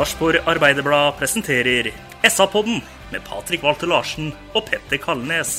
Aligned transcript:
Sarpsborg 0.00 0.38
Arbeiderblad 0.48 1.18
presenterer 1.18 1.90
SA-podden 2.24 2.78
med 3.12 3.20
Patrik 3.20 3.60
Walter 3.60 3.90
Larsen 3.90 4.30
og 4.56 4.62
Petter 4.64 4.96
Kalnes. 4.96 5.58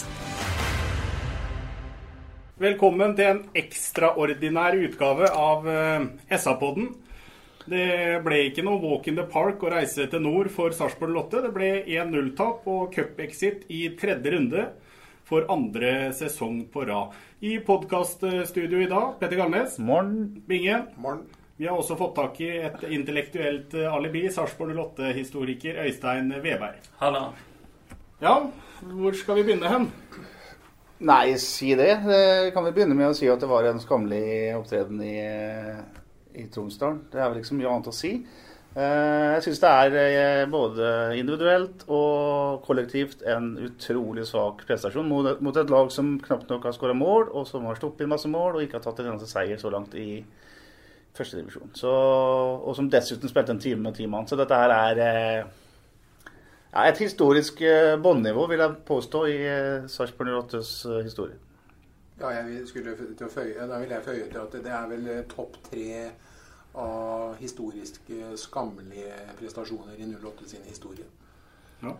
Velkommen 2.58 3.14
til 3.20 3.28
en 3.28 3.42
ekstraordinær 3.62 4.80
utgave 4.80 5.28
av 5.30 5.68
eh, 5.70 6.08
SA-podden. 6.34 6.88
Det 7.70 7.86
ble 8.26 8.40
ikke 8.48 8.66
noe 8.66 8.82
walk 8.82 9.12
in 9.12 9.20
the 9.20 9.28
park 9.30 9.62
å 9.62 9.76
reise 9.76 10.08
til 10.10 10.26
nord 10.26 10.50
for 10.56 10.74
Sarpsborg 10.74 11.14
Lotte. 11.20 11.44
Det 11.46 11.52
ble 11.54 11.70
1-0-tap 11.84 12.66
og 12.66 12.90
cup-exit 12.96 13.70
i 13.70 13.92
tredje 14.00 14.34
runde 14.34 14.66
for 15.30 15.46
andre 15.54 16.10
sesong 16.18 16.64
på 16.74 16.88
rad. 16.90 17.14
I 17.46 17.60
podkaststudio 17.70 18.82
i 18.82 18.90
dag, 18.90 19.22
Petter 19.22 19.38
Galnes. 19.44 19.78
Morgen. 19.78 20.42
Binge. 20.50 20.82
Vi 21.62 21.68
har 21.68 21.78
også 21.78 21.94
fått 21.94 22.16
tak 22.18 22.40
i 22.42 22.48
et 22.58 22.84
intellektuelt 22.90 23.76
eh, 23.78 23.86
alibi. 23.94 24.24
Sarpsborg 24.34 24.74
Lotte-historiker 24.74 25.76
Øystein 25.84 26.32
Veberg. 26.42 26.80
Halla. 26.98 27.28
Ja, 28.18 28.32
hvor 28.82 29.14
skal 29.14 29.38
vi 29.38 29.44
begynne 29.46 29.70
hen? 29.70 29.86
Nei, 31.06 31.36
si 31.38 31.76
det. 31.78 32.00
Det 32.08 32.50
kan 32.56 32.66
vi 32.66 32.74
begynne 32.74 32.98
med 32.98 33.12
å 33.12 33.14
si 33.14 33.30
at 33.30 33.46
det 33.46 33.52
var 33.54 33.70
en 33.70 33.84
skammelig 33.84 34.24
opptreden 34.58 35.06
i, 35.06 35.14
i 36.34 36.48
Tromsdalen. 36.50 37.04
Det 37.14 37.22
er 37.22 37.30
vel 37.30 37.44
ikke 37.44 37.52
så 37.54 37.62
mye 37.62 37.72
annet 37.76 37.94
å 37.94 37.98
si. 38.00 38.16
Eh, 38.74 39.30
Jeg 39.36 39.46
syns 39.46 39.62
det 39.62 39.78
er 39.86 40.02
eh, 40.02 40.44
både 40.50 40.92
individuelt 41.22 41.86
og 41.94 42.66
kollektivt 42.66 43.22
en 43.22 43.52
utrolig 43.70 44.26
svak 44.34 44.66
prestasjon 44.66 45.14
mot 45.14 45.62
et 45.62 45.78
lag 45.78 45.94
som 45.94 46.16
knapt 46.26 46.50
nok 46.50 46.66
har 46.66 46.74
skåra 46.74 46.98
mål, 46.98 47.30
og 47.30 47.46
som 47.46 47.70
har 47.70 47.78
stoppet 47.78 48.08
inn 48.08 48.16
masse 48.18 48.34
mål 48.34 48.56
og 48.56 48.66
ikke 48.66 48.82
har 48.82 48.90
tatt 48.90 49.06
en 49.06 49.14
eneste 49.14 49.30
seier 49.30 49.62
så 49.62 49.70
langt 49.70 49.94
i 49.94 50.24
førstedivisjon. 51.18 51.74
Og 51.84 52.72
som 52.78 52.90
dessuten 52.92 53.32
spilte 53.32 53.56
en 53.56 53.60
time 53.62 53.84
med 53.88 53.98
ti 53.98 54.08
mann. 54.08 54.28
Så 54.28 54.40
dette 54.40 54.58
her 54.58 54.74
er 54.76 55.02
eh, 55.06 55.50
ja, 56.72 56.86
et 56.88 57.00
historisk 57.04 57.62
eh, 57.62 57.98
båndnivå, 58.00 58.46
vil 58.48 58.62
jeg 58.64 58.76
påstå, 58.88 59.26
i 59.28 59.40
eh, 59.44 59.88
Sarpsborg 59.92 60.30
08s 60.38 60.70
eh, 60.88 61.02
historie. 61.04 61.36
Ja, 62.22 62.30
jeg 62.30 62.62
skulle 62.70 62.94
til 62.96 63.26
å 63.28 63.32
føye, 63.34 63.66
da 63.68 63.80
vil 63.82 63.92
jeg 63.92 64.06
føye 64.06 64.28
til 64.30 64.40
at 64.40 64.56
det 64.56 64.72
er 64.78 64.88
vel 64.88 65.10
topp 65.28 65.58
tre 65.66 65.88
av 66.80 67.34
historisk 67.42 68.12
skammelige 68.40 69.18
prestasjoner 69.40 69.98
i 69.98 70.08
08 70.14 70.48
sin 70.48 70.64
historie. 70.70 71.08
Ja. 71.82 71.96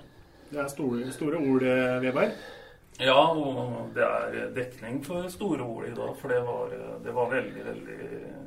Det 0.52 0.60
er 0.62 0.70
store, 0.72 1.10
store 1.16 1.40
ord, 1.42 1.66
Veberg. 2.04 2.38
Ja, 3.00 3.22
og 3.32 3.94
det 3.96 4.04
er 4.04 4.50
dekning 4.56 5.00
for 5.06 5.30
store 5.32 5.64
ord 5.64 5.88
i 5.88 5.94
dag, 5.96 6.12
for 6.20 6.34
det 6.34 6.42
var, 6.46 6.74
det 7.06 7.16
var 7.16 7.32
veldig, 7.32 7.64
veldig 7.66 8.00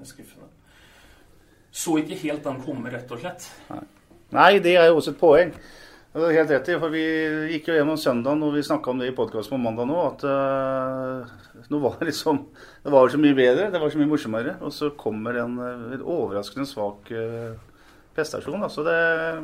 skuffende. 0.07 0.51
Så 1.75 1.97
ikke 1.99 2.21
helt 2.21 2.45
den 2.45 2.61
komme, 2.63 2.93
rett 2.93 3.11
og 3.11 3.23
slett. 3.23 3.49
Nei, 4.35 4.53
det 4.63 4.77
er 4.79 4.91
jo 4.91 5.01
også 5.01 5.15
et 5.15 5.19
poeng. 5.19 5.51
Det 6.15 6.23
er 6.23 6.37
helt 6.37 6.53
rett 6.55 6.69
i, 6.71 6.75
for 6.79 6.95
Vi 6.95 7.03
gikk 7.51 7.73
jo 7.73 7.75
gjennom 7.75 7.99
søndagen, 7.99 8.45
og 8.47 8.55
vi 8.55 8.63
snakka 8.63 8.93
om 8.93 9.01
det 9.03 9.09
i 9.11 9.17
podkasten 9.17 9.57
på 9.57 9.59
mandag 9.59 9.89
nå, 9.91 9.97
at 10.05 10.23
uh, 10.23 11.33
nå 11.73 11.81
var 11.83 11.97
det 11.99 12.13
liksom 12.13 12.39
Det 12.85 12.93
var 12.95 13.11
så 13.11 13.19
mye 13.19 13.35
bedre, 13.35 13.67
det 13.75 13.81
var 13.83 13.91
så 13.91 13.99
mye 13.99 14.11
morsommere. 14.13 14.55
Og 14.63 14.71
så 14.77 14.93
kommer 14.95 15.41
en, 15.43 15.59
eh, 15.59 15.83
en 15.97 16.05
overraskende 16.15 16.69
svak 16.71 17.11
uh, 17.11 17.59
prestasjon. 18.15 18.63
Altså 18.63 18.87
det, 18.87 18.97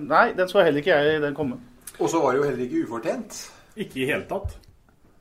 nei, 0.07 0.29
den 0.39 0.51
så 0.51 0.63
heller 0.63 0.85
ikke 0.85 1.03
jeg 1.03 1.23
den 1.27 1.35
komme. 1.35 1.59
Og 1.99 2.07
så 2.07 2.23
var 2.23 2.37
det 2.37 2.45
jo 2.45 2.49
heller 2.53 2.67
ikke 2.69 2.87
ufortjent. 2.87 3.41
Ikke 3.75 4.05
i 4.05 4.11
hele 4.13 4.29
tatt. 4.31 4.55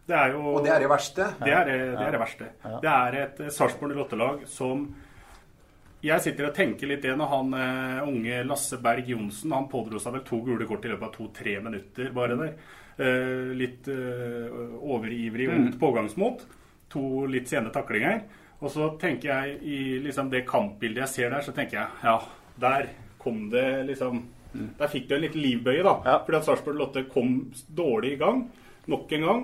Det 0.09 0.18
er 0.18 0.34
jo 0.34 0.56
Og 0.56 0.66
det 0.66 0.74
er 0.74 0.81
det 0.84 0.90
verste. 0.90 1.28
Det 1.44 1.53
er 1.53 1.70
det, 1.70 1.78
det, 1.94 2.08
er 2.08 2.16
det 2.16 2.24
verste. 2.24 2.50
Det 2.81 2.92
er 2.96 3.20
et 3.20 3.46
eh, 3.46 3.53
Sarpsborg 3.53 3.96
Lottelag 3.97 4.44
som 4.50 4.88
Jeg 6.02 6.24
sitter 6.24 6.50
og 6.50 6.56
tenker 6.56 6.90
litt 6.90 7.06
det 7.06 7.14
når 7.20 7.34
han 7.36 7.56
eh, 7.59 8.09
unge 8.09 8.42
Lasse 8.48 8.80
Berg 8.81 9.09
Johnsen 9.12 9.53
Han 9.53 9.69
pådro 9.72 10.02
seg 10.02 10.18
vel 10.18 10.25
to 10.28 10.42
gule 10.48 10.68
kort 10.69 10.88
i 10.88 10.94
løpet 10.94 11.09
av 11.12 11.16
to-tre 11.16 11.59
minutter 11.66 12.09
bare 12.16 12.40
der. 12.40 12.56
Eh, 13.00 13.53
litt 13.59 13.88
overivrig 13.90 15.50
mm. 15.52 15.69
pågangsmot. 15.81 16.44
To 16.96 17.06
litt 17.30 17.52
sene 17.52 17.72
taklinger. 17.75 18.24
Og 18.59 18.74
så 18.74 18.90
tenker 19.00 19.30
jeg 19.30 19.59
i 19.62 19.80
liksom 20.03 20.34
det 20.34 20.44
kampbildet 20.50 21.06
jeg 21.06 21.14
ser 21.14 21.31
der, 21.31 21.46
så 21.46 21.53
tenker 21.56 21.80
jeg 21.80 22.09
ja, 22.09 22.18
der 22.59 22.90
kom 23.22 23.46
det 23.53 23.86
liksom 23.88 24.25
Der 24.50 24.90
fikk 24.90 25.06
du 25.06 25.14
en 25.16 25.22
liten 25.22 25.44
livbøye, 25.44 25.84
da. 25.86 25.92
Ja. 26.08 26.14
Fordi 26.25 26.40
at 26.40 26.48
Sarpsborg 26.48 26.80
Lotte 26.80 27.03
kom 27.14 27.36
dårlig 27.78 28.16
i 28.16 28.18
gang. 28.18 28.48
Nok 28.90 29.12
en 29.14 29.25
gang. 29.28 29.44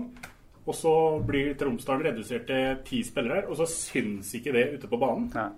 Og 0.66 0.74
så 0.74 0.94
blir 1.26 1.54
Tromsdalen 1.60 2.08
redusert 2.08 2.48
til 2.50 2.82
ti 2.88 3.04
spillere, 3.06 3.46
og 3.50 3.60
så 3.60 3.68
syns 3.70 4.32
ikke 4.38 4.54
det 4.56 4.66
ute 4.76 4.90
på 4.90 5.00
banen. 5.02 5.30
Ja. 5.36 5.52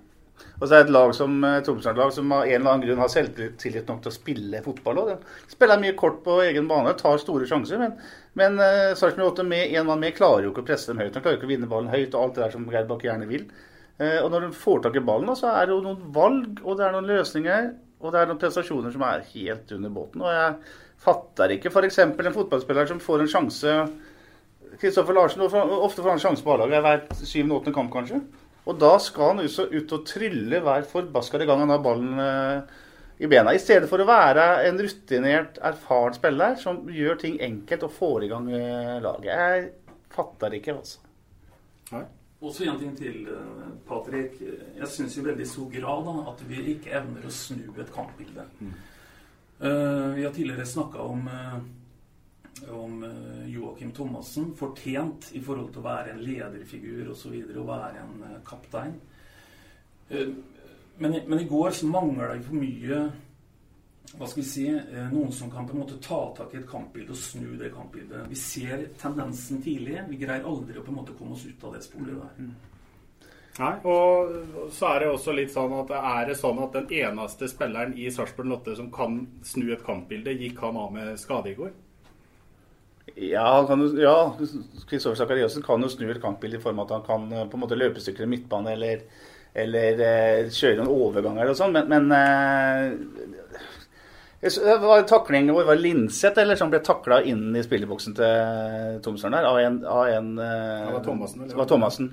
Og 0.57 0.67
så 0.67 0.75
er 0.75 0.83
det 0.83 0.87
et 0.87 0.93
lag 0.93 1.11
som 1.17 1.37
eh, 1.45 1.59
Tromsdalen-lag 1.65 2.11
som 2.13 2.33
av 2.35 2.43
en 2.45 2.53
eller 2.53 2.71
annen 2.71 2.83
grunn 2.85 3.01
har 3.01 3.09
selvtillit 3.09 3.87
nok 3.89 4.03
til 4.03 4.11
å 4.11 4.15
spille 4.15 4.61
fotball. 4.65 4.99
Også. 5.03 5.15
de 5.47 5.55
spiller 5.55 5.81
mye 5.81 5.95
kort 5.97 6.19
på 6.25 6.35
egen 6.45 6.67
bane, 6.69 6.93
tar 6.99 7.17
store 7.21 7.47
sjanser. 7.49 7.81
Men, 7.81 7.95
men 8.37 8.59
uh, 8.61 8.93
Sarpsborg 8.97 9.31
8 9.31 9.47
med 9.47 9.73
en 9.73 9.87
mann 9.89 10.03
med 10.03 10.17
klarer 10.17 10.45
jo 10.45 10.53
ikke 10.53 10.65
å 10.65 10.69
presse 10.69 10.91
dem 10.91 11.01
høyt. 11.01 11.13
De 11.15 11.23
klarer 11.23 11.39
ikke 11.39 11.49
å 11.49 11.53
vinne 11.53 11.71
ballen 11.71 11.93
høyt 11.93 12.13
og 12.13 12.21
alt 12.21 12.37
det 12.37 12.45
der 12.45 12.55
som 12.57 12.69
Geir 12.69 12.89
Bakke 12.89 13.09
gjerne 13.09 13.29
vil. 13.29 13.47
Eh, 13.97 14.19
og 14.21 14.29
når 14.33 14.45
de 14.47 14.57
får 14.57 14.83
tak 14.85 14.97
i 14.99 15.05
ballen, 15.05 15.33
så 15.37 15.53
er 15.55 15.65
det 15.65 15.73
jo 15.73 15.83
noen 15.85 16.09
valg, 16.13 16.59
og 16.63 16.77
det 16.77 16.85
er 16.85 16.93
noen 16.93 17.09
løsninger, 17.09 17.71
og 17.97 18.13
det 18.13 18.19
er 18.19 18.29
noen 18.29 18.41
prestasjoner 18.41 18.93
som 18.93 19.05
er 19.07 19.25
helt 19.31 19.73
under 19.73 19.93
båten. 19.93 20.21
Og 20.21 20.35
jeg 20.35 20.75
fatter 21.01 21.53
ikke 21.55 21.71
f.eks. 21.73 21.97
en 22.05 22.35
fotballspiller 22.35 22.89
som 22.89 23.01
får 23.01 23.23
en 23.23 23.31
sjanse 23.31 23.73
Kristoffer 24.81 25.15
Larsen 25.17 25.41
ofte 25.43 26.03
får 26.03 26.11
han 26.13 26.21
sjanse 26.21 26.45
på 26.45 26.53
A-laget 26.53 26.83
hver 26.85 27.05
syvende-åttende 27.21 27.75
kamp, 27.75 27.91
kanskje. 27.93 28.21
Og 28.67 28.75
da 28.81 28.97
skal 28.99 29.31
han 29.31 29.45
også 29.45 29.69
ut 29.71 29.95
og 29.95 30.03
trylle 30.09 30.59
hver 30.63 30.85
forbaskede 30.89 31.47
gang 31.47 31.63
han 31.63 31.71
har 31.71 31.81
ballen 31.83 32.19
eh, 32.19 32.75
i 33.23 33.29
bena. 33.31 33.53
I 33.55 33.63
stedet 33.63 33.87
for 33.89 34.03
å 34.03 34.07
være 34.09 34.45
en 34.67 34.81
rutinert, 34.83 35.57
erfaren 35.65 36.17
spiller 36.17 36.59
som 36.59 36.83
gjør 36.91 37.21
ting 37.23 37.39
enkelt 37.47 37.87
og 37.87 37.95
får 37.95 38.27
i 38.27 38.31
gang 38.33 38.51
eh, 38.53 38.97
laget. 39.03 39.31
Jeg 39.31 39.69
fatter 40.13 40.59
ikke, 40.59 40.77
altså. 40.81 41.03
Nei. 41.95 42.03
Og 42.37 42.53
så 42.53 42.67
en 42.67 42.77
ting 42.77 42.93
til, 42.97 43.23
eh, 43.31 43.71
Patrick. 43.87 44.35
Jeg 44.77 44.91
syns 44.93 45.17
i 45.17 45.25
veldig 45.25 45.47
stor 45.47 45.71
grad 45.73 46.05
da, 46.05 46.17
at 46.33 46.43
vi 46.49 46.61
ikke 46.75 46.93
evner 46.99 47.25
å 47.25 47.33
snu 47.33 47.71
et 47.81 47.93
kampbilde. 47.95 48.45
Eh, 49.57 50.07
vi 50.13 50.23
har 50.27 50.33
tidligere 50.35 50.65
snakka 50.65 51.01
om, 51.01 51.27
eh, 51.27 51.59
om 52.71 53.03
eh, 53.03 53.49
Joakim 53.53 53.91
Thomassen. 53.91 54.51
Fortjent 54.57 55.31
i 55.37 55.41
forhold 55.43 55.71
til 55.73 55.83
å 55.83 55.87
være 55.87 56.13
en 56.13 56.23
lederfigur 56.23 57.13
osv. 57.13 57.35
Å 57.35 57.67
være 57.67 58.03
en 58.03 58.25
eh, 58.27 58.41
kaptein. 58.47 58.97
Eh, 60.09 60.35
men, 60.97 61.17
men 61.27 61.39
i 61.39 61.47
går 61.49 61.75
så 61.77 61.89
mangla 61.89 62.33
det 62.33 62.43
for 62.47 62.57
mye 62.57 63.07
hva 64.17 64.23
skal 64.23 64.39
vi 64.39 64.47
si, 64.47 64.63
noen 65.11 65.33
som 65.35 65.49
kan 65.51 65.65
på 65.67 65.73
en 65.75 65.81
måte 65.81 65.97
ta 66.01 66.21
tak 66.33 66.53
i 66.55 66.61
et 66.61 66.69
kampbilde 66.69 67.11
og 67.11 67.19
snu 67.19 67.57
det 67.59 67.73
kampbildet. 67.73 68.29
Vi 68.31 68.37
ser 68.39 68.85
tendensen 68.97 69.59
tidlig. 69.61 69.97
Vi 70.07 70.21
greier 70.21 70.47
aldri 70.47 70.79
å 70.79 70.85
på 70.85 70.93
en 70.93 70.97
måte 71.01 71.15
komme 71.17 71.35
oss 71.35 71.43
ut 71.43 71.65
av 71.67 71.75
det 71.75 71.83
sporet 71.85 72.15
der. 72.15 72.47
Nei, 73.57 73.73
og 73.89 74.71
så 74.73 74.93
er 74.93 75.03
det 75.03 75.09
også 75.11 75.35
litt 75.35 75.51
sånn 75.51 75.75
at 75.79 75.91
er 75.97 76.31
det 76.31 76.37
sånn 76.39 76.63
at 76.63 76.79
den 76.79 76.87
eneste 77.01 77.51
spilleren 77.51 77.97
i 77.99 78.07
Sarpsborg 78.13 78.51
Lotte 78.53 78.77
som 78.79 78.87
kan 78.95 79.19
snu 79.45 79.67
et 79.75 79.83
kampbilde, 79.85 80.37
gikk 80.39 80.63
han 80.63 80.79
av 80.79 80.95
med 80.95 81.19
skade 81.19 81.51
i 81.51 81.59
går? 81.59 81.75
Ja, 83.15 83.63
kan, 83.67 83.81
jo- 83.81 83.97
ja 84.01 84.33
Kristoffer 84.89 85.15
Sakariassen 85.15 85.63
kan 85.65 85.81
jo 85.81 85.89
snu 85.89 86.09
et 86.11 86.21
kampbilde 86.21 86.57
i 86.59 86.61
form 86.61 86.79
av 86.83 86.91
at 86.91 86.93
han 86.97 87.05
kan 87.07 87.31
eh, 87.33 87.47
på 87.49 87.57
en 87.57 87.63
måte 87.63 87.77
løpestykker 87.79 88.27
i 88.27 88.29
midtbane 88.29 88.73
eller, 88.75 89.01
eller 89.55 90.03
eh, 90.05 90.49
kjøre 90.53 90.83
noen 90.83 90.91
overganger 91.07 91.49
og 91.49 91.57
sånn, 91.57 91.73
men, 91.73 91.87
men 91.89 92.11
eh, 92.13 93.37
det 94.41 94.77
var 94.83 94.99
en 95.01 95.09
takling 95.09 95.49
hvor 95.49 95.63
det 95.63 95.71
var 95.71 95.79
Linseth 95.81 96.37
eller 96.43 96.59
som 96.59 96.69
ble 96.69 96.79
takla 96.85 97.23
inn 97.25 97.55
i 97.57 97.63
spilleboksen 97.65 98.13
til 98.19 98.99
Tomsøren 99.05 99.33
der 99.39 99.47
av 99.49 99.57
en, 99.63 99.79
av 99.89 100.11
en 100.13 100.29
eh, 100.37 100.83
Det 101.49 101.57
var 101.57 101.71
Thomassen, 101.71 102.11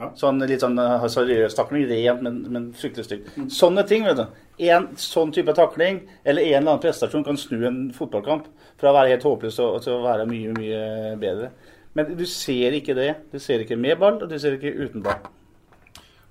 Ja. 0.00 0.10
Sånn 0.16 0.40
litt 0.48 0.62
sånn 0.64 0.78
eh, 0.80 1.06
seriøs 1.12 1.56
takling, 1.58 1.84
rent, 1.90 2.22
men, 2.24 2.38
men 2.52 2.68
fryktelig 2.76 3.08
stygt. 3.08 3.34
Sånne 3.52 3.84
ting, 3.88 4.06
vet 4.08 4.16
du. 4.16 4.24
En 4.70 4.88
sånn 5.00 5.32
type 5.32 5.52
takling 5.56 6.02
eller 6.24 6.42
en 6.42 6.54
eller 6.60 6.74
annen 6.74 6.82
prestasjon 6.82 7.24
kan 7.26 7.38
snu 7.40 7.62
en 7.68 7.82
fotballkamp 7.96 8.48
fra 8.80 8.92
å 8.92 8.96
være 8.96 9.14
helt 9.14 9.26
håpløs 9.28 9.60
til 9.60 9.94
å 9.94 10.02
være 10.04 10.28
mye, 10.28 10.54
mye 10.56 10.80
bedre. 11.20 11.52
Men 11.96 12.14
du 12.16 12.24
ser 12.28 12.76
ikke 12.76 12.96
det. 12.96 13.12
Du 13.32 13.38
ser 13.42 13.64
ikke 13.64 13.78
med 13.80 13.98
ball, 14.00 14.20
og 14.22 14.30
du 14.30 14.38
ser 14.40 14.56
ikke 14.56 14.72
uten 14.78 15.04
ball. 15.04 15.20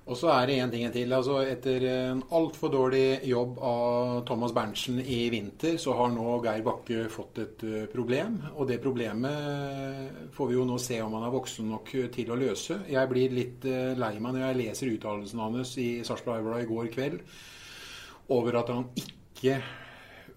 Og 0.08 0.16
så 0.18 0.30
er 0.32 0.46
det 0.48 0.56
én 0.58 0.70
ting 0.72 0.86
til. 0.92 1.12
altså 1.12 1.42
Etter 1.44 1.84
en 1.86 2.22
altfor 2.34 2.72
dårlig 2.72 3.20
jobb 3.28 3.58
av 3.62 4.24
Thomas 4.26 4.54
Berntsen 4.56 4.98
i 5.00 5.28
vinter, 5.30 5.76
så 5.78 5.94
har 5.98 6.10
nå 6.10 6.38
Geir 6.44 6.64
Bakke 6.66 7.04
fått 7.12 7.38
et 7.44 7.64
uh, 7.68 7.84
problem. 7.92 8.40
Og 8.56 8.66
det 8.70 8.80
problemet 8.82 10.32
får 10.34 10.50
vi 10.50 10.56
jo 10.56 10.64
nå 10.66 10.80
se 10.82 10.98
om 11.04 11.14
han 11.18 11.28
er 11.28 11.36
voksen 11.36 11.70
nok 11.70 11.92
til 12.16 12.32
å 12.32 12.40
løse. 12.40 12.80
Jeg 12.90 13.12
blir 13.12 13.36
litt 13.36 13.68
uh, 13.68 13.92
lei 13.98 14.16
meg 14.18 14.34
når 14.34 14.46
jeg 14.46 14.60
leser 14.64 14.94
uttalelsen 14.96 15.44
hans 15.44 15.76
i 15.78 15.90
Sarpsborg 16.06 16.40
Aurora 16.40 16.64
i 16.64 16.70
går 16.70 16.90
kveld 16.96 17.22
over 18.30 18.60
at 18.60 18.72
han 18.72 18.88
ikke 18.94 19.60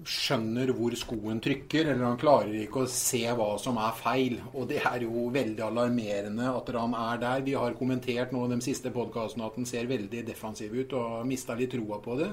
skjønner 0.10 0.72
hvor 0.76 0.96
skoen 1.00 1.40
trykker, 1.44 1.88
eller 1.92 2.06
han 2.06 2.20
klarer 2.22 2.56
ikke 2.64 2.84
å 2.84 2.92
se 2.92 3.22
hva 3.38 3.54
som 3.62 3.80
er 3.82 3.96
feil. 3.98 4.38
Og 4.54 4.68
det 4.70 4.82
er 4.84 5.06
jo 5.06 5.28
veldig 5.34 5.66
alarmerende 5.66 6.52
at 6.52 6.72
han 6.76 6.96
er 7.00 7.24
der. 7.24 7.46
Vi 7.48 7.56
har 7.60 7.78
kommentert 7.80 8.36
nå 8.36 8.46
de 8.52 8.60
siste 8.66 8.94
podkastene 8.94 9.48
at 9.48 9.58
han 9.60 9.70
ser 9.70 9.90
veldig 9.92 10.26
defensiv 10.28 10.76
ut 10.76 10.96
og 10.98 11.18
har 11.18 11.28
mista 11.30 11.58
litt 11.60 11.74
troa 11.76 12.02
på 12.04 12.20
det. 12.20 12.30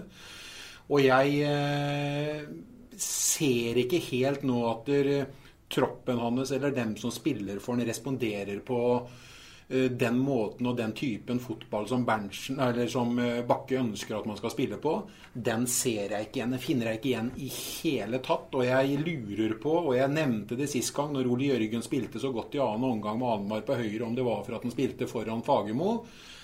Og 0.91 1.05
jeg 1.05 1.41
eh, 1.47 2.45
ser 3.01 3.79
ikke 3.85 4.03
helt 4.11 4.47
nå 4.49 4.63
at 4.73 4.95
troppen 5.71 6.19
hans 6.19 6.51
eller 6.51 6.75
dem 6.75 6.97
som 6.99 7.13
spiller 7.15 7.61
for 7.63 7.79
han, 7.79 7.87
responderer 7.87 8.59
på 8.67 8.81
Eh, 9.05 9.30
den 9.71 10.19
måten 10.19 10.67
og 10.67 10.77
den 10.79 10.93
typen 10.99 11.39
fotball 11.39 11.87
som 11.87 12.03
Berntsen, 12.07 12.59
som 12.91 13.19
eh, 13.23 13.43
Bakke 13.47 13.79
ønsker 13.79 14.17
at 14.19 14.27
man 14.27 14.39
skal 14.41 14.51
spille 14.51 14.81
på, 14.83 14.97
den 15.33 15.67
ser 15.71 16.11
jeg 16.17 16.27
ikke 16.27 16.41
igjen. 16.41 16.57
Den 16.57 16.65
finner 16.65 16.91
jeg 16.91 16.99
ikke 16.99 17.11
igjen 17.13 17.31
i 17.39 17.51
hele 17.55 18.19
tatt. 18.27 18.51
Og 18.59 18.67
jeg 18.67 18.99
lurer 19.05 19.55
på, 19.63 19.77
og 19.85 19.95
jeg 19.95 20.11
nevnte 20.11 20.59
det 20.59 20.71
sist 20.73 20.95
gang 20.97 21.15
når 21.15 21.31
Ole 21.31 21.53
Jørgen 21.53 21.87
spilte 21.87 22.23
så 22.23 22.33
godt 22.35 22.59
i 22.59 22.65
annen 22.65 22.89
omgang 22.97 23.21
med 23.21 23.31
Annenmar 23.37 23.65
på 23.69 23.79
høyre, 23.79 24.03
om 24.09 24.19
det 24.19 24.27
var 24.27 24.43
for 24.47 24.59
at 24.59 24.67
han 24.67 24.75
spilte 24.75 25.11
foran 25.11 25.47
Fagermo. 25.47 26.01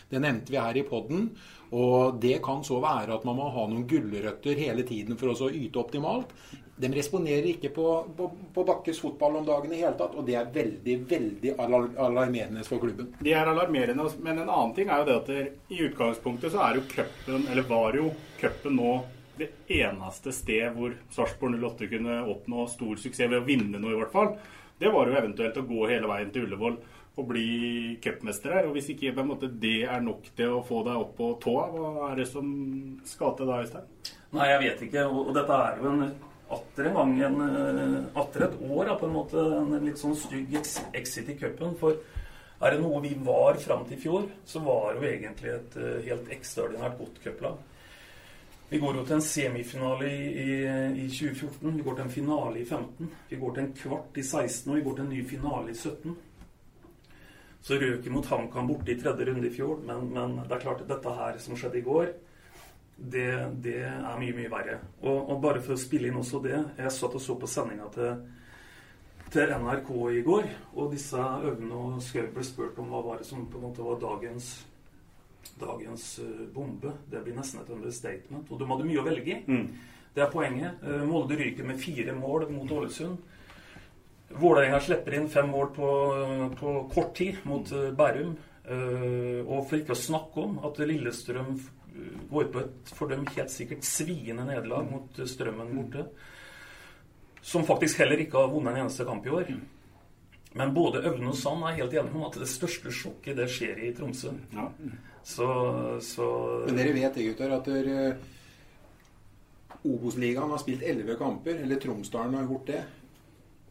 Det 0.07 0.23
nevnte 0.23 0.55
vi 0.55 0.63
her 0.63 0.79
i 0.79 0.87
poden. 0.87 1.31
Og 1.75 2.21
det 2.23 2.39
kan 2.45 2.63
så 2.65 2.79
være 2.83 3.17
at 3.17 3.25
man 3.27 3.39
må 3.41 3.49
ha 3.51 3.67
noen 3.67 3.89
gulrøtter 3.91 4.59
hele 4.61 4.87
tiden 4.87 5.19
for 5.19 5.33
å 5.33 5.51
yte 5.51 5.83
optimalt. 5.83 6.31
De 6.77 6.91
responderer 6.93 7.49
ikke 7.55 7.71
på, 7.73 7.87
på, 8.17 8.27
på, 8.53 8.65
Bakkes 8.69 8.99
fotball 9.01 9.39
om 9.39 9.47
dagen 9.47 9.73
i 9.73 9.79
hele 9.81 9.97
tatt, 9.97 10.13
og 10.13 10.27
det 10.29 10.37
er 10.37 10.51
veldig 10.53 10.97
veldig 11.09 11.55
alarmerende 11.57 12.65
for 12.69 12.83
klubben. 12.83 13.15
De 13.25 13.33
er 13.33 13.49
alarmerende, 13.49 14.05
men 14.21 14.43
en 14.43 14.51
annen 14.51 14.75
ting 14.77 14.93
er 14.93 15.01
jo 15.01 15.07
det 15.09 15.17
at 15.23 15.31
det, 15.33 15.45
i 15.73 15.81
utgangspunktet 15.89 16.53
så 16.53 16.61
er 16.67 16.77
jo 16.77 16.85
cupen, 16.91 17.47
eller 17.49 17.71
var 17.71 17.97
jo 17.97 18.11
cupen 18.43 18.77
nå 18.77 18.99
det 19.37 19.49
eneste 19.73 20.33
sted 20.33 20.77
hvor 20.77 20.95
Sarpsborg 21.13 21.57
08 21.61 21.89
kunne 21.93 22.21
oppnå 22.33 22.69
stor 22.73 23.01
suksess 23.01 23.31
ved 23.33 23.41
å 23.41 23.49
vinne 23.49 23.81
noe, 23.81 23.97
i 23.97 23.99
hvert 24.03 24.13
fall. 24.13 24.37
Det 24.77 24.93
var 24.93 25.09
jo 25.09 25.17
eventuelt 25.17 25.57
å 25.57 25.65
gå 25.65 25.89
hele 25.89 26.09
veien 26.11 26.33
til 26.33 26.45
Ullevål 26.45 26.77
og 27.17 27.29
bli 27.31 27.97
cupmester 28.05 28.53
her. 28.59 28.69
Og 28.69 28.77
hvis 28.77 28.91
ikke 28.93 29.25
måte 29.25 29.49
det 29.49 29.83
er 29.89 30.05
nok 30.05 30.29
til 30.37 30.59
å 30.59 30.65
få 30.67 30.83
deg 30.87 31.01
opp 31.01 31.15
på 31.19 31.33
tåa, 31.43 31.67
hva 31.73 32.11
er 32.11 32.21
det 32.21 32.29
som 32.31 32.49
skal 33.09 33.37
til 33.39 33.49
da, 33.49 33.61
Øystein? 33.65 33.87
Nei, 34.37 34.49
jeg 34.53 34.63
vet 34.65 34.83
ikke. 34.89 35.07
Og, 35.09 35.31
dette 35.37 35.61
er 35.69 35.81
jo 35.81 35.93
en 35.95 36.05
atter 36.57 36.91
en 36.91 36.99
gang 37.01 37.15
en, 37.27 37.41
eh, 37.43 38.21
atter 38.21 38.47
et 38.47 38.59
år 38.71 38.93
på 39.01 39.09
en 39.09 39.17
måte 39.17 39.41
en 39.41 39.73
litt 39.83 39.99
sånn 39.99 40.15
stygg 40.15 40.53
exit 40.95 41.33
i 41.33 41.39
cupen. 41.41 41.75
For 41.81 41.97
er 42.61 42.73
det 42.73 42.83
noe 42.83 43.01
vi 43.03 43.15
var 43.25 43.59
fram 43.61 43.85
til 43.87 43.97
i 43.97 44.01
fjor, 44.01 44.29
så 44.47 44.63
var 44.65 44.95
jo 44.95 45.09
egentlig 45.09 45.57
et 45.57 45.81
eh, 45.81 46.05
helt 46.11 46.29
ekstraordinært 46.37 47.01
godt 47.01 47.19
cuplag. 47.25 47.57
Vi 48.69 48.79
går 48.83 48.97
jo 48.99 49.03
til 49.07 49.15
en 49.15 49.23
semifinale 49.23 50.09
i, 50.11 50.23
i, 50.43 50.55
i, 51.05 51.09
2014. 51.09 51.77
Vi 51.77 51.85
går 51.87 51.95
til 51.95 52.05
en 52.05 52.11
finale 52.11 52.61
i 52.61 52.65
15. 52.65 53.11
Vi 53.31 53.37
går 53.39 53.53
til 53.55 53.63
en 53.63 53.75
kvart 53.79 54.17
i 54.19 54.25
16, 54.27 54.71
og 54.71 54.77
vi 54.77 54.83
går 54.83 54.97
til 54.97 55.05
en 55.05 55.13
ny 55.15 55.21
finale 55.29 55.71
i 55.71 55.77
17. 55.77 56.17
Så 57.67 57.81
røk 57.81 58.05
vi 58.05 58.13
mot 58.15 58.27
HamKam 58.31 58.69
borte 58.69 58.93
i 58.93 58.99
tredje 59.01 59.27
runde 59.27 59.49
i 59.49 59.51
fjor, 59.51 59.81
men, 59.83 60.07
men 60.15 60.39
det 60.45 60.55
er 60.55 60.63
klart 60.63 60.85
at 60.85 60.91
dette 60.93 61.15
her 61.19 61.39
som 61.43 61.59
skjedde 61.59 61.81
i 61.81 61.87
går, 61.87 62.13
det, 62.97 63.27
det, 63.65 63.81
er 63.89 64.21
mye, 64.21 64.37
mye 64.37 64.53
verre. 64.53 64.77
Og, 65.03 65.17
og, 65.17 65.41
bare 65.43 65.63
for 65.65 65.75
å 65.75 65.81
spille 65.81 66.09
inn 66.09 66.17
også 66.17 66.41
det 66.45 66.55
Jeg 66.55 66.93
satt 66.95 67.17
og 67.19 67.21
så 67.21 67.35
på 67.37 67.49
sendinga 67.51 67.91
til, 67.93 68.23
til, 69.35 69.53
NRK 69.67 69.91
i 70.15 70.23
går, 70.25 70.49
og 70.77 70.95
disse 70.95 71.27
Øvne 71.51 71.83
og 71.83 71.99
Skau 72.07 72.31
ble 72.33 72.47
spurt 72.47 72.79
om 72.81 72.95
hva 72.95 73.03
var 73.05 73.21
det 73.21 73.29
som 73.29 73.45
på 73.51 73.59
en 73.59 73.67
måte 73.67 73.85
var 73.85 73.99
dagens, 74.01 74.53
dagens 75.59 76.09
uh, 76.23 76.47
bombe. 76.55 76.95
Det 77.11 77.25
blir 77.27 77.37
nesten 77.37 77.65
et 77.65 77.75
understatement. 77.75 78.47
Og 78.47 78.63
de 78.63 78.71
hadde 78.71 78.87
mye 78.87 79.03
å 79.03 79.09
velge 79.11 79.35
i. 79.35 79.43
Mm. 79.43 79.67
Det 80.15 80.23
er 80.23 80.33
poenget. 80.33 80.87
Uh, 80.87 81.03
Molde 81.11 81.37
ryker 81.43 81.67
med 81.67 81.83
fire 81.83 82.15
mål 82.15 82.47
mot 82.55 82.79
Ålesund. 82.79 83.35
Vålerenga 84.27 84.81
slipper 84.83 85.15
inn 85.15 85.29
fem 85.31 85.49
mål 85.53 85.71
på, 85.77 85.91
på 86.59 86.75
kort 86.93 87.15
tid 87.17 87.39
mot 87.47 87.71
uh, 87.73 87.93
Bærum. 87.97 88.37
og 88.67 89.61
for 89.69 89.79
ikke 89.79 89.95
å 89.95 89.99
snakke 90.01 90.43
om 90.43 90.57
at 90.67 90.81
Lillestrøm 90.83 91.53
går 92.31 92.49
på 92.51 92.63
et 92.65 92.91
for 92.99 93.13
dem 93.13 93.23
helt 93.37 93.53
sikkert 93.53 93.87
sviende 93.87 94.43
nederlag 94.49 94.89
mot 94.91 95.21
Strømmen 95.31 95.71
borte. 95.77 96.07
Som 97.47 97.67
faktisk 97.69 98.03
heller 98.03 98.19
ikke 98.25 98.43
har 98.43 98.51
vunnet 98.51 98.75
en 98.75 98.83
eneste 98.85 99.07
kamp 99.07 99.27
i 99.27 99.31
år. 99.31 99.53
Men 100.57 100.73
både 100.75 101.05
Øvne 101.05 101.31
og 101.31 101.37
Sand 101.37 101.65
er 101.69 101.77
helt 101.77 101.95
enige 101.95 102.17
om 102.17 102.25
at 102.27 102.39
det 102.41 102.49
største 102.49 102.93
sjokket 102.93 103.37
det 103.37 103.49
skjer 103.53 103.83
i 103.85 103.93
Tromsø. 103.95 104.33
Ja. 104.55 104.71
Så, 105.27 105.47
så, 106.07 106.27
Men 106.67 106.79
dere 106.79 106.95
vet 106.97 107.19
det, 107.19 107.27
gutter, 107.29 107.53
at 107.59 107.69
dere, 107.69 108.17
Obos-ligaen 109.87 110.51
har 110.55 110.63
spilt 110.63 110.83
elleve 110.87 111.19
kamper. 111.21 111.61
Eller 111.63 111.81
Tromsdalen 111.83 112.39
har 112.39 112.49
gjort 112.49 112.71
det. 112.73 112.81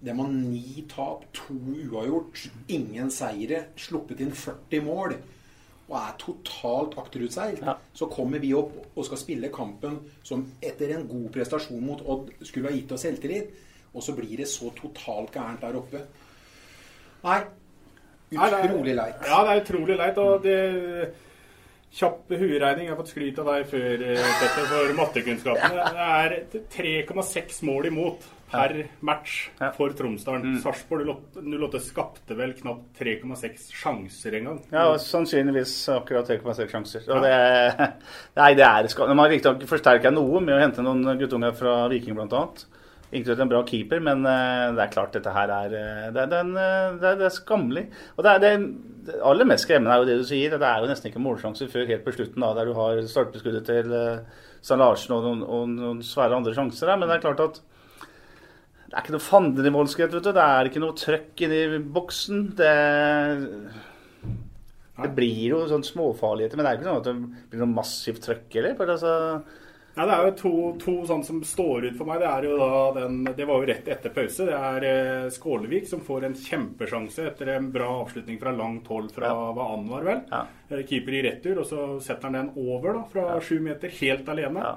De 0.04 0.12
har 0.12 0.28
ni 0.32 0.84
tap, 0.92 1.24
to 1.34 1.56
uavgjort, 1.56 2.44
ingen 2.68 3.12
seire, 3.14 3.70
sluppet 3.80 4.22
inn 4.26 4.36
40 4.36 4.84
mål 4.86 5.16
og 5.86 5.98
er 6.00 6.16
totalt 6.18 6.96
akterutseilt, 6.98 7.62
ja. 7.62 7.76
så 7.94 8.08
kommer 8.10 8.42
vi 8.42 8.56
opp 8.58 8.74
og 8.98 9.06
skal 9.06 9.20
spille 9.22 9.52
kampen 9.54 10.00
som 10.26 10.42
etter 10.66 10.96
en 10.96 11.06
god 11.10 11.28
prestasjon 11.36 11.84
mot 11.86 12.02
Odd 12.02 12.32
skulle 12.42 12.72
ha 12.72 12.74
gitt 12.74 12.96
oss 12.96 13.06
selvtillit, 13.06 13.52
og 13.94 14.04
så 14.04 14.16
blir 14.18 14.34
det 14.42 14.48
så 14.50 14.72
totalt 14.76 15.36
gærent 15.36 15.62
der 15.62 15.78
oppe. 15.78 16.02
Nei, 17.26 17.38
utrolig 18.34 18.96
leit. 18.98 19.22
Ja, 19.30 19.44
det 19.46 19.54
er 19.54 19.62
utrolig 19.62 20.00
leit. 20.02 20.18
Og 20.22 20.44
det 20.44 20.58
Kjapp 21.96 22.32
hueregning. 22.36 22.90
Jeg 22.90 22.92
har 22.92 23.00
fått 23.00 23.12
skryt 23.14 23.38
av 23.40 23.48
deg 23.54 23.68
før, 23.72 24.02
eh, 24.04 24.32
Petter, 24.42 24.66
for 24.68 24.96
mattekunnskapene. 24.98 25.86
Det 25.96 26.08
er 26.12 26.66
3,6 26.76 27.62
mål 27.64 27.88
imot 27.88 28.26
per 28.52 28.74
match 29.00 29.50
for 29.78 29.96
Tromsdalen. 29.96 30.58
Mm. 30.58 30.60
Sarpsborg 30.64 31.08
08 31.40 31.80
skapte 31.80 32.36
vel 32.36 32.54
knapt 32.58 33.00
3,6 33.00 33.72
sjanser 33.72 34.36
en 34.36 34.50
gang. 34.50 34.62
Ja, 34.76 34.90
sannsynligvis 35.00 35.74
akkurat 35.96 36.28
3,6 36.28 36.76
sjanser. 36.76 37.08
Og 37.16 37.24
det, 37.24 37.90
nei, 38.42 38.52
det 38.60 38.68
er 38.68 38.92
man 39.08 39.24
har 39.24 39.32
riktignok 39.32 39.64
forsterka 39.70 40.12
noe 40.12 40.44
med 40.44 40.58
å 40.58 40.62
hente 40.62 40.84
noen 40.84 41.16
guttunger 41.20 41.56
fra 41.56 41.86
Viking 41.92 42.20
bl.a. 42.20 42.44
Inkludert 43.14 43.44
en 43.44 43.52
bra 43.52 43.62
keeper, 43.68 44.02
men 44.04 44.26
uh, 44.26 44.74
det 44.74 44.82
er 44.82 44.94
klart 44.94 45.14
dette 45.14 45.34
her 45.36 45.52
er 45.54 45.76
uh, 45.76 46.08
det, 46.16 46.26
det, 46.32 46.40
uh, 46.56 46.96
det, 46.98 47.12
det, 47.22 47.28
er 47.28 47.36
skammelig. 47.36 47.86
Og 48.16 48.26
det, 48.26 48.32
er, 48.34 48.42
det, 48.42 49.20
aller 49.30 49.48
mest 49.48 49.68
skremmende 49.68 49.94
er 49.94 50.02
jo 50.02 50.10
det 50.10 50.18
du 50.24 50.26
sier. 50.28 50.56
Det 50.56 50.70
er 50.72 50.82
jo 50.82 50.90
nesten 50.90 51.12
ikke 51.12 51.22
målsjanser 51.24 51.70
før 51.72 51.88
helt 51.92 52.04
på 52.08 52.16
slutten, 52.16 52.42
da, 52.42 52.52
der 52.58 52.72
du 52.72 52.74
har 52.80 53.04
stolpeskuddet 53.12 53.70
til 53.70 53.94
Stein 54.66 54.82
Larsen 54.82 55.14
og 55.14 55.26
noen, 55.28 55.46
og 55.46 55.72
noen, 55.76 56.04
svære 56.06 56.40
andre 56.40 56.56
sjanser. 56.58 56.90
Der. 56.90 57.00
Men 57.00 57.12
det 57.12 57.20
er 57.20 57.26
klart 57.28 57.44
at 57.46 57.62
det 58.86 58.94
er 58.94 59.04
ikke 59.04 59.16
noe 59.16 59.26
fandenivoldskhet, 59.26 60.14
vet 60.16 60.26
du. 60.26 60.32
Det 60.34 60.46
er 60.46 60.70
ikke 60.70 60.82
noe 60.82 60.98
trøkk 60.98 61.46
inni 61.46 61.82
boksen. 61.96 62.42
Det, 62.58 62.74
det 65.04 65.12
blir 65.18 65.44
jo 65.52 65.62
sånn 65.70 65.86
småfarligheter, 65.86 66.58
men 66.58 66.66
det 66.66 66.72
er 66.72 66.80
ikke 66.80 66.90
sånn 66.90 67.02
at 67.02 67.10
det 67.10 67.16
blir 67.52 67.62
noe 67.62 67.76
massivt 67.76 68.24
trøkk, 68.26 68.48
heller. 68.56 68.78
For 68.80 68.94
altså 68.96 69.14
ja, 69.96 70.06
Det 70.06 70.16
er 70.16 70.26
jo 70.28 70.32
to, 70.40 70.54
to 70.82 70.94
sånn 71.08 71.24
som 71.24 71.38
står 71.48 71.86
ut 71.88 71.98
for 71.98 72.10
meg. 72.10 72.20
Det 72.20 72.28
er 72.28 72.48
jo 72.50 72.58
da 72.60 72.80
den, 72.98 73.22
det 73.38 73.46
var 73.48 73.62
jo 73.62 73.70
rett 73.70 73.88
etter 73.94 74.12
pause. 74.16 74.48
Det 74.50 74.58
er 74.58 74.88
eh, 74.90 75.30
Skålevik 75.32 75.88
som 75.88 76.02
får 76.04 76.28
en 76.28 76.36
kjempesjanse 76.36 77.30
etter 77.30 77.54
en 77.54 77.70
bra 77.72 77.88
avslutning 78.02 78.42
fra 78.42 78.52
langt 78.52 78.90
hold 78.92 79.14
fra 79.16 79.32
ja. 79.32 79.46
hva 79.56 79.70
var 79.88 80.10
vel. 80.10 80.20
Ja. 80.34 80.42
Eh, 80.68 80.84
keeper 80.90 81.16
i 81.16 81.24
retur, 81.30 81.64
og 81.64 81.70
så 81.70 81.88
setter 82.04 82.28
han 82.28 82.38
den 82.42 82.52
over 82.60 83.00
da, 83.00 83.06
fra 83.14 83.40
sju 83.40 83.56
ja. 83.56 83.64
meter, 83.70 83.96
helt 84.02 84.36
alene. 84.36 84.68
Ja. 84.68 84.76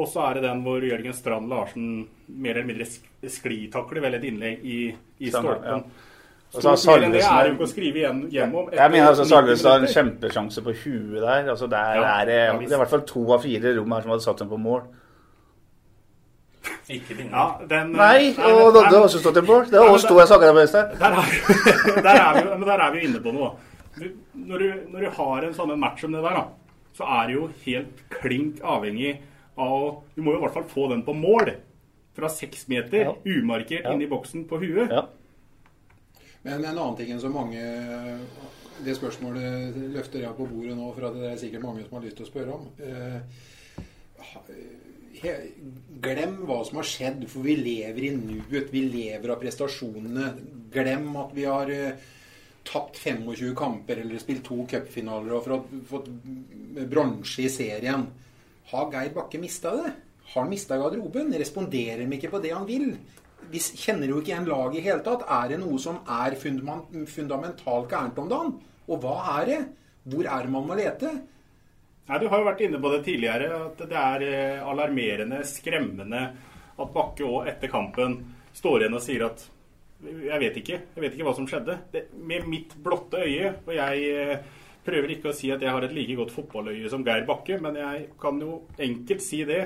Og 0.00 0.08
så 0.10 0.24
er 0.24 0.38
det 0.38 0.48
den 0.48 0.64
hvor 0.64 0.82
Jørgen 0.82 1.14
Strand 1.14 1.52
Larsen 1.52 1.90
mer 2.26 2.56
eller 2.56 2.72
mindre 2.72 3.30
sklitakler 3.30 4.02
vel 4.02 4.16
et 4.16 4.26
innlegg 4.26 4.64
i, 4.64 4.80
i 5.20 5.30
stolpen. 5.30 5.84
Altså, 6.54 6.74
Salvesen, 6.78 7.12
det 7.12 7.22
er 7.26 7.48
jo 7.48 7.54
ikke 7.56 7.66
å 7.66 7.70
skrive 7.70 7.98
igjen 7.98 8.18
hjem 8.30 8.52
om. 8.54 8.68
Jeg 8.74 8.92
mener 8.92 9.08
altså 9.10 9.24
Salvesen 9.26 9.70
har 9.70 9.80
en 9.82 9.90
kjempesjanse 9.90 10.62
på 10.62 10.74
huet 10.84 11.16
der. 11.18 11.48
Altså, 11.50 11.66
der 11.70 11.96
ja, 11.98 12.12
er 12.20 12.28
det, 12.28 12.36
det 12.60 12.68
er 12.68 12.76
i 12.76 12.82
hvert 12.84 12.92
fall 12.92 13.02
to 13.08 13.24
av 13.34 13.42
fire 13.42 13.72
rom 13.78 13.96
her 13.96 14.04
som 14.04 14.14
hadde 14.14 14.26
satt 14.26 14.42
dem 14.44 14.52
på 14.52 14.60
mål. 14.62 14.84
Ikke 16.88 17.16
vinner. 17.16 17.32
Ja, 17.32 17.66
den, 17.68 17.92
nei, 17.96 18.34
og 18.38 18.74
Dodde 18.74 18.92
har 18.92 19.06
også 19.06 19.20
stått 19.22 19.40
en 19.40 19.46
mål. 19.48 19.66
Det 19.70 19.80
er 19.80 19.90
oss 19.90 20.04
to 20.04 20.18
jeg 20.20 20.28
snakka 20.30 20.52
med. 20.56 20.74
Der, 20.74 22.10
er 22.12 22.38
vi, 22.38 22.44
men 22.58 22.66
der 22.68 22.82
er 22.86 22.94
vi 22.94 23.04
inne 23.08 23.22
på 23.24 23.32
noe. 23.34 23.54
Når 24.34 24.58
du, 24.62 24.68
når 24.92 25.06
du 25.06 25.10
har 25.18 25.46
en 25.46 25.56
sånn 25.56 25.74
match 25.80 26.04
som 26.04 26.14
det 26.14 26.22
der, 26.24 26.40
da, 26.40 26.82
så 26.98 27.08
er 27.18 27.28
det 27.28 27.36
jo 27.36 27.48
helt 27.64 28.02
klink 28.12 28.60
avhengig 28.60 29.16
av 29.54 30.02
Du 30.16 30.22
må 30.26 30.34
jo 30.34 30.40
i 30.40 30.42
hvert 30.42 30.56
fall 30.56 30.66
få 30.70 30.88
den 30.92 31.04
på 31.06 31.14
mål. 31.16 31.54
Fra 32.14 32.30
seks 32.30 32.68
meter, 32.70 33.08
ja. 33.08 33.14
umarkert 33.26 33.88
ja. 33.88 33.94
inn 33.94 34.04
i 34.04 34.10
boksen 34.10 34.44
på 34.50 34.60
huet. 34.62 34.92
Men 36.44 36.60
en 36.60 36.76
annen 36.76 36.96
ting 36.98 37.10
enn 37.14 37.22
så 37.22 37.30
mange 37.32 37.60
Det 38.84 38.94
spørsmålet 38.98 39.76
løfter 39.94 40.24
jeg 40.26 40.36
på 40.36 40.46
bordet 40.50 40.74
nå, 40.76 40.90
for 40.92 41.14
det 41.14 41.28
er 41.30 41.38
sikkert 41.40 41.64
mange 41.64 41.84
som 41.86 41.96
har 41.96 42.04
lyst 42.04 42.18
til 42.18 42.26
å 42.26 42.30
spørre 42.32 42.56
om. 42.58 42.64
Glem 46.04 46.34
hva 46.44 46.58
som 46.66 46.80
har 46.80 46.88
skjedd, 46.88 47.22
for 47.30 47.46
vi 47.46 47.54
lever 47.60 48.08
i 48.08 48.10
nuet. 48.16 48.72
Vi 48.74 48.82
lever 48.82 49.30
av 49.30 49.38
prestasjonene. 49.40 50.32
Glem 50.74 51.06
at 51.22 51.32
vi 51.36 51.46
har 51.46 51.70
tapt 52.64 52.98
25 52.98 53.54
kamper 53.56 54.02
eller 54.02 54.20
spilt 54.20 54.44
to 54.46 54.64
cupfinaler 54.68 55.36
og 55.36 55.70
fått 55.88 56.10
bronse 56.90 57.44
i 57.44 57.50
serien. 57.52 58.08
Har 58.72 58.90
Geir 58.92 59.12
Bakke 59.14 59.40
mista 59.40 59.74
det? 59.76 59.92
Har 60.32 60.42
han 60.42 60.50
mista 60.50 60.78
garderoben? 60.80 61.32
Responderer 61.36 62.02
han 62.02 62.16
ikke 62.16 62.32
på 62.32 62.40
det 62.42 62.54
han 62.56 62.66
vil? 62.68 62.94
Vi 63.52 63.60
kjenner 63.60 64.10
jo 64.10 64.20
ikke 64.20 64.32
igjen 64.32 64.48
laget 64.48 64.80
i 64.80 64.84
hele 64.86 65.04
tatt. 65.06 65.24
Er 65.30 65.52
det 65.52 65.60
noe 65.62 65.78
som 65.82 66.00
er 66.10 66.36
fundamentalt 66.40 67.90
gærent 67.90 68.18
om 68.22 68.30
dagen? 68.30 68.56
Og 68.88 69.00
hva 69.02 69.16
er 69.38 69.48
det? 69.50 69.60
Hvor 70.12 70.26
er 70.28 70.44
det 70.44 70.52
man 70.52 70.66
må 70.68 70.76
lete? 70.78 71.12
Nei, 72.04 72.18
Du 72.20 72.28
har 72.28 72.40
jo 72.40 72.48
vært 72.50 72.64
inne 72.66 72.80
på 72.82 72.90
det 72.92 73.04
tidligere, 73.06 73.62
at 73.70 73.78
det 73.88 74.00
er 74.00 74.24
eh, 74.26 74.64
alarmerende, 74.68 75.40
skremmende 75.48 76.24
at 76.74 76.90
Bakke 76.92 77.24
òg 77.24 77.48
etter 77.48 77.70
kampen 77.72 78.18
står 78.54 78.84
igjen 78.84 78.98
og 78.98 79.04
sier 79.04 79.24
at 79.24 79.46
jeg 80.04 80.40
vet 80.42 80.58
ikke. 80.60 80.80
Jeg 80.92 81.00
vet 81.00 81.14
ikke 81.16 81.24
hva 81.24 81.32
som 81.38 81.46
skjedde. 81.48 81.78
Det, 81.94 82.02
med 82.28 82.44
mitt 82.50 82.74
blotte 82.84 83.22
øye, 83.24 83.54
og 83.64 83.72
jeg 83.72 84.10
eh, 84.12 84.60
prøver 84.84 85.14
ikke 85.14 85.30
å 85.30 85.36
si 85.36 85.48
at 85.54 85.64
jeg 85.64 85.72
har 85.72 85.86
et 85.86 85.94
like 85.96 86.16
godt 86.18 86.34
fotballøye 86.34 86.90
som 86.92 87.04
Geir 87.06 87.24
Bakke, 87.28 87.56
men 87.62 87.78
jeg 87.80 88.08
kan 88.20 88.40
jo 88.42 88.58
enkelt 88.76 89.24
si 89.24 89.40
det 89.48 89.62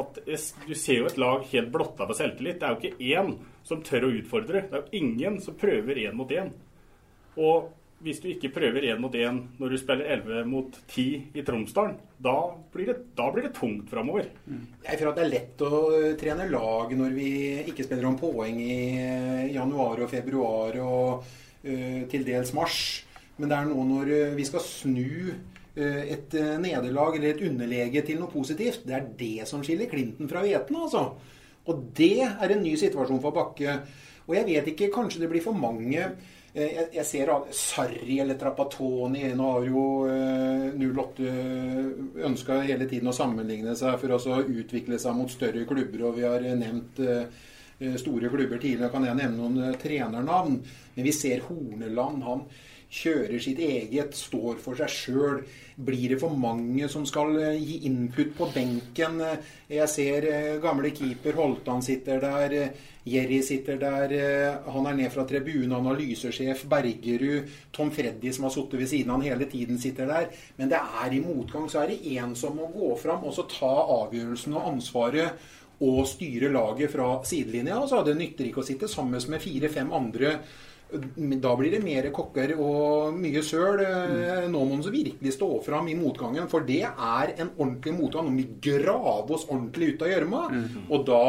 at 0.00 0.18
du 0.24 0.74
ser 0.78 1.02
jo 1.02 1.08
et 1.10 1.20
lag 1.20 1.44
helt 1.50 1.70
blotta 1.72 2.06
på 2.08 2.16
selvtillit. 2.16 2.60
Det 2.60 2.68
er 2.68 2.72
jo 2.72 2.80
ikke 2.80 3.12
én 3.12 3.34
som 3.66 3.82
tør 3.84 4.08
å 4.08 4.14
utfordre. 4.16 4.64
Det 4.68 4.78
er 4.78 4.84
jo 4.84 5.02
ingen 5.02 5.38
som 5.44 5.58
prøver 5.58 6.00
én 6.06 6.16
mot 6.16 6.32
én. 6.32 6.52
Og 7.36 7.70
hvis 8.02 8.18
du 8.22 8.26
ikke 8.32 8.50
prøver 8.56 8.88
én 8.88 9.00
mot 9.00 9.14
én 9.14 9.38
når 9.60 9.74
du 9.74 9.78
spiller 9.78 10.08
11 10.16 10.48
mot 10.50 10.74
10 10.88 11.04
i 11.38 11.44
Tromsdalen, 11.46 11.94
da 12.22 12.34
blir 12.72 12.90
det, 12.90 12.96
da 13.18 13.28
blir 13.30 13.46
det 13.46 13.54
tungt 13.54 13.92
framover. 13.92 14.26
Jeg 14.82 14.98
føler 14.98 15.12
at 15.12 15.20
det 15.20 15.24
er 15.26 15.32
lett 15.36 15.64
å 15.66 15.82
trene 16.18 16.48
lag 16.50 16.96
når 16.98 17.14
vi 17.14 17.30
ikke 17.70 17.86
spiller 17.86 18.08
om 18.10 18.18
poeng 18.18 18.58
i 18.58 18.80
eh, 18.96 19.46
januar 19.54 20.02
og 20.02 20.10
februar 20.10 20.78
og 20.82 21.22
uh, 21.22 22.02
til 22.10 22.26
dels 22.26 22.52
mars. 22.58 22.80
Men 23.38 23.52
det 23.52 23.58
er 23.58 23.70
nå 23.70 23.86
når 23.88 24.12
eh, 24.16 24.36
vi 24.36 24.46
skal 24.50 24.64
snu 24.66 25.32
et 25.76 26.34
nederlag 26.60 27.14
eller 27.16 27.30
et 27.30 27.44
underlege 27.48 28.02
til 28.04 28.18
noe 28.20 28.28
positivt. 28.28 28.82
Det 28.84 28.96
er 28.96 29.06
det 29.16 29.46
som 29.48 29.62
skiller 29.64 29.88
Clinton 29.88 30.28
fra 30.28 30.42
hveten, 30.44 30.76
altså. 30.76 31.06
Og 31.70 31.86
det 31.96 32.26
er 32.26 32.52
en 32.52 32.60
ny 32.60 32.74
situasjon 32.76 33.22
for 33.22 33.32
Bakke. 33.32 33.78
Og 34.26 34.34
jeg 34.36 34.48
vet 34.50 34.68
ikke, 34.72 34.90
kanskje 34.92 35.22
det 35.22 35.30
blir 35.32 35.44
for 35.44 35.56
mange 35.56 36.10
Eh, 36.52 36.68
jeg, 36.68 36.88
jeg 36.98 37.08
ser 37.08 37.30
Sarri 37.56 38.18
eller 38.20 38.36
Trappatoni 38.36 39.22
Nå 39.38 39.46
har 39.54 39.68
jo 39.70 39.84
08 40.76 41.28
eh, 41.30 41.86
ønska 42.28 42.58
hele 42.66 42.84
tiden 42.90 43.08
å 43.08 43.14
sammenligne 43.16 43.72
seg 43.78 43.96
for 44.02 44.12
å 44.12 44.42
utvikle 44.42 44.98
seg 45.00 45.16
mot 45.16 45.32
større 45.32 45.64
klubber. 45.68 46.04
Og 46.10 46.18
vi 46.18 46.26
har 46.28 46.44
nevnt 46.44 47.00
eh, 47.06 47.24
store 47.96 48.28
klubber 48.32 48.60
tidligere. 48.60 48.92
Kan 48.92 49.08
jeg 49.08 49.16
nevne 49.16 49.40
noen 49.40 49.80
trenernavn? 49.80 50.60
Men 50.92 51.08
vi 51.08 51.16
ser 51.16 51.46
Horneland. 51.48 52.28
Han 52.28 52.44
kjører 52.92 53.40
sitt 53.40 53.60
eget, 53.62 54.16
står 54.16 54.58
for 54.62 54.76
seg 54.76 54.92
sjøl. 54.92 55.42
Blir 55.82 56.12
det 56.12 56.18
for 56.20 56.34
mange 56.36 56.88
som 56.92 57.06
skal 57.08 57.32
eh, 57.40 57.56
gi 57.56 57.78
input 57.88 58.34
på 58.36 58.48
benken? 58.52 59.22
Jeg 59.72 59.88
ser 59.88 60.26
eh, 60.28 60.58
gamle 60.62 60.90
keeper 60.92 61.38
Holtan 61.38 61.80
sitter 61.84 62.20
der. 62.20 62.56
Jerry 63.08 63.40
sitter 63.42 63.80
der. 63.80 64.12
Han 64.70 64.86
er 64.86 64.98
ned 64.98 65.10
fra 65.14 65.24
tribunen. 65.26 65.72
Analysesjef 65.78 66.66
Bergerud. 66.70 67.48
Tom 67.74 67.90
Freddy, 67.94 68.30
som 68.30 68.46
har 68.46 68.54
sittet 68.54 68.78
ved 68.78 68.92
siden 68.92 69.10
av 69.10 69.18
han 69.18 69.26
hele 69.30 69.48
tiden, 69.50 69.80
sitter 69.80 70.06
der. 70.12 70.28
Men 70.60 70.70
det 70.70 70.78
er 70.78 71.16
i 71.16 71.22
motgang. 71.24 71.66
Så 71.72 71.82
er 71.82 71.90
det 71.90 72.12
én 72.12 72.36
som 72.38 72.60
må 72.60 72.68
gå 72.76 72.92
fram 73.00 73.24
og 73.26 73.34
så 73.34 73.48
ta 73.50 73.72
avgjørelsen 74.02 74.54
og 74.54 74.68
ansvaret 74.74 75.48
og 75.82 76.04
styre 76.06 76.52
laget 76.52 76.92
fra 76.92 77.16
sidelinja. 77.26 77.80
Altså, 77.80 78.04
det 78.06 78.14
nytter 78.20 78.46
ikke 78.46 78.62
å 78.62 78.66
sitte 78.68 78.90
sammen 78.90 79.24
med 79.32 79.42
fire-fem 79.42 79.90
andre 79.96 80.36
da 81.42 81.54
blir 81.56 81.72
det 81.72 81.80
mer 81.84 82.08
kokker 82.14 82.54
og 82.58 83.16
mye 83.16 83.42
søl. 83.44 83.80
Mm. 83.80 84.52
Nå 84.52 84.60
må 84.60 84.76
man 84.76 84.84
så 84.84 84.92
virkelig 84.92 85.34
stå 85.36 85.48
fram 85.64 85.88
i 85.88 85.96
motgangen, 85.98 86.48
for 86.52 86.66
det 86.68 86.82
er 86.84 87.34
en 87.38 87.50
ordentlig 87.56 87.94
motgang. 87.96 88.28
Nå 88.28 88.34
må 88.34 88.42
vi 88.42 88.70
grave 88.70 89.36
oss 89.36 89.48
ordentlig 89.48 89.94
ut 89.94 90.06
av 90.06 90.12
gjørma. 90.12 90.44
Mm. 90.52 90.86
Og 90.92 91.04
da 91.08 91.24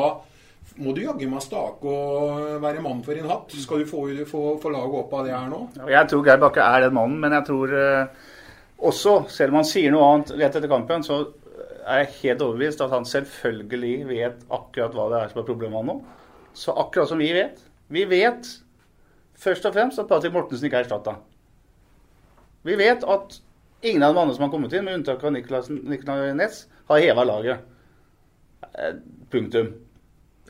må 0.84 0.94
du 0.96 1.04
jaggu 1.04 1.26
meg 1.30 1.44
stake 1.44 1.90
og 1.90 2.64
være 2.64 2.82
mann 2.84 3.04
for 3.06 3.18
en 3.20 3.30
hatt. 3.30 3.54
Skal 3.64 3.84
du 3.84 3.90
få, 3.90 4.06
få, 4.30 4.44
få 4.62 4.74
laget 4.74 5.00
opp 5.04 5.14
av 5.20 5.28
det 5.28 5.36
her 5.36 5.52
nå? 5.52 5.62
Jeg 5.92 6.10
tror 6.10 6.26
Geir 6.28 6.42
Bakke 6.42 6.66
er 6.66 6.88
den 6.88 6.98
mannen, 6.98 7.20
men 7.22 7.36
jeg 7.38 7.48
tror 7.50 7.76
uh, 7.78 8.34
også, 8.90 9.16
selv 9.32 9.54
om 9.54 9.62
han 9.62 9.70
sier 9.70 9.94
noe 9.94 10.10
annet 10.10 10.34
rett 10.40 10.58
etter 10.58 10.72
kampen, 10.72 11.06
så 11.06 11.22
er 11.84 12.04
jeg 12.04 12.14
helt 12.22 12.44
overbevist 12.46 12.82
at 12.84 12.94
han 12.96 13.06
selvfølgelig 13.08 13.96
vet 14.08 14.44
akkurat 14.56 14.96
hva 14.96 15.10
det 15.12 15.20
er 15.20 15.32
som 15.34 15.44
er 15.44 15.48
problemet 15.48 15.88
nå. 15.88 15.98
Så 16.58 16.76
akkurat 16.80 17.12
som 17.12 17.22
vi 17.22 17.32
vet. 17.36 17.60
Vi 17.94 18.06
vet 18.10 18.48
først 19.44 19.66
og 19.70 19.76
fremst 19.76 20.02
at 20.02 20.10
Patrick 20.10 20.34
Mortensen 20.34 20.70
ikke 20.70 20.82
er 20.82 20.88
erstatta. 20.88 21.18
Vi 22.64 22.78
vet 22.80 23.04
at 23.04 23.40
ingen 23.84 24.04
av 24.04 24.16
de 24.16 24.22
andre 24.22 24.36
som 24.36 24.46
har 24.46 24.52
kommet 24.54 24.74
inn, 24.74 24.86
med 24.88 25.02
unntak 25.02 25.24
av 25.24 25.34
Niklas, 25.36 25.70
Niklas 25.70 26.30
Næss, 26.38 26.66
har 26.90 27.02
heva 27.04 27.26
laget. 27.28 27.66
Eh, 28.74 28.94
punktum. 29.32 29.74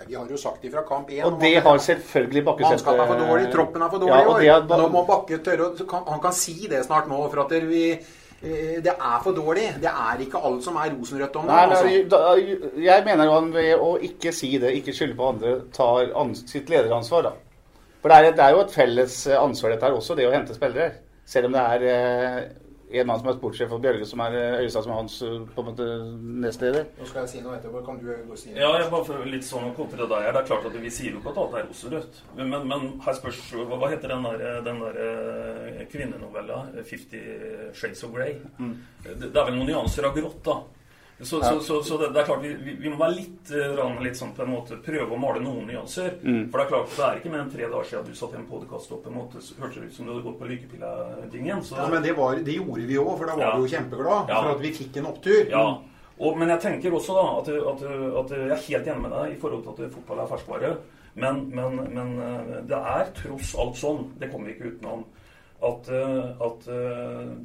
Vi 0.07 0.15
har 0.15 0.29
jo 0.29 0.37
sagt 0.37 0.61
det 0.61 0.71
fra 0.73 0.81
kamp 0.87 1.09
1. 1.11 1.23
Og 1.25 1.37
det 1.41 1.53
har 1.61 1.77
selvfølgelig 1.77 2.43
Bakke 2.45 2.65
sett 2.65 2.71
Mannskapet 2.71 3.01
er 3.03 3.07
for 3.11 3.21
dårlig, 3.21 3.47
troppen 3.53 3.81
er 3.81 3.91
for 3.93 4.01
dårlig 4.01 4.45
i 4.45 4.47
ja, 4.47 4.57
år. 4.57 4.81
Nå 4.81 4.89
må 4.93 5.03
Bakke 5.05 5.37
tørre 5.45 5.69
Han 6.09 6.21
kan 6.21 6.33
si 6.33 6.55
det 6.69 6.81
snart 6.87 7.09
nå, 7.09 7.19
for 7.29 7.43
at 7.45 7.53
vi 7.69 7.83
eh, 7.93 8.81
det 8.83 8.93
er 8.93 9.19
for 9.23 9.37
dårlig. 9.37 9.67
Det 9.81 9.91
er 9.91 10.25
ikke 10.25 10.41
alt 10.49 10.65
som 10.65 10.77
er 10.81 10.91
rosenrødt 10.95 11.39
om 11.41 11.49
det. 11.49 11.59
Altså. 11.61 12.21
jeg 12.81 13.05
mener 13.05 13.33
han 13.33 13.53
ved 13.53 13.73
å 13.77 13.95
ikke 14.09 14.33
si 14.33 14.55
det, 14.57 14.73
ikke 14.81 14.97
skylde 14.97 15.17
på 15.17 15.29
andre, 15.35 15.55
tar 15.73 16.13
sitt 16.41 16.73
lederansvar. 16.73 17.29
da. 17.29 17.52
For 18.03 18.11
det 18.11 18.15
er, 18.19 18.33
det 18.35 18.43
er, 18.43 18.51
jo 18.51 18.65
et 18.65 18.73
felles 18.75 19.13
eh, 19.31 19.39
ansvar 19.39 19.71
dette 19.71 19.87
her 19.87 19.95
også, 19.95 20.17
det 20.19 20.27
å 20.27 20.33
hente 20.33 20.55
spillere. 20.57 20.89
Selv 21.23 21.47
om 21.47 21.53
det 21.55 21.61
er 21.63 21.85
eh, 21.87 22.39
en 22.99 23.07
mann 23.07 23.21
som 23.21 23.29
er 23.31 23.37
sportssjef 23.37 23.69
for 23.71 23.83
Bjørge, 23.85 24.03
som 24.09 24.19
er 24.25 24.35
eh, 24.35 24.55
Øyestad 24.65 24.83
som 24.83 24.91
er 24.91 24.99
hans 24.99 25.15
på 25.23 25.63
en 25.63 25.69
måte 25.69 25.87
nestleder. 26.43 26.89
Nå 26.99 27.07
skal 27.07 27.23
jeg 27.23 27.31
si 27.31 27.45
noe 27.45 27.55
etterpå. 27.55 27.79
Kan 27.87 28.01
du 28.01 28.09
gå 28.27 28.41
si 28.41 28.51
Ja, 28.51 28.73
jeg 28.75 28.91
bare 28.91 29.07
føler 29.07 29.31
litt 29.31 29.47
sånn 29.47 29.69
å 29.69 29.71
kontre 29.77 30.03
deg 30.03 30.27
her. 30.27 30.35
Det 30.35 30.43
er 30.43 30.51
klart 30.51 30.67
at 30.67 30.77
vi 30.83 30.91
sier 30.97 31.15
jo 31.15 31.23
ikke 31.23 31.31
at 31.31 31.41
alt 31.45 31.57
er 31.61 31.65
rosenrødt. 31.69 32.21
Men, 32.41 32.53
men, 32.73 32.85
her 33.07 33.19
spørs 33.21 33.41
hva, 33.55 33.71
hva 33.71 33.93
heter 33.95 34.17
den 34.17 34.27
der, 34.27 34.45
den 34.67 34.83
der 34.83 35.87
kvinnenovella? 35.95 36.59
'Fifty 36.83 37.23
Shades 37.71 38.03
of 38.03 38.11
Grey'? 38.11 38.41
Mm. 38.59 38.75
Det, 38.99 39.19
det, 39.29 39.31
er 39.31 39.47
vel 39.47 39.61
noen 39.61 39.71
nyanser 39.71 40.11
av 40.11 40.19
grått, 40.19 40.43
da. 40.43 40.59
Så, 41.19 41.39
ja. 41.41 41.49
så, 41.49 41.59
så, 41.59 41.83
så 41.83 41.97
det, 41.97 42.09
det, 42.09 42.19
er 42.21 42.25
klart 42.25 42.41
vi, 42.41 42.75
vi, 42.79 42.89
må 42.89 42.97
være 42.97 43.15
litt, 43.15 43.51
uh, 43.53 44.01
litt 44.01 44.17
sånn 44.17 44.33
på 44.33 44.43
en 44.43 44.51
måte 44.55 44.79
prøve 44.83 45.13
å 45.13 45.19
male 45.21 45.43
noen 45.43 45.69
nyanser. 45.69 46.17
Mm. 46.23 46.47
For 46.49 46.57
det 46.57 46.63
er 46.65 46.71
klart 46.71 46.95
det 46.97 47.05
er 47.05 47.19
ikke 47.19 47.33
mer 47.33 47.43
enn 47.43 47.53
tre 47.53 47.67
dager 47.67 47.89
siden 47.89 48.09
du 48.09 48.17
satt 48.17 48.33
i 48.33 48.39
en 48.39 48.47
podkast 48.49 48.95
opp 48.95 49.05
en 49.07 49.17
måte, 49.19 49.43
så 49.43 49.57
hørtes 49.61 49.77
det 49.77 49.91
ut 49.91 49.97
som 49.99 50.09
du 50.09 50.13
hadde 50.13 50.25
gått 50.25 50.39
på 50.41 50.49
lykkepilla-tingen. 50.49 51.63
Ja, 51.69 51.87
men 51.93 52.05
det, 52.05 52.15
var, 52.17 52.41
det, 52.41 52.57
gjorde 52.57 52.89
vi 52.89 52.99
òg, 52.99 53.13
for 53.13 53.29
da 53.29 53.37
var 53.37 53.45
ja. 53.45 53.53
vi 53.53 53.67
jo 53.67 53.71
kjempeglade 53.75 54.39
for 54.39 54.55
at 54.55 54.65
vi 54.65 54.73
fikk 54.79 54.99
en 54.99 55.09
opptur. 55.13 55.53
Ja. 55.53 55.63
Og, 56.17 56.35
men 56.39 56.53
jeg 56.55 56.63
tenker 56.65 56.97
også 56.97 57.15
da 57.17 57.23
at, 57.37 57.53
at, 57.53 57.87
at, 58.23 58.35
jeg 58.37 58.57
er 58.57 58.67
helt 58.67 58.91
enig 58.91 59.05
med 59.05 59.15
deg 59.15 59.37
i 59.37 59.39
forhold 59.41 59.63
til 59.65 59.87
at 59.87 59.95
fotball 59.95 60.25
er 60.25 60.33
ferskvare. 60.33 60.75
Men, 61.13 61.43
men, 61.53 61.81
men 61.93 62.13
eh, 62.25 62.53
det 62.65 62.77
er 62.89 63.11
tross 63.13 63.53
alt 63.61 63.77
sånn, 63.77 64.07
det 64.17 64.31
kommer 64.31 64.49
vi 64.49 64.55
ikke 64.55 64.71
utenom, 64.73 65.03
at, 65.63 65.89
eh, 65.93 66.45
at 66.47 66.69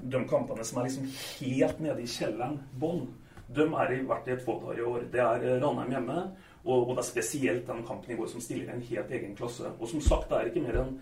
de 0.09 0.27
kampene 0.31 0.65
som 0.65 0.81
er 0.81 0.89
liksom 0.89 1.09
helt 1.13 1.83
nede 1.85 2.01
i 2.01 2.09
kjelleren, 2.09 2.63
bånn 2.81 3.05
de 3.49 3.67
har 3.73 3.93
vært 4.09 4.29
i 4.29 4.35
et 4.35 4.45
fåtall 4.45 4.79
i 4.79 4.85
år. 4.85 5.07
Det 5.13 5.23
er 5.25 5.45
eh, 5.47 5.61
Ranheim 5.63 5.95
hjemme, 5.95 6.19
og, 6.65 6.75
og, 6.83 6.91
det 6.97 7.05
er 7.05 7.09
spesielt 7.09 7.69
den 7.69 7.87
kampen 7.89 8.13
i 8.13 8.19
går 8.19 8.29
som 8.29 8.43
stiller 8.45 8.75
en 8.75 8.85
helt 8.85 9.15
egen 9.19 9.39
klasse. 9.39 9.71
Og 9.79 9.89
som 9.89 10.03
sagt, 10.05 10.29
det 10.29 10.39
er 10.39 10.51
ikke 10.51 10.65
mer 10.67 10.83
enn 10.83 10.93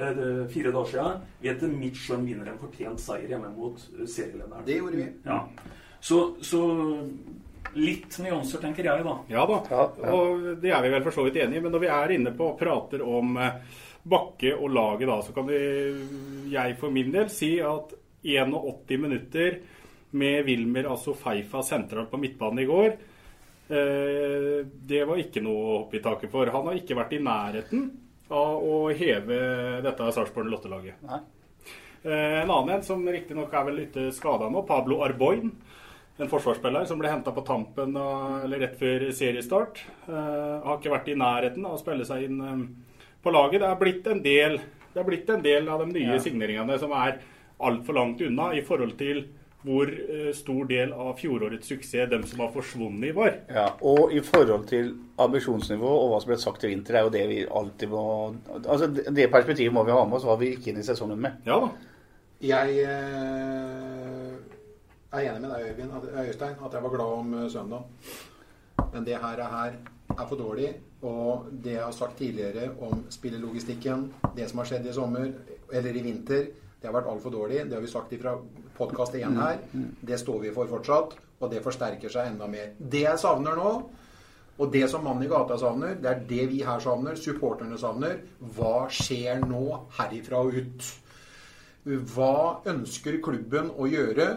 eh, 0.00 0.42
fire 0.50 0.72
dager 0.74 0.90
siden 0.90 1.22
vi 1.42 1.52
etter 1.52 1.70
mitt 1.70 2.00
skjønn 2.00 2.26
vinner 2.26 2.50
en 2.50 2.58
fortjent 2.62 3.02
seier 3.02 3.30
hjemme 3.30 3.52
mot 3.54 3.78
uh, 3.78 4.02
serielederen. 4.02 4.66
Det 4.66 4.80
gjorde 4.80 4.98
vi. 4.98 5.06
Ja. 5.28 5.38
Så, 6.02 6.18
så 6.42 6.62
litt 7.78 8.18
nyanser, 8.18 8.60
tenker 8.62 8.86
jeg, 8.88 9.04
da. 9.06 9.14
Ja 9.30 9.46
da, 9.48 9.60
og 10.10 10.48
det 10.62 10.72
er 10.74 10.82
vi 10.84 10.92
vel 10.92 11.06
for 11.06 11.14
så 11.14 11.26
vidt 11.28 11.38
enig 11.44 11.60
i. 11.60 11.64
Men 11.64 11.74
når 11.74 11.84
vi 11.84 11.92
er 11.94 12.14
inne 12.16 12.34
på 12.36 12.50
og 12.52 12.58
prater 12.60 13.04
om 13.06 13.36
eh, 13.38 13.78
Bakke 14.02 14.56
og 14.56 14.72
laget 14.74 15.06
da, 15.06 15.20
så 15.22 15.34
kan 15.36 15.46
vi, 15.46 15.60
jeg 16.50 16.74
for 16.80 16.90
min 16.90 17.12
del 17.14 17.30
si 17.30 17.54
at 17.62 17.94
81 18.26 18.98
minutter 18.98 19.60
med 20.18 20.44
Wilmer 20.46 20.90
altså 20.92 21.14
Feifa 21.16 21.62
sentralt 21.66 22.10
på 22.12 22.20
midtbanen 22.20 22.62
i 22.62 22.68
går. 22.68 22.96
Eh, 23.72 24.62
det 24.66 25.04
var 25.08 25.20
ikke 25.20 25.42
noe 25.44 25.78
hopp 25.78 25.94
i 25.96 26.02
taket 26.04 26.32
for. 26.32 26.50
Han 26.52 26.68
har 26.68 26.78
ikke 26.78 26.98
vært 26.98 27.14
i 27.16 27.22
nærheten 27.22 27.86
av 28.32 28.64
å 28.64 28.80
heve 28.96 29.38
dette 29.84 30.10
Sarpsborg 30.12 30.50
Lottelaget. 30.52 31.00
Eh, 32.02 32.42
en 32.42 32.50
annen 32.50 32.76
en 32.76 32.84
som 32.84 33.04
riktignok 33.06 33.52
er 33.54 33.68
vel 33.68 33.80
litt 33.84 33.98
skada 34.16 34.50
nå, 34.52 34.64
Pablo 34.68 35.00
Arboin. 35.06 35.52
En 36.20 36.28
forsvarsspiller 36.28 36.84
som 36.86 37.00
ble 37.00 37.08
henta 37.08 37.32
på 37.32 37.44
tampen 37.46 37.96
eller 37.96 38.60
rett 38.60 38.76
før 38.78 39.08
seriestart. 39.16 39.80
Eh, 40.04 40.56
har 40.66 40.78
ikke 40.78 40.92
vært 40.92 41.12
i 41.12 41.18
nærheten 41.18 41.64
av 41.64 41.78
å 41.78 41.80
spille 41.80 42.04
seg 42.08 42.28
inn 42.28 42.42
på 43.22 43.32
laget. 43.32 43.62
Det 43.62 43.70
er 43.70 43.80
blitt 43.80 44.10
en 44.10 44.24
del, 44.24 44.58
det 44.92 45.00
er 45.00 45.08
blitt 45.08 45.30
en 45.32 45.44
del 45.44 45.70
av 45.72 45.86
de 45.86 45.94
nye 45.94 46.18
ja. 46.18 46.20
signeringene 46.20 46.76
som 46.82 46.92
er 46.98 47.22
altfor 47.62 47.96
langt 47.96 48.20
unna 48.26 48.50
i 48.58 48.62
forhold 48.66 48.98
til 48.98 49.24
hvor 49.62 49.86
eh, 49.86 50.32
stor 50.34 50.66
del 50.70 50.92
av 50.92 51.12
fjorårets 51.20 51.70
suksess 51.70 52.10
dem 52.10 52.24
som 52.26 52.42
har 52.42 52.50
forsvunnet, 52.54 53.08
i 53.10 53.14
var. 53.16 53.36
Ja, 53.48 53.68
Og 53.80 54.12
i 54.14 54.20
forhold 54.24 54.66
til 54.70 54.90
ambisjonsnivå 55.22 55.86
og 55.86 56.10
hva 56.10 56.20
som 56.22 56.32
ble 56.32 56.38
sagt 56.42 56.64
i 56.66 56.72
vinter, 56.72 56.98
er 56.98 57.06
jo 57.06 57.14
det 57.14 57.22
vi 57.30 57.38
alltid 57.46 57.92
må 57.92 58.02
Altså 58.62 58.88
Det 58.90 59.30
perspektivet 59.30 59.74
må 59.74 59.84
vi 59.86 59.94
ha 59.94 60.02
med 60.04 60.18
oss 60.18 60.26
hva 60.26 60.38
vi 60.40 60.54
gikk 60.54 60.72
inn 60.72 60.82
i 60.82 60.86
sesongen 60.86 61.20
med. 61.22 61.42
Ja 61.46 61.60
da. 61.62 61.70
Jeg 62.42 62.82
eh, 62.82 64.32
er 65.12 65.26
enig 65.28 65.44
med 65.44 65.52
deg, 65.52 65.68
Øyvind, 65.70 65.92
at, 65.94 66.08
Øystein, 66.26 66.56
at 66.58 66.74
jeg 66.74 66.82
var 66.82 66.94
glad 66.96 67.18
om 67.20 67.34
eh, 67.38 67.50
søndag. 67.50 67.84
Men 68.92 69.06
det 69.06 69.20
her 69.22 69.44
er, 69.44 69.52
her 69.52 69.76
er 70.18 70.26
for 70.26 70.40
dårlig. 70.40 70.72
Og 71.02 71.46
det 71.64 71.76
jeg 71.76 71.84
har 71.84 71.94
sagt 71.94 72.18
tidligere 72.18 72.72
om 72.82 73.04
spillelogistikken, 73.10 74.08
det 74.36 74.48
som 74.50 74.58
har 74.58 74.70
skjedd 74.70 74.86
i 74.86 74.94
sommer, 74.94 75.30
eller 75.72 75.96
i 75.98 76.02
vinter, 76.02 76.50
det 76.82 76.90
har 76.90 76.94
vært 76.94 77.10
altfor 77.10 77.30
dårlig. 77.30 77.62
Det 77.70 77.78
har 77.78 77.82
vi 77.82 77.90
sagt 77.90 78.14
fra 78.22 78.34
podkast 78.82 79.16
igjen 79.18 79.38
her. 79.40 79.60
Det 80.02 80.18
står 80.20 80.46
vi 80.46 80.54
for 80.54 80.70
fortsatt, 80.70 81.16
og 81.40 81.50
det 81.50 81.62
forsterker 81.64 82.12
seg 82.12 82.32
enda 82.32 82.48
mer. 82.50 82.72
Det 82.78 83.04
jeg 83.06 83.22
savner 83.22 83.58
nå, 83.58 83.74
og 84.60 84.72
det 84.72 84.84
som 84.90 85.04
mannen 85.06 85.24
i 85.26 85.30
gata 85.30 85.56
savner, 85.58 85.96
det 85.98 86.10
er 86.10 86.24
det 86.28 86.48
vi 86.52 86.62
her 86.66 86.82
savner, 86.82 87.16
supporterne 87.18 87.78
savner. 87.80 88.18
Hva 88.56 88.88
skjer 88.92 89.40
nå 89.46 89.64
herifra 89.98 90.42
og 90.44 90.58
ut? 90.58 90.90
Hva 92.12 92.62
ønsker 92.70 93.18
klubben 93.24 93.72
å 93.74 93.88
gjøre? 93.90 94.28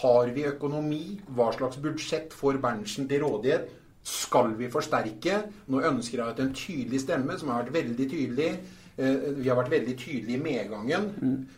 Har 0.00 0.32
vi 0.36 0.44
økonomi? 0.50 1.04
Hva 1.32 1.48
slags 1.56 1.80
budsjett 1.80 2.34
får 2.36 2.58
Berntsen 2.60 3.08
til 3.08 3.24
rådighet? 3.24 3.70
Skal 4.04 4.52
vi 4.58 4.68
forsterke? 4.72 5.38
Nå 5.72 5.80
ønsker 5.86 6.20
jeg 6.20 6.34
at 6.34 6.42
en 6.42 6.52
tydelig 6.56 7.00
stemme, 7.04 7.38
som 7.40 7.52
har 7.52 7.64
vært 7.64 7.78
veldig 7.78 8.06
tydelig 8.10 8.50
vi 8.96 9.48
har 9.48 9.56
vært 9.56 9.70
veldig 9.72 9.96
tydelige 9.96 10.36
i 10.36 10.42
medgangen. 10.42 11.10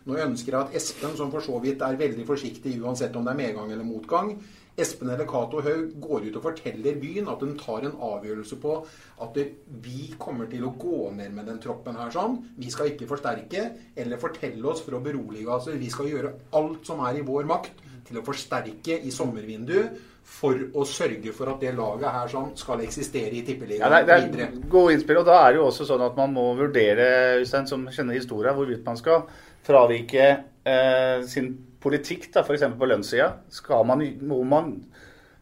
Nå 0.07 0.19
ønsker 0.25 0.55
jeg 0.55 0.61
at 0.61 0.77
Espen, 0.79 1.17
som 1.19 1.33
for 1.33 1.45
så 1.45 1.57
vidt 1.63 1.83
er 1.83 1.99
veldig 1.99 2.27
forsiktig 2.29 2.77
uansett 2.83 3.17
om 3.19 3.25
det 3.27 3.33
er 3.35 3.41
medgang 3.41 3.73
eller 3.73 3.87
motgang 3.87 4.37
Espen 4.77 5.11
eller 5.13 5.27
Cato 5.29 5.61
Haug 5.61 5.91
går 6.01 6.29
ut 6.29 6.37
og 6.39 6.45
forteller 6.47 6.97
byen 7.01 7.29
at 7.29 7.43
hun 7.45 7.59
tar 7.61 7.85
en 7.85 7.99
avgjørelse 8.07 8.57
på 8.63 8.77
at 9.25 9.41
vi 9.85 10.07
kommer 10.21 10.49
til 10.49 10.65
å 10.65 10.73
gå 10.81 11.11
ned 11.19 11.35
med 11.37 11.51
den 11.51 11.61
troppen 11.61 11.99
her 11.99 12.13
sånn. 12.15 12.39
Vi 12.57 12.71
skal 12.73 12.93
ikke 12.93 13.11
forsterke 13.11 13.67
eller 14.01 14.23
fortelle 14.23 14.65
oss 14.73 14.81
for 14.85 14.97
å 14.97 15.03
berolige 15.05 15.51
oss. 15.53 15.69
Vi 15.69 15.91
skal 15.93 16.09
gjøre 16.09 16.33
alt 16.57 16.89
som 16.89 17.05
er 17.05 17.21
i 17.21 17.27
vår 17.27 17.45
makt 17.51 17.85
til 18.09 18.19
å 18.19 18.25
forsterke 18.25 18.97
i 19.05 19.13
sommervinduet 19.13 20.01
for 20.23 20.59
å 20.79 20.85
sørge 20.89 21.33
for 21.35 21.51
at 21.53 21.63
det 21.63 21.73
laget 21.77 22.15
her 22.15 22.31
sånn 22.31 22.53
skal 22.59 22.83
eksistere 22.85 23.35
i 23.39 23.43
tippeligaen 23.47 23.95
ja, 24.07 24.19
videre. 24.23 24.49
Gode 24.71 24.97
innspill. 24.97 25.21
Og 25.21 25.29
da 25.29 25.39
er 25.43 25.53
det 25.53 25.61
jo 25.61 25.67
også 25.69 25.87
sånn 25.89 26.05
at 26.07 26.19
man 26.19 26.33
må 26.35 26.47
vurdere, 26.59 27.09
Øystein, 27.41 27.69
som 27.71 27.85
kjenner 27.91 28.19
historien, 28.19 28.57
hvorvidt 28.57 28.87
man 28.87 28.99
skal 29.01 29.27
fravike 29.67 30.29
eh, 30.65 31.23
sin 31.29 31.53
politikk, 31.83 32.31
da, 32.35 32.45
f.eks. 32.47 32.65
på 32.79 32.89
lønnssida. 32.89 33.29
Skal 33.51 33.87
Man, 33.87 34.05
må 34.23 34.43
man 34.47 34.73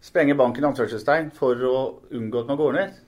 sprenge 0.01 0.37
banken 0.39 0.71
anførselstegn 0.71 1.31
for 1.37 1.69
å 1.69 1.77
unngå 2.17 2.43
at 2.43 2.53
man 2.53 2.61
går 2.61 2.77
ned? 2.79 3.01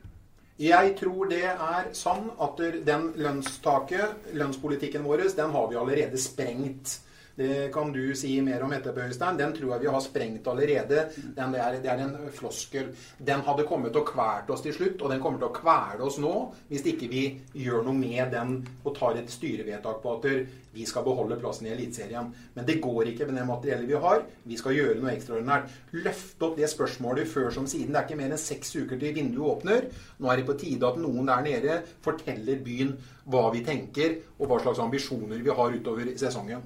Jeg 0.62 0.92
tror 1.00 1.30
det 1.30 1.46
er 1.48 1.88
sånn 1.96 2.28
at 2.44 2.60
den 2.86 3.08
lønnstaket, 3.18 4.28
lønnspolitikken 4.36 5.02
vår, 5.08 5.24
den 5.34 5.54
har 5.56 5.70
vi 5.70 5.80
allerede 5.80 6.20
sprengt. 6.20 6.98
Det 7.34 7.72
kan 7.72 7.92
du 7.92 8.14
si 8.18 8.34
mer 8.44 8.62
om 8.62 8.72
etterpå, 8.76 9.06
Øystein. 9.08 9.38
Den 9.40 9.54
tror 9.56 9.74
jeg 9.74 9.84
vi 9.86 9.92
har 9.94 10.00
sprengt 10.04 10.48
allerede. 10.48 11.06
Den, 11.36 11.52
det, 11.54 11.60
er, 11.60 11.78
det, 11.80 11.90
er, 11.90 12.02
en 12.04 12.32
floskel. 12.32 12.90
Den 13.18 13.40
hadde 13.46 13.64
kommet 13.68 13.96
og 13.96 14.04
kvalt 14.10 14.50
oss 14.52 14.64
til 14.64 14.74
slutt, 14.76 15.00
og 15.00 15.12
den 15.12 15.22
kommer 15.22 15.40
til 15.40 15.48
å 15.48 15.54
kvele 15.56 16.04
oss 16.04 16.18
nå 16.20 16.34
hvis 16.68 16.84
ikke 16.92 17.08
vi 17.08 17.22
gjør 17.56 17.86
noe 17.86 17.96
med 17.96 18.34
den 18.34 18.58
og 18.82 18.92
tar 18.98 19.16
et 19.16 19.32
styrevedtak 19.32 20.02
på 20.02 20.16
at 20.18 20.28
vi 20.72 20.84
skal 20.88 21.04
beholde 21.04 21.38
plassen 21.40 21.68
i 21.68 21.72
Eliteserien. 21.72 22.28
Men 22.54 22.68
det 22.68 22.80
går 22.84 23.12
ikke 23.12 23.28
med 23.28 23.40
det 23.40 23.46
materiellet 23.48 23.88
vi 23.88 24.02
har. 24.04 24.26
Vi 24.48 24.60
skal 24.60 24.76
gjøre 24.76 24.98
noe 25.00 25.14
ekstraordinært. 25.14 25.72
Løfte 26.04 26.48
opp 26.48 26.60
det 26.60 26.68
spørsmålet 26.72 27.32
før 27.32 27.48
som 27.54 27.68
siden. 27.68 27.92
Det 27.92 28.02
er 28.02 28.08
ikke 28.08 28.20
mer 28.20 28.36
enn 28.36 28.40
seks 28.44 28.76
uker 28.76 29.00
til 29.00 29.16
vinduet 29.16 29.56
åpner. 29.56 29.88
Nå 30.20 30.28
er 30.28 30.40
det 30.40 30.48
på 30.48 30.58
tide 30.60 30.88
at 30.88 31.00
noen 31.00 31.28
der 31.32 31.44
nede 31.48 31.80
forteller 32.04 32.60
byen 32.64 32.94
hva 33.32 33.48
vi 33.54 33.64
tenker, 33.64 34.20
og 34.40 34.48
hva 34.50 34.60
slags 34.62 34.80
ambisjoner 34.82 35.44
vi 35.44 35.56
har 35.56 35.76
utover 35.76 36.08
sesongen. 36.18 36.64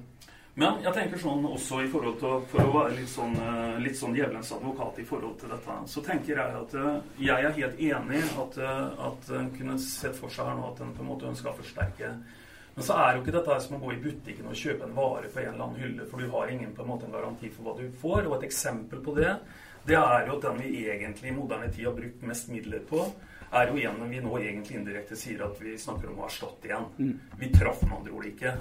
Men 0.57 0.79
jeg 0.81 0.93
tenker 0.95 1.19
sånn 1.21 1.43
også 1.45 1.83
i 1.85 1.89
forhold 1.91 2.15
til, 2.17 2.39
for 2.49 2.65
å 2.65 2.71
være 2.73 2.95
litt 2.97 3.11
sånn, 3.11 3.35
eh, 3.37 3.75
litt 3.83 3.97
sånn 3.99 4.15
djevelens 4.17 4.49
advokat 4.55 4.97
i 5.03 5.05
forhold 5.05 5.35
til 5.37 5.51
dette, 5.53 5.75
så 5.85 6.01
tenker 6.01 6.39
jeg 6.41 6.55
at 6.61 6.73
eh, 6.73 6.95
jeg 7.27 7.45
er 7.45 7.53
helt 7.59 7.83
enig 7.91 8.21
at, 8.41 8.57
eh, 8.57 9.03
at 9.05 9.29
en 9.37 9.51
kunne 9.53 9.77
sett 9.83 10.17
for 10.17 10.33
seg 10.33 10.49
her 10.49 10.57
nå 10.57 10.71
at 10.71 10.81
en 10.81 10.95
på 10.97 11.05
en 11.05 11.11
måte 11.11 11.29
ønsker 11.29 11.51
å 11.51 11.59
forsterke. 11.59 12.09
Men 12.73 12.87
så 12.87 12.97
er 13.03 13.13
jo 13.13 13.21
ikke 13.21 13.35
dette 13.37 13.59
som 13.61 13.77
å 13.77 13.81
gå 13.83 13.93
i 13.93 14.01
butikken 14.01 14.49
og 14.49 14.57
kjøpe 14.57 14.87
en 14.87 14.97
vare 14.97 15.29
på 15.33 15.43
en 15.43 15.51
eller 15.51 15.67
annen 15.67 15.83
hylle, 15.83 16.09
for 16.09 16.25
du 16.25 16.33
har 16.33 16.49
ingen 16.55 16.73
på 16.73 16.81
en 16.81 16.89
måte 16.89 17.05
en 17.05 17.13
garanti 17.13 17.53
for 17.53 17.67
hva 17.67 17.77
du 17.77 17.93
får. 18.01 18.25
Og 18.25 18.35
et 18.39 18.49
eksempel 18.49 19.05
på 19.05 19.13
det, 19.17 19.35
det 19.85 19.97
er 20.01 20.25
jo 20.25 20.39
at 20.39 20.49
den 20.49 20.59
vi 20.63 20.83
egentlig 20.89 21.31
i 21.31 21.37
moderne 21.37 21.69
tid 21.69 21.85
har 21.91 21.97
brukt 21.97 22.25
mest 22.33 22.49
midler 22.53 22.81
på, 22.89 23.05
er 23.53 23.69
jo 23.69 23.77
en 23.77 24.09
vi 24.09 24.25
nå 24.25 24.33
egentlig 24.41 24.81
indirekte 24.81 25.15
sier 25.17 25.45
at 25.45 25.61
vi 25.61 25.77
snakker 25.79 26.09
om 26.09 26.21
å 26.21 26.27
erstatte 26.27 26.69
igjen. 26.69 26.89
Mm. 26.97 27.13
Vi 27.39 27.53
traff 27.53 27.85
med 27.85 27.97
andre 28.01 28.17
ord 28.17 28.29
ikke. 28.33 28.57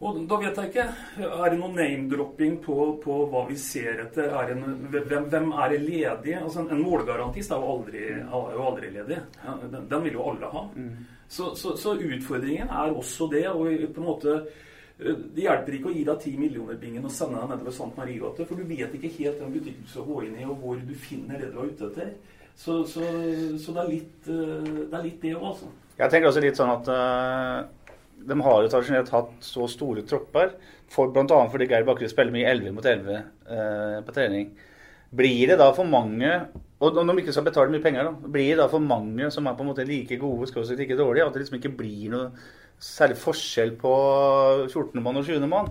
Og 0.00 0.20
da 0.24 0.36
vet 0.40 0.56
jeg 0.56 0.70
ikke. 0.70 0.84
Er 1.26 1.52
det 1.52 1.58
noe 1.60 1.74
name-dropping 1.74 2.54
på, 2.64 2.76
på, 3.02 3.16
hva 3.28 3.42
vi 3.50 3.56
ser 3.60 4.00
etter? 4.06 4.30
Er 4.32 4.54
en, 4.54 4.62
hvem, 4.88 5.26
hvem, 5.28 5.50
er 5.52 5.74
det 5.74 5.80
ledig? 5.82 6.36
Altså 6.38 6.62
En, 6.62 6.70
en 6.72 6.80
målgarantist 6.80 7.52
er 7.52 7.60
jo 7.60 7.74
aldri, 7.74 8.04
er 8.16 8.54
jo 8.56 8.64
aldri 8.64 8.92
ledig. 8.94 9.18
Ja, 9.44 9.56
den, 9.60 9.84
den, 9.90 10.06
vil 10.06 10.16
jo 10.16 10.24
alle 10.30 10.52
ha. 10.54 10.62
Mm. 10.72 10.94
Så, 11.28 11.52
så, 11.54 11.74
så, 11.76 11.92
utfordringen 12.00 12.72
er 12.72 12.96
også 12.96 13.28
det. 13.28 13.44
og 13.52 13.68
på 13.68 14.00
en 14.00 14.06
måte 14.06 14.38
eh, 14.38 15.20
det 15.36 15.44
hjelper 15.44 15.76
ikke 15.76 15.90
å 15.90 15.92
gi 15.98 16.04
deg 16.08 16.22
ti 16.24 16.32
millioner-bingen 16.38 17.04
og 17.04 17.12
sende 17.12 17.42
deg 17.42 17.52
nedover 17.52 17.76
Sant 17.76 18.00
Mariegate, 18.00 18.46
for 18.48 18.56
du 18.56 18.64
vet 18.70 18.96
ikke 18.96 19.12
helt 19.18 19.42
den 19.42 19.52
butikken 19.52 19.84
du 19.84 19.92
skal 19.92 20.06
gå 20.08 20.22
inn 20.30 20.38
i, 20.40 20.46
og 20.48 20.64
hvor 20.64 20.80
du 20.80 20.94
finner 20.96 21.44
det 21.44 21.50
du 21.52 21.60
er 21.60 21.74
ute 21.74 21.90
etter. 21.90 22.14
Så, 22.56 22.80
så, 22.88 23.04
eh, 23.04 23.52
det 23.52 23.84
er 23.84 25.04
litt 25.04 25.20
det 25.20 25.36
òg, 25.36 25.44
altså. 25.52 25.68
Jeg 26.00 26.08
tenker 26.08 26.30
også 26.30 26.40
litt 26.40 26.56
sånn 26.56 26.72
at 26.72 26.88
uh 26.88 27.79
de 28.28 28.40
har 28.44 28.62
jo 28.62 28.72
tradisjonelt 28.72 29.12
hatt 29.14 29.36
så 29.44 29.68
store 29.70 30.04
tropper, 30.08 30.56
for, 30.90 31.12
bl.a. 31.14 31.38
fordi 31.52 31.68
Geir 31.70 31.86
Bakkerud 31.86 32.10
spiller 32.12 32.34
mye 32.34 32.48
11 32.50 32.74
mot 32.74 32.86
11 32.86 33.14
eh, 33.16 34.00
på 34.06 34.16
trening. 34.16 34.50
Blir 35.14 35.52
det 35.52 35.60
da 35.60 35.70
for 35.74 35.88
mange 35.90 36.32
og 36.80 36.96
når 36.96 37.12
de 37.12 37.22
ikke 37.22 37.34
skal 37.36 37.44
betale 37.44 37.72
mye 37.74 37.82
penger, 37.84 38.08
da, 38.08 38.30
blir 38.32 38.54
det 38.54 38.62
da 38.62 38.66
for 38.72 38.80
mange 38.80 39.28
som 39.34 39.44
er 39.46 39.56
på 39.56 39.64
en 39.64 39.68
måte 39.68 39.84
like 39.84 40.16
gode 40.20 40.48
skal 40.48 40.64
like 40.78 40.96
dårlige, 40.96 41.26
at 41.26 41.34
det 41.36 41.42
liksom 41.42 41.58
ikke 41.58 41.76
blir 41.76 42.06
noe 42.14 42.30
særlig 42.80 43.18
forskjell 43.20 43.74
på 43.82 43.92
14. 44.70 45.02
mann 45.04 45.20
og 45.20 45.26
20. 45.28 45.44
mann? 45.50 45.68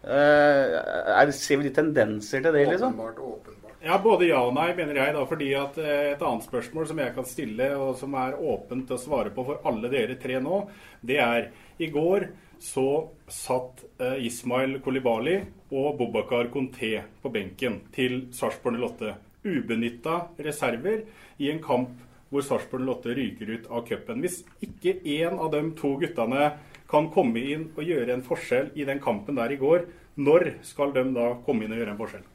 Eh, 0.00 1.32
ser 1.36 1.60
vi 1.60 1.68
de 1.68 1.74
tendenser 1.76 2.40
til 2.40 2.56
det, 2.56 2.64
liksom? 2.70 2.96
Åpenbart, 2.96 3.20
åpenbart. 3.20 3.76
Ja, 3.84 3.98
Både 4.00 4.28
ja 4.28 4.40
og 4.44 4.54
nei, 4.56 4.70
mener 4.76 4.96
jeg. 4.96 5.12
da, 5.16 5.26
fordi 5.28 5.50
at 5.56 5.76
eh, 5.80 6.12
Et 6.14 6.22
annet 6.22 6.48
spørsmål 6.48 6.88
som 6.88 6.98
jeg 7.04 7.14
kan 7.16 7.28
stille, 7.28 7.68
og 7.76 7.96
som 8.00 8.16
er 8.16 8.40
åpent 8.40 8.96
å 8.96 9.00
svare 9.00 9.32
på 9.36 9.44
for 9.44 9.60
alle 9.68 9.92
dere 9.92 10.16
tre 10.20 10.40
nå, 10.40 10.62
det 11.04 11.20
er 11.20 11.50
I 11.80 11.88
går 11.88 12.28
så 12.60 13.08
satt 13.32 13.84
eh, 13.98 14.26
Ismail 14.28 14.80
Kolibali 14.84 15.38
og 15.72 15.96
Bobakar 15.96 16.50
Conté 16.52 16.98
på 17.22 17.32
benken 17.32 17.78
til 17.94 18.26
Sarpsborg 18.36 18.82
08. 18.84 19.14
Ubenytta 19.48 20.16
reserver 20.44 21.06
i 21.40 21.48
en 21.48 21.62
kamp 21.64 21.94
hvor 22.30 22.44
Sarpsborg 22.44 22.84
08 22.84 23.14
ryker 23.16 23.54
ut 23.54 23.70
av 23.72 23.86
cupen. 23.88 24.20
Hvis 24.20 24.42
ikke 24.60 24.98
én 25.00 25.40
av 25.40 25.48
de 25.54 25.62
to 25.78 25.94
guttene 26.02 26.50
kan 26.90 27.08
komme 27.14 27.40
inn 27.54 27.70
og 27.76 27.86
gjøre 27.86 28.12
en 28.12 28.26
forskjell 28.26 28.74
i 28.76 28.84
den 28.84 29.00
kampen 29.00 29.40
der 29.40 29.54
i 29.54 29.58
går, 29.60 29.88
når 30.20 30.52
skal 30.66 30.92
de 30.92 31.06
da 31.16 31.30
komme 31.46 31.64
inn 31.64 31.72
og 31.72 31.80
gjøre 31.80 31.94
en 31.94 32.02
forskjell? 32.02 32.28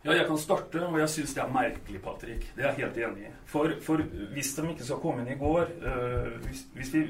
Ja, 0.00 0.14
jeg 0.16 0.24
kan 0.30 0.38
starte, 0.40 0.80
og 0.86 0.96
jeg 0.96 1.12
syns 1.12 1.34
det 1.36 1.42
er 1.42 1.50
merkelig, 1.52 1.98
Patrick. 2.00 2.46
Det 2.56 2.64
er 2.64 2.70
jeg 2.70 2.86
helt 2.86 3.00
enig 3.04 3.26
i. 3.26 3.32
For, 3.50 3.74
for, 3.84 4.00
hvis 4.32 4.54
de 4.56 4.70
ikke 4.70 4.86
skal 4.86 5.02
komme 5.02 5.24
inn 5.24 5.34
i 5.34 5.40
går 5.40 5.74
øh, 5.90 6.38
hvis, 6.46 6.62
hvis, 6.76 6.92
vi 6.94 7.02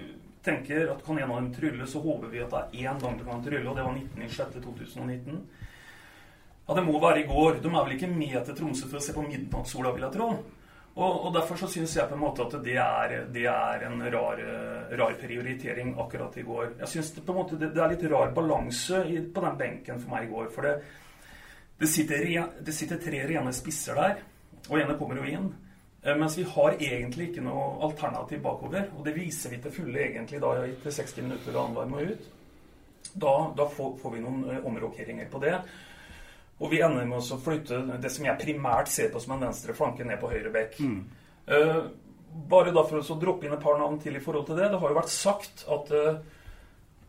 tenker 0.45 0.93
at 0.93 1.03
kan 1.05 1.19
en 1.19 1.31
av 1.31 1.41
dem 1.41 1.51
trylle, 1.55 1.87
så 1.87 2.01
håper 2.01 2.31
vi 2.33 2.45
at 2.45 2.55
det 2.55 2.63
er 2.63 2.87
én 2.87 3.03
gang 3.03 3.19
det 3.19 3.27
kan 3.27 3.43
trylle, 3.45 3.67
og 3.69 3.77
det 3.77 3.85
var 3.87 3.99
19.06.2019. 3.99 5.43
Ja, 6.67 6.77
det 6.77 6.87
må 6.87 7.01
være 7.03 7.25
i 7.25 7.27
går. 7.29 7.61
De 7.61 7.69
er 7.69 7.85
vel 7.85 7.97
ikke 7.97 8.13
med 8.15 8.39
til 8.47 8.57
Tromsø 8.57 8.89
for 8.89 9.01
å 9.01 9.05
se 9.05 9.15
på 9.17 9.27
midnattssola, 9.27 9.93
vil 9.97 10.07
jeg 10.07 10.17
tro. 10.17 10.31
Og, 10.91 11.13
og 11.27 11.35
derfor 11.35 11.59
så 11.59 11.69
syns 11.71 11.93
jeg 11.97 12.11
på 12.11 12.17
en 12.17 12.23
måte 12.23 12.45
at 12.47 12.57
det 12.65 12.77
er, 12.83 13.15
det 13.31 13.45
er 13.51 13.85
en 13.87 14.03
rar, 14.13 14.41
rar, 14.99 15.15
prioritering 15.21 15.93
akkurat 16.03 16.35
i 16.41 16.45
går. 16.47 16.73
Jeg 16.83 16.93
syns 16.95 17.13
det, 17.17 17.25
det, 17.27 17.69
det, 17.69 17.85
er 17.85 17.95
litt 17.95 18.09
rar 18.11 18.35
balanse 18.35 19.05
på 19.07 19.45
den 19.45 19.61
benken 19.61 20.03
for 20.03 20.15
meg 20.15 20.27
i 20.27 20.33
går. 20.33 20.51
for 20.55 20.67
det 20.67 20.75
det 21.81 21.89
sitter, 21.89 22.27
det 22.61 22.73
sitter, 22.77 22.99
tre 23.01 23.23
rene 23.25 23.53
spisser 23.57 23.97
der, 23.97 24.19
og 24.69 24.75
ene 24.77 24.99
kommer 25.01 25.17
jo 25.17 25.31
inn. 25.31 25.47
Eh, 26.03 26.17
mens 26.17 26.39
vi 26.39 26.47
har 26.49 26.77
egentlig 26.79 27.31
ikke 27.31 27.45
noe 27.45 27.77
alternativ 27.85 28.41
bakover. 28.45 28.89
Og 28.97 29.05
det 29.05 29.15
viser 29.17 29.53
vi 29.53 29.61
til 29.61 29.75
fulle 29.75 30.05
egentlig 30.07 30.41
da 30.43 30.55
etter 30.65 30.97
60 30.97 31.27
minutter 31.27 31.55
da 31.55 31.65
annenhver 31.65 31.91
må 31.91 32.05
ut. 32.09 32.29
Da, 33.11 33.35
da 33.57 33.67
får, 33.69 33.97
får, 34.01 34.15
vi 34.15 34.25
noen 34.25 34.45
eh, 34.49 34.67
omrokeringer 34.67 35.31
på 35.33 35.43
det. 35.43 35.57
Og 36.61 36.73
vi 36.73 36.83
ender 36.85 37.09
med 37.09 37.21
å 37.21 37.41
flytte 37.41 37.81
det 38.01 38.13
som 38.13 38.27
jeg 38.27 38.41
primært 38.41 38.91
ser 38.93 39.09
på 39.13 39.21
som 39.21 39.37
en 39.37 39.47
venstre 39.49 39.77
flanke, 39.77 40.05
ned 40.05 40.21
på 40.21 40.29
høyre 40.29 40.53
bekk. 40.53 40.77
Mm. 40.85 40.99
Uh, 41.49 41.87
bare 42.53 42.75
da 42.77 42.83
for 42.85 43.01
å 43.01 43.17
droppe 43.17 43.49
inn 43.49 43.55
et 43.57 43.63
par 43.63 43.79
navn 43.81 43.97
til 44.03 44.19
i 44.19 44.21
forhold 44.21 44.45
til 44.51 44.61
det. 44.61 44.69
Det 44.69 44.81
har 44.83 44.93
jo 44.93 44.99
vært 44.99 45.15
sagt 45.15 45.65
at 45.73 45.89
uh, 45.97 46.21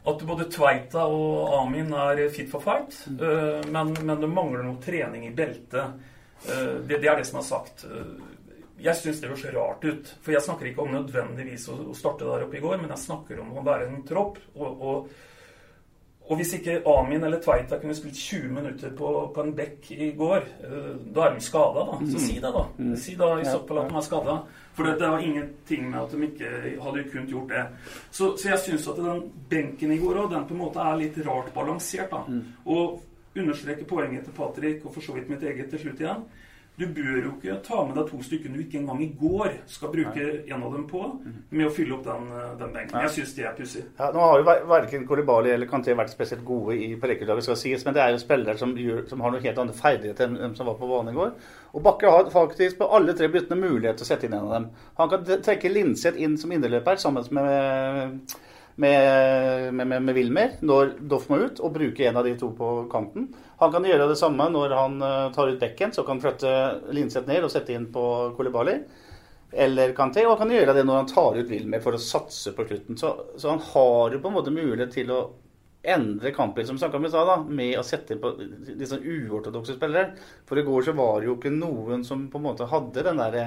at 0.08 0.24
både 0.26 0.48
Tveita 0.50 1.04
og 1.04 1.52
Amin 1.60 1.92
er 1.94 2.24
fit 2.34 2.48
for 2.50 2.64
fight, 2.64 2.96
uh, 3.12 3.60
men, 3.68 3.92
men, 4.00 4.16
det 4.24 4.32
mangler 4.32 4.64
noe 4.66 4.80
trening 4.82 5.28
i 5.28 5.36
beltet. 5.36 6.08
Det, 6.42 6.96
det, 6.96 7.06
er 7.06 7.20
det 7.20 7.28
som 7.28 7.38
er 7.38 7.46
sagt. 7.46 7.84
Jeg 8.82 8.98
syns 9.00 9.20
det 9.22 9.30
høres 9.32 9.50
rart 9.56 9.84
ut. 9.86 10.14
For 10.22 10.36
jeg 10.36 10.46
snakker 10.46 10.70
ikke 10.70 10.86
om 10.86 10.96
nødvendigvis 10.96 11.68
å, 11.72 11.78
å, 11.92 11.98
starte 11.98 12.28
der 12.28 12.48
oppe 12.48 12.60
i 12.60 12.64
går, 12.64 12.80
men 12.82 12.94
jeg 12.96 13.06
snakker 13.08 13.44
om 13.44 13.54
å 13.58 13.66
være 13.66 13.90
en 13.90 14.02
tropp. 14.08 14.42
og, 14.56 14.88
og 14.88 15.28
og 16.32 16.38
hvis 16.40 16.54
ikke 16.56 16.78
Amin 16.88 17.24
eller 17.28 17.42
Tveita 17.44 17.76
kunne 17.82 17.96
spilt 17.98 18.16
20 18.16 18.52
minutter 18.56 18.92
på, 18.96 19.10
på 19.36 19.44
en 19.44 19.50
bekk 19.56 19.90
i 19.92 20.12
går, 20.16 20.46
da 21.12 21.26
er 21.26 21.34
de 21.36 21.44
skada, 21.44 21.84
da. 21.90 21.98
Så 22.08 22.22
si 22.24 22.38
det, 22.38 22.52
da. 22.56 22.62
Mm. 22.78 22.94
Si 23.04 23.16
da 23.20 23.32
i 23.36 23.48
så 23.48 23.58
fall 23.68 23.82
at 23.82 23.90
de 23.90 23.98
er 24.00 24.06
skada. 24.06 24.36
For 24.78 24.88
det, 24.88 25.10
var 25.12 25.26
ingenting 25.26 25.90
med 25.90 26.00
at 26.00 26.14
de 26.16 26.30
ikke 26.30 26.52
hadde 26.86 27.04
kunnet 27.12 27.34
gjort 27.34 27.52
det. 27.52 27.66
Så, 28.16 28.30
så 28.40 28.54
jeg 28.54 28.64
syns 28.64 28.88
at 28.94 29.02
den 29.02 29.26
benken 29.52 29.92
i 29.92 30.00
går 30.00 30.22
òg, 30.22 30.30
den 30.32 30.48
på 30.48 30.56
en 30.56 30.62
måte 30.62 30.86
er 30.86 31.02
litt 31.02 31.20
rart 31.26 31.52
balansert. 31.58 32.14
da. 32.14 32.24
Mm. 32.30 32.46
Og 32.72 33.02
understreke 33.42 33.90
poenget 33.90 34.24
til 34.28 34.38
Patrick, 34.38 34.86
og 34.86 34.96
for 34.96 35.04
så 35.04 35.18
vidt 35.18 35.28
mitt 35.32 35.44
eget 35.44 35.74
til 35.74 35.84
slutt 35.84 36.06
igjen. 36.06 36.24
Du 36.82 36.88
bør 36.90 37.18
jo 37.20 37.32
ikke 37.36 37.60
ta 37.62 37.84
med 37.86 37.94
deg 38.00 38.08
to 38.10 38.20
stykker 38.26 38.50
du 38.50 38.62
ikke 38.64 38.80
engang 38.80 39.04
i 39.06 39.12
går 39.20 39.52
skal 39.70 39.92
bruke 39.94 40.24
en 40.40 40.64
av 40.66 40.74
dem 40.74 40.88
på, 40.90 41.02
med 41.52 41.68
å 41.68 41.74
fylle 41.76 41.94
opp 41.94 42.08
den, 42.08 42.26
eh, 42.34 42.48
den 42.58 42.74
benken. 42.74 43.04
Jeg 43.06 43.14
syns 43.18 43.36
det 43.38 43.46
er 43.46 43.54
pussig. 43.58 43.84
Ja, 44.00 44.10
nå 44.16 44.24
har 44.26 44.42
jo 44.42 44.48
verken 44.72 45.06
Kolibali 45.10 45.54
eller 45.54 45.70
Kanté 45.70 45.94
vært 45.98 46.14
spesielt 46.14 46.42
gode 46.48 46.80
i 46.82 46.96
Parekkelaget, 47.02 47.46
skal 47.46 47.60
sies, 47.62 47.86
men 47.86 47.98
det 47.98 48.02
er 48.02 48.16
jo 48.16 48.24
spillere 48.24 48.58
som, 48.58 48.74
som, 49.12 49.22
har 49.22 49.36
noe 49.36 49.46
helt 49.46 49.62
annet 49.62 49.78
ferdigheter 49.78 50.26
enn 50.26 50.40
dem 50.40 50.56
som 50.58 50.72
var 50.72 50.80
på 50.82 50.90
banen 50.90 51.14
i 51.14 51.20
går. 51.20 51.36
Og 51.78 51.86
Bakke 51.86 52.16
har 52.16 52.32
faktisk 52.34 52.82
på 52.82 52.90
alle 52.98 53.14
tre 53.18 53.30
byttene 53.30 53.62
mulighet 53.62 54.02
til 54.02 54.08
å 54.08 54.12
sette 54.14 54.26
inn 54.26 54.40
en 54.40 54.48
av 54.50 54.56
dem. 54.58 54.72
Han 54.98 55.12
kan 55.14 55.44
trekke 55.46 55.70
Linseth 55.70 56.18
inn 56.18 56.40
som 56.42 56.56
indreløper 56.56 56.98
sammen 57.02 57.30
med 57.38 58.34
med, 58.76 59.74
med, 59.74 59.88
med, 59.88 60.02
med 60.02 60.16
Wilmer 60.16 60.58
når 60.66 60.96
Doff 61.10 61.28
må 61.30 61.42
ut, 61.46 61.60
og 61.62 61.74
bruke 61.76 62.08
en 62.08 62.18
av 62.18 62.28
de 62.28 62.36
to 62.40 62.52
på 62.58 62.72
kanten. 62.92 63.30
Han 63.62 63.72
kan 63.74 63.86
gjøre 63.86 64.10
det 64.10 64.18
samme 64.18 64.48
når 64.50 64.74
han 64.74 64.98
uh, 65.06 65.30
tar 65.36 65.52
ut 65.52 65.62
bekken, 65.62 65.94
så 65.94 66.04
kan 66.04 66.18
han 66.18 66.24
flytte 66.24 66.52
Linseth 66.98 67.30
ned 67.30 67.46
og 67.46 67.54
sette 67.54 67.76
inn 67.76 67.88
på 67.94 68.04
Kolibali. 68.38 68.74
Eller 69.52 69.94
Kanté, 69.94 70.24
og 70.26 70.34
han 70.34 70.46
kan 70.46 70.56
gjøre 70.56 70.74
det 70.78 70.86
når 70.88 71.02
han 71.02 71.10
tar 71.12 71.38
ut 71.38 71.50
Wilmer 71.52 71.84
for 71.84 71.98
å 71.98 72.02
satse 72.02 72.56
på 72.58 72.66
slutten. 72.66 72.98
Så, 72.98 73.12
så 73.38 73.52
han 73.52 73.64
har 73.74 74.16
jo 74.16 74.22
på 74.24 74.32
en 74.32 74.38
måte 74.38 74.54
mulighet 74.56 74.96
til 74.96 75.12
å 75.14 75.22
endre 75.82 76.32
kampen 76.32 76.68
som 76.68 76.78
snakka 76.78 76.98
om 76.98 77.06
i 77.06 77.10
stad, 77.10 77.50
med 77.50 77.80
å 77.80 77.84
sette 77.86 78.16
inn 78.16 78.22
på 78.22 78.32
disse 78.80 78.98
uortodokse 78.98 79.76
spillere. 79.76 80.16
For 80.50 80.60
i 80.60 80.66
går 80.66 80.88
så 80.88 80.96
var 80.98 81.20
det 81.20 81.30
jo 81.30 81.36
ikke 81.38 81.54
noen 81.54 82.06
som 82.08 82.28
på 82.32 82.40
en 82.40 82.48
måte 82.48 82.70
hadde 82.70 83.06
den 83.06 83.22
derre 83.22 83.46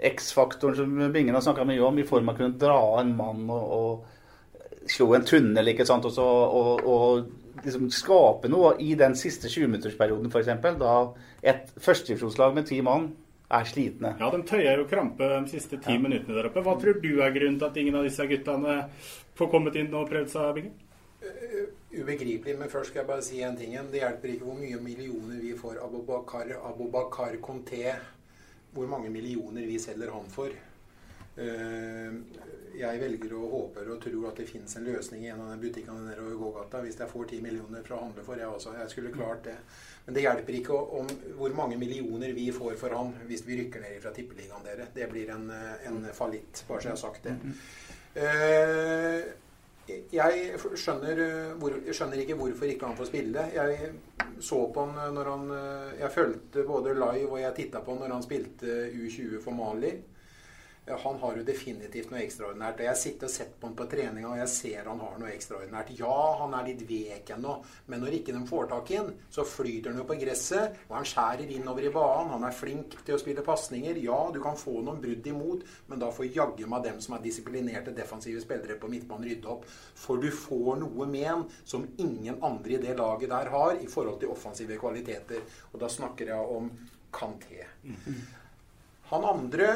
X-faktoren 0.00 0.76
som 0.76 1.12
Bingen 1.12 1.36
har 1.36 1.44
snakka 1.44 1.64
mye 1.68 1.82
om, 1.84 1.98
i 1.98 2.08
form 2.08 2.28
av 2.28 2.36
å 2.36 2.40
kunne 2.40 2.60
dra 2.60 2.80
en 3.00 3.12
mann 3.16 3.44
og, 3.52 3.76
og 3.76 4.88
slå 4.88 5.14
en 5.16 5.26
tunnel 5.28 5.72
ikke 5.72 5.86
sant, 5.88 6.06
og, 6.08 6.14
så, 6.14 6.24
og, 6.24 6.86
og 6.88 7.39
liksom 7.64 7.90
skape 7.94 8.50
noe 8.50 8.74
i 8.82 8.92
den 8.98 9.16
siste 9.18 9.50
20-minuttersperioden 9.50 10.30
f.eks. 10.30 10.52
Da 10.80 10.94
et 11.42 11.72
førstedivisjonslag 11.80 12.54
med 12.56 12.68
ti 12.68 12.80
mann 12.84 13.10
er 13.50 13.66
slitne. 13.66 14.14
Ja, 14.20 14.30
de 14.30 14.42
tøyer 14.46 14.78
jo 14.78 14.86
krampe 14.90 15.26
de 15.26 15.40
siste 15.50 15.80
ti 15.82 15.96
ja. 15.96 16.02
minuttene 16.02 16.36
der 16.38 16.50
oppe. 16.50 16.62
Hva 16.64 16.76
tror 16.80 17.00
du 17.02 17.10
er 17.18 17.34
grunnen 17.34 17.58
til 17.58 17.68
at 17.68 17.80
ingen 17.82 17.98
av 17.98 18.06
disse 18.06 18.26
guttene 18.30 18.76
får 19.38 19.50
kommet 19.50 19.78
inn 19.80 19.90
og 19.96 20.08
prøvd 20.10 20.32
seg? 20.32 20.52
Bingen? 20.58 20.78
Uh, 21.20 21.66
ubegripelig, 21.92 22.56
men 22.56 22.70
først 22.72 22.92
skal 22.92 23.02
jeg 23.02 23.10
bare 23.10 23.26
si 23.26 23.42
en 23.44 23.58
ting. 23.58 23.74
Det 23.90 24.00
hjelper 24.04 24.34
ikke 24.34 24.48
hvor 24.48 24.60
mye 24.60 24.80
millioner 24.80 25.42
vi 25.42 25.52
får 25.58 25.82
Abubakar, 25.84 26.54
Abubakar 26.70 27.36
Conté, 27.42 27.96
hvor 28.72 28.86
mange 28.88 29.10
millioner 29.10 29.66
vi 29.66 29.80
selger 29.82 30.14
han 30.14 30.30
for. 30.30 30.54
Uh, 31.40 32.48
jeg 32.80 33.00
velger 33.02 33.32
å 33.36 33.48
håpe 33.50 33.82
og 33.84 33.98
tror 34.00 34.28
at 34.30 34.38
det 34.40 34.46
finnes 34.48 34.72
en 34.78 34.86
løsning 34.86 35.24
i 35.26 35.30
en 35.32 35.42
av 35.42 35.50
de 35.52 35.58
butikkene 35.60 36.04
nedover 36.06 36.38
gågata. 36.38 36.80
Hvis 36.84 36.98
jeg 37.00 37.10
får 37.10 37.28
ti 37.32 37.40
millioner 37.44 37.84
for 37.84 37.96
å 37.96 38.00
handle 38.04 38.24
for, 38.24 38.40
jeg 38.40 38.48
også. 38.48 38.74
Jeg 38.78 38.92
skulle 38.92 39.12
klart 39.14 39.44
det. 39.48 39.56
Men 40.06 40.16
det 40.16 40.24
hjelper 40.24 40.56
ikke 40.60 40.78
om 41.00 41.10
hvor 41.38 41.56
mange 41.58 41.76
millioner 41.80 42.32
vi 42.36 42.48
får 42.54 42.78
for 42.80 42.96
han 42.96 43.12
hvis 43.28 43.44
vi 43.48 43.58
rykker 43.60 43.84
ned 43.84 44.00
fra 44.02 44.14
tippeligaen, 44.16 44.64
dere. 44.64 44.88
Det 44.94 45.10
blir 45.10 45.32
en, 45.34 45.50
en 45.90 46.02
fallitt, 46.16 46.64
bare 46.68 46.80
så 46.80 46.90
jeg 46.90 46.96
har 46.96 47.02
sagt 47.04 47.28
det. 47.28 47.36
Uh, 48.16 49.20
jeg 50.14 50.60
skjønner, 50.78 51.20
hvor, 51.58 51.74
skjønner, 51.90 52.22
ikke 52.22 52.36
hvorfor 52.38 52.70
ikke 52.70 52.86
han 52.86 52.98
får 52.98 53.10
spille. 53.10 53.48
Jeg 53.56 53.90
så 54.40 54.60
på 54.72 54.84
han 54.86 55.16
når 55.16 55.28
han 55.28 55.50
Jeg 55.98 56.12
fulgte 56.14 56.62
både 56.64 56.94
live 56.94 57.26
og 57.26 57.40
jeg 57.42 57.56
titta 57.56 57.82
på 57.82 57.96
han 57.96 58.04
når 58.04 58.14
han 58.14 58.24
spilte 58.24 58.76
U20 58.94 59.40
for 59.42 59.58
Mali 59.58 59.90
han 60.98 61.18
har 61.22 61.36
jo 61.38 61.44
definitivt 61.46 62.10
noe 62.10 62.22
ekstraordinært. 62.24 62.80
og 62.80 62.88
Jeg 62.88 62.98
sitter 63.00 63.28
og 63.28 63.32
sett 63.32 63.52
på 63.60 63.68
han 63.68 63.76
på 63.78 63.86
treninga, 63.90 64.28
og 64.32 64.40
jeg 64.40 64.50
ser 64.52 64.88
han 64.90 65.02
har 65.04 65.18
noe 65.20 65.30
ekstraordinært. 65.32 65.92
Ja, 65.98 66.16
han 66.40 66.54
er 66.58 66.66
litt 66.66 66.84
vek 66.88 67.32
ennå, 67.36 67.56
men 67.86 68.02
når 68.02 68.16
ikke 68.18 68.34
de 68.36 68.42
får 68.48 68.70
tak 68.72 68.90
i 68.90 68.98
han, 69.00 69.12
så 69.30 69.44
flyter 69.46 69.92
han 69.92 70.00
jo 70.02 70.06
på 70.08 70.18
gresset, 70.20 70.80
og 70.88 70.96
han 70.98 71.08
skjærer 71.10 71.54
innover 71.56 71.86
i 71.86 71.92
banen. 71.94 72.32
Han 72.34 72.46
er 72.48 72.56
flink 72.56 72.96
til 73.06 73.16
å 73.16 73.20
spille 73.22 73.44
pasninger. 73.46 74.00
Ja, 74.04 74.18
du 74.34 74.40
kan 74.44 74.58
få 74.60 74.80
noen 74.80 75.02
brudd 75.02 75.30
imot, 75.32 75.66
men 75.90 76.02
da 76.02 76.10
får 76.14 76.30
jaggu 76.34 76.66
meg 76.70 76.86
dem 76.88 77.00
som 77.04 77.16
er 77.16 77.24
disiplinerte 77.24 77.94
defensive 77.96 78.42
spillere 78.42 78.78
på 78.80 78.90
midtbanen, 78.92 79.28
rydde 79.30 79.52
opp. 79.52 79.68
For 79.98 80.20
du 80.22 80.30
får 80.34 80.80
noe 80.82 81.08
med 81.10 81.28
han 81.28 81.46
som 81.64 81.86
ingen 81.98 82.40
andre 82.46 82.78
i 82.78 82.82
det 82.82 82.96
laget 82.98 83.30
der 83.32 83.52
har, 83.54 83.76
i 83.78 83.90
forhold 83.90 84.20
til 84.22 84.32
offensive 84.32 84.78
kvaliteter. 84.80 85.44
Og 85.72 85.80
da 85.82 85.90
snakker 85.90 86.32
jeg 86.32 86.56
om 86.58 86.70
Kanté. 87.12 87.64
Han 89.10 89.24
andre 89.26 89.70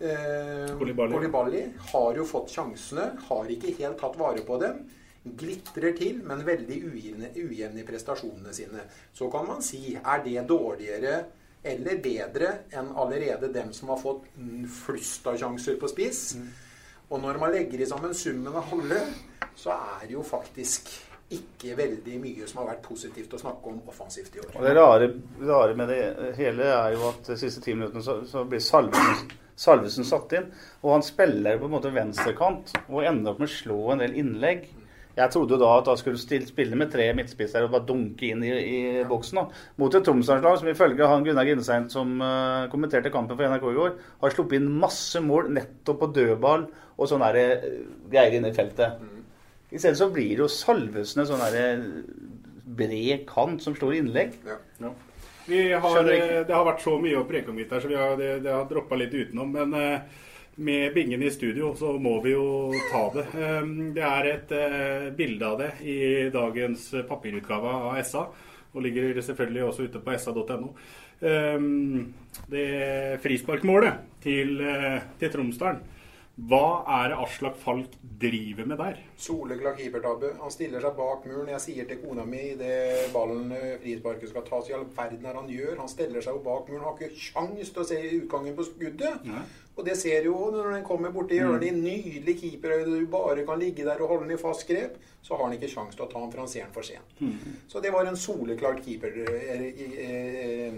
Eh, 0.00 0.78
Kolibali 0.78 1.66
har 1.92 2.16
jo 2.16 2.24
fått 2.24 2.54
sjansene, 2.54 3.10
har 3.26 3.50
ikke 3.52 3.74
helt 3.82 3.98
tatt 4.00 4.16
vare 4.16 4.40
på 4.46 4.56
dem. 4.62 4.78
Glitrer 5.20 5.92
til, 5.98 6.22
men 6.24 6.40
veldig 6.46 6.78
ujevne 6.88 7.82
i 7.82 7.84
prestasjonene 7.84 8.54
sine. 8.56 8.86
Så 9.12 9.28
kan 9.32 9.44
man 9.48 9.60
si 9.64 9.92
er 9.98 10.24
det 10.24 10.46
dårligere 10.48 11.18
eller 11.60 12.00
bedre 12.00 12.54
enn 12.72 12.88
allerede 12.96 13.50
dem 13.52 13.74
som 13.76 13.92
har 13.92 14.00
fått 14.00 14.24
flust 14.80 15.28
av 15.28 15.36
sjanser 15.36 15.76
på 15.76 15.90
spiss. 15.92 16.22
Mm. 16.40 16.48
Og 17.10 17.20
når 17.20 17.40
man 17.42 17.52
legger 17.52 17.82
i 17.82 17.88
sammen 17.90 18.16
summen 18.16 18.56
av 18.56 18.72
alle, 18.72 19.02
så 19.58 19.74
er 19.76 20.06
det 20.06 20.14
jo 20.14 20.24
faktisk 20.24 20.88
ikke 21.30 21.76
veldig 21.78 22.16
mye 22.22 22.48
som 22.48 22.62
har 22.62 22.72
vært 22.72 22.86
positivt 22.88 23.36
å 23.36 23.42
snakke 23.42 23.70
om 23.70 23.82
offensivt 23.92 24.34
i 24.34 24.40
år. 24.40 24.54
Og 24.56 24.64
Det 24.64 24.72
rare, 24.74 25.10
rare 25.52 25.76
med 25.78 25.92
det 25.92 26.32
hele 26.40 26.72
er 26.72 26.96
jo 26.96 27.04
at 27.10 27.28
de 27.28 27.36
siste 27.38 27.60
ti 27.62 27.76
minuttene 27.76 28.02
så, 28.02 28.16
så 28.26 28.46
blir 28.48 28.64
Salvesen 28.64 29.28
Salvesen 29.60 30.06
satt 30.08 30.32
inn. 30.36 30.50
Og 30.82 30.94
han 30.96 31.04
spiller 31.04 31.60
på 31.60 31.68
en 31.68 31.74
måte 31.74 31.92
venstrekant 31.94 32.72
og 32.86 33.02
ender 33.04 33.34
opp 33.34 33.42
med 33.42 33.50
å 33.50 33.58
slå 33.58 33.80
en 33.94 34.04
del 34.04 34.16
innlegg. 34.20 34.68
Jeg 35.18 35.32
trodde 35.34 35.56
jo 35.56 35.60
da 35.60 35.70
at 35.80 35.88
han 35.90 35.98
skulle 35.98 36.20
spille 36.46 36.78
med 36.78 36.92
tre 36.92 37.08
midtspisser 37.16 37.66
og 37.66 37.72
bare 37.74 37.86
dunke 37.88 38.30
inn 38.30 38.44
i, 38.46 38.52
i 38.54 38.80
boksen. 39.08 39.40
da. 39.40 39.62
Mot 39.82 39.96
et 39.96 40.06
Tromsdalslag 40.06 40.60
som 40.60 40.70
ifølge 40.70 41.08
han 41.10 41.26
Gunnar 41.26 41.48
Grindesein 41.48 41.90
som 41.92 42.14
uh, 42.22 42.70
kommenterte 42.72 43.12
kampen 43.12 43.36
for 43.36 43.50
NRK 43.50 43.66
i 43.72 43.78
går, 43.80 43.96
har 44.22 44.36
sluppet 44.36 44.60
inn 44.60 44.70
masse 44.80 45.20
mål 45.24 45.50
nettopp 45.56 46.00
på 46.04 46.10
dødball 46.16 46.68
og 46.96 47.10
sånne 47.10 47.30
uh, 47.34 47.68
greier 48.12 48.38
inne 48.38 48.52
i 48.52 48.56
feltet. 48.56 49.02
Mm. 49.02 49.26
I 49.70 49.82
stedet 49.82 49.98
så 50.00 50.08
blir 50.14 50.32
det 50.32 50.44
jo 50.44 50.50
Salvesen 50.54 51.24
en 51.24 51.30
sånn 51.32 51.44
uh, 51.44 51.84
bred 52.80 53.26
kant 53.28 53.60
som 53.66 53.76
slår 53.76 53.98
innlegg. 54.00 54.38
Ja. 54.46 54.60
Ja. 54.86 54.94
Har, 55.50 56.04
det 56.46 56.54
har 56.54 56.66
vært 56.66 56.82
så 56.84 56.96
mye 57.02 57.20
å 57.20 57.26
preke 57.28 57.52
om, 57.52 57.58
her, 57.58 57.80
så 57.82 57.90
vi 57.90 57.98
har, 57.98 58.16
det, 58.18 58.40
det 58.44 58.52
har 58.54 58.68
droppa 58.70 58.98
litt 58.98 59.14
utenom. 59.14 59.50
Men 59.54 59.74
uh, 59.74 60.26
med 60.60 60.94
Bingen 60.94 61.22
i 61.22 61.30
studio, 61.32 61.72
så 61.78 61.96
må 61.98 62.16
vi 62.24 62.34
jo 62.34 62.70
ta 62.90 63.02
det. 63.16 63.26
Um, 63.34 63.74
det 63.96 64.06
er 64.06 64.30
et 64.30 64.54
uh, 64.54 65.10
bilde 65.16 65.46
av 65.48 65.60
det 65.62 65.70
i 65.86 66.00
dagens 66.34 66.90
papirutgave 67.08 67.76
av 67.92 68.00
SA. 68.06 68.26
Og 68.70 68.84
ligger 68.86 69.18
selvfølgelig 69.18 69.64
også 69.66 69.88
ute 69.88 70.02
på 70.04 70.18
sa.no. 70.22 70.74
Um, 71.20 72.12
det 72.48 72.68
frisparkmålet 73.20 74.20
til, 74.24 74.60
til 75.20 75.32
Tromsdalen 75.32 75.82
hva 76.48 76.82
er 77.00 77.10
det 77.10 77.16
Aslak 77.20 77.56
Falk 77.60 77.96
driver 78.20 78.68
med 78.68 78.78
der? 78.80 79.00
Soleklar 79.20 79.74
keepertabbe. 79.76 80.30
Han 80.40 80.52
stiller 80.54 80.80
seg 80.80 80.94
bak 80.96 81.26
muren. 81.28 81.50
Jeg 81.52 81.64
sier 81.66 81.88
til 81.88 82.00
kona 82.00 82.24
mi 82.28 82.40
idet 82.54 83.10
ballen 83.14 83.50
eh, 83.56 83.74
frisparket 83.82 84.32
skal 84.32 84.46
tas, 84.46 84.70
i 84.70 84.76
all 84.76 84.86
verden 84.96 85.26
er 85.26 85.36
han 85.36 85.50
gjør. 85.50 85.74
Han 85.82 85.90
stiller 85.90 86.24
seg 86.24 86.38
jo 86.38 86.44
bak 86.46 86.70
muren. 86.70 86.86
Har 86.86 86.96
ikke 86.96 87.26
kjangs 87.26 87.74
til 87.74 87.82
å 87.82 87.88
se 87.90 87.98
utgangen 88.22 88.56
på 88.56 88.68
skuddet. 88.70 89.26
Ja. 89.28 89.42
Og 89.80 89.86
det 89.86 89.94
ser 89.96 90.26
jo 90.28 90.34
når 90.52 90.74
den 90.74 90.82
kommer 90.84 91.12
borti 91.14 91.38
hjørnet 91.38 91.70
i 91.70 91.72
mm. 91.72 91.78
nydelig 91.80 92.34
keeperøyde, 92.42 92.98
du 93.00 93.06
bare 93.08 93.46
kan 93.48 93.60
ligge 93.60 93.86
der 93.86 94.02
og 94.04 94.12
holde 94.12 94.26
den 94.26 94.36
i 94.36 94.40
fast 94.40 94.66
grep, 94.68 94.98
så 95.24 95.38
har 95.38 95.46
han 95.46 95.54
ikke 95.56 95.70
sjanse 95.72 95.96
til 95.96 96.04
å 96.04 96.08
ta 96.10 96.20
den, 96.20 96.32
for 96.34 96.42
han 96.42 96.50
ser 96.52 96.66
den 96.66 96.74
for 96.74 96.84
sent. 96.84 97.14
Mm. 97.16 97.56
Så 97.70 97.80
det 97.80 97.92
var 97.94 98.08
en 98.08 98.18
soleklart 98.20 98.82
keeper, 98.84 99.16
eh, 99.24 99.64
eh. 100.04 100.76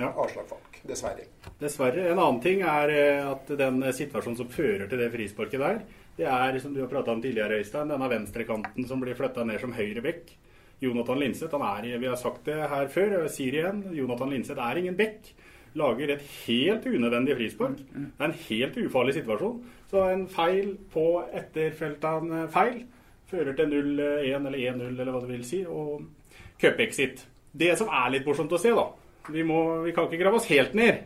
Ja. 0.00 0.08
Avslag 0.08 0.48
Falk. 0.48 0.80
Dessverre. 0.88 1.28
Dessverre. 1.60 2.08
En 2.08 2.16
annen 2.22 2.40
ting 2.40 2.64
er 2.64 2.94
eh, 2.94 3.28
at 3.28 3.52
den 3.60 3.84
situasjonen 3.92 4.40
som 4.40 4.52
fører 4.52 4.88
til 4.88 5.04
det 5.04 5.12
frisparket 5.12 5.60
der, 5.60 5.80
det 6.16 6.28
er, 6.32 6.56
som 6.62 6.72
du 6.72 6.80
har 6.80 6.88
prata 6.88 7.12
om 7.12 7.20
tidligere, 7.20 7.60
Øystein, 7.60 7.92
denne 7.92 8.08
venstrekanten 8.08 8.88
som 8.88 9.02
blir 9.02 9.18
flytta 9.18 9.44
ned 9.44 9.60
som 9.60 9.76
høyre 9.76 10.00
bekk. 10.04 10.32
Jonathan 10.80 11.20
Linseth, 11.20 11.52
han 11.52 11.84
er, 11.84 11.98
vi 12.00 12.08
har 12.08 12.16
sagt 12.20 12.48
det 12.48 12.56
her 12.56 12.88
før, 12.92 13.18
jeg 13.26 13.34
sier 13.34 13.52
det 13.52 13.60
igjen, 13.60 13.84
Jonathan 13.96 14.32
Linseth 14.32 14.60
er 14.60 14.80
ingen 14.80 14.96
bekk 14.96 15.36
lager 15.76 16.12
et 16.14 16.26
helt 16.46 16.86
unødvendig 16.86 17.36
frispark. 17.38 17.80
Mm, 17.92 18.02
mm. 18.02 18.10
Det 18.16 18.24
er 18.24 18.30
en 18.32 18.42
helt 18.48 18.78
ufarlig 18.86 19.14
situasjon. 19.14 19.56
Så 19.90 20.04
en 20.10 20.28
feil 20.28 20.76
på 20.92 21.08
etterfeltene 21.32 22.46
feil 22.52 22.84
Fører 23.26 23.56
til 23.58 23.66
0-1 23.66 24.44
eller 24.46 24.54
1-0 24.54 25.00
eller 25.00 25.08
hva 25.10 25.18
du 25.18 25.32
vil 25.32 25.40
si, 25.42 25.64
og 25.66 26.04
cupexit. 26.62 27.24
Det 27.50 27.72
som 27.74 27.90
er 27.90 28.12
litt 28.14 28.28
morsomt 28.28 28.52
å 28.54 28.60
se, 28.62 28.70
da 28.70 28.84
vi, 29.34 29.42
må, 29.42 29.82
vi 29.82 29.94
kan 29.96 30.06
ikke 30.06 30.20
grave 30.20 30.40
oss 30.40 30.46
helt 30.50 30.76
ned. 30.78 31.04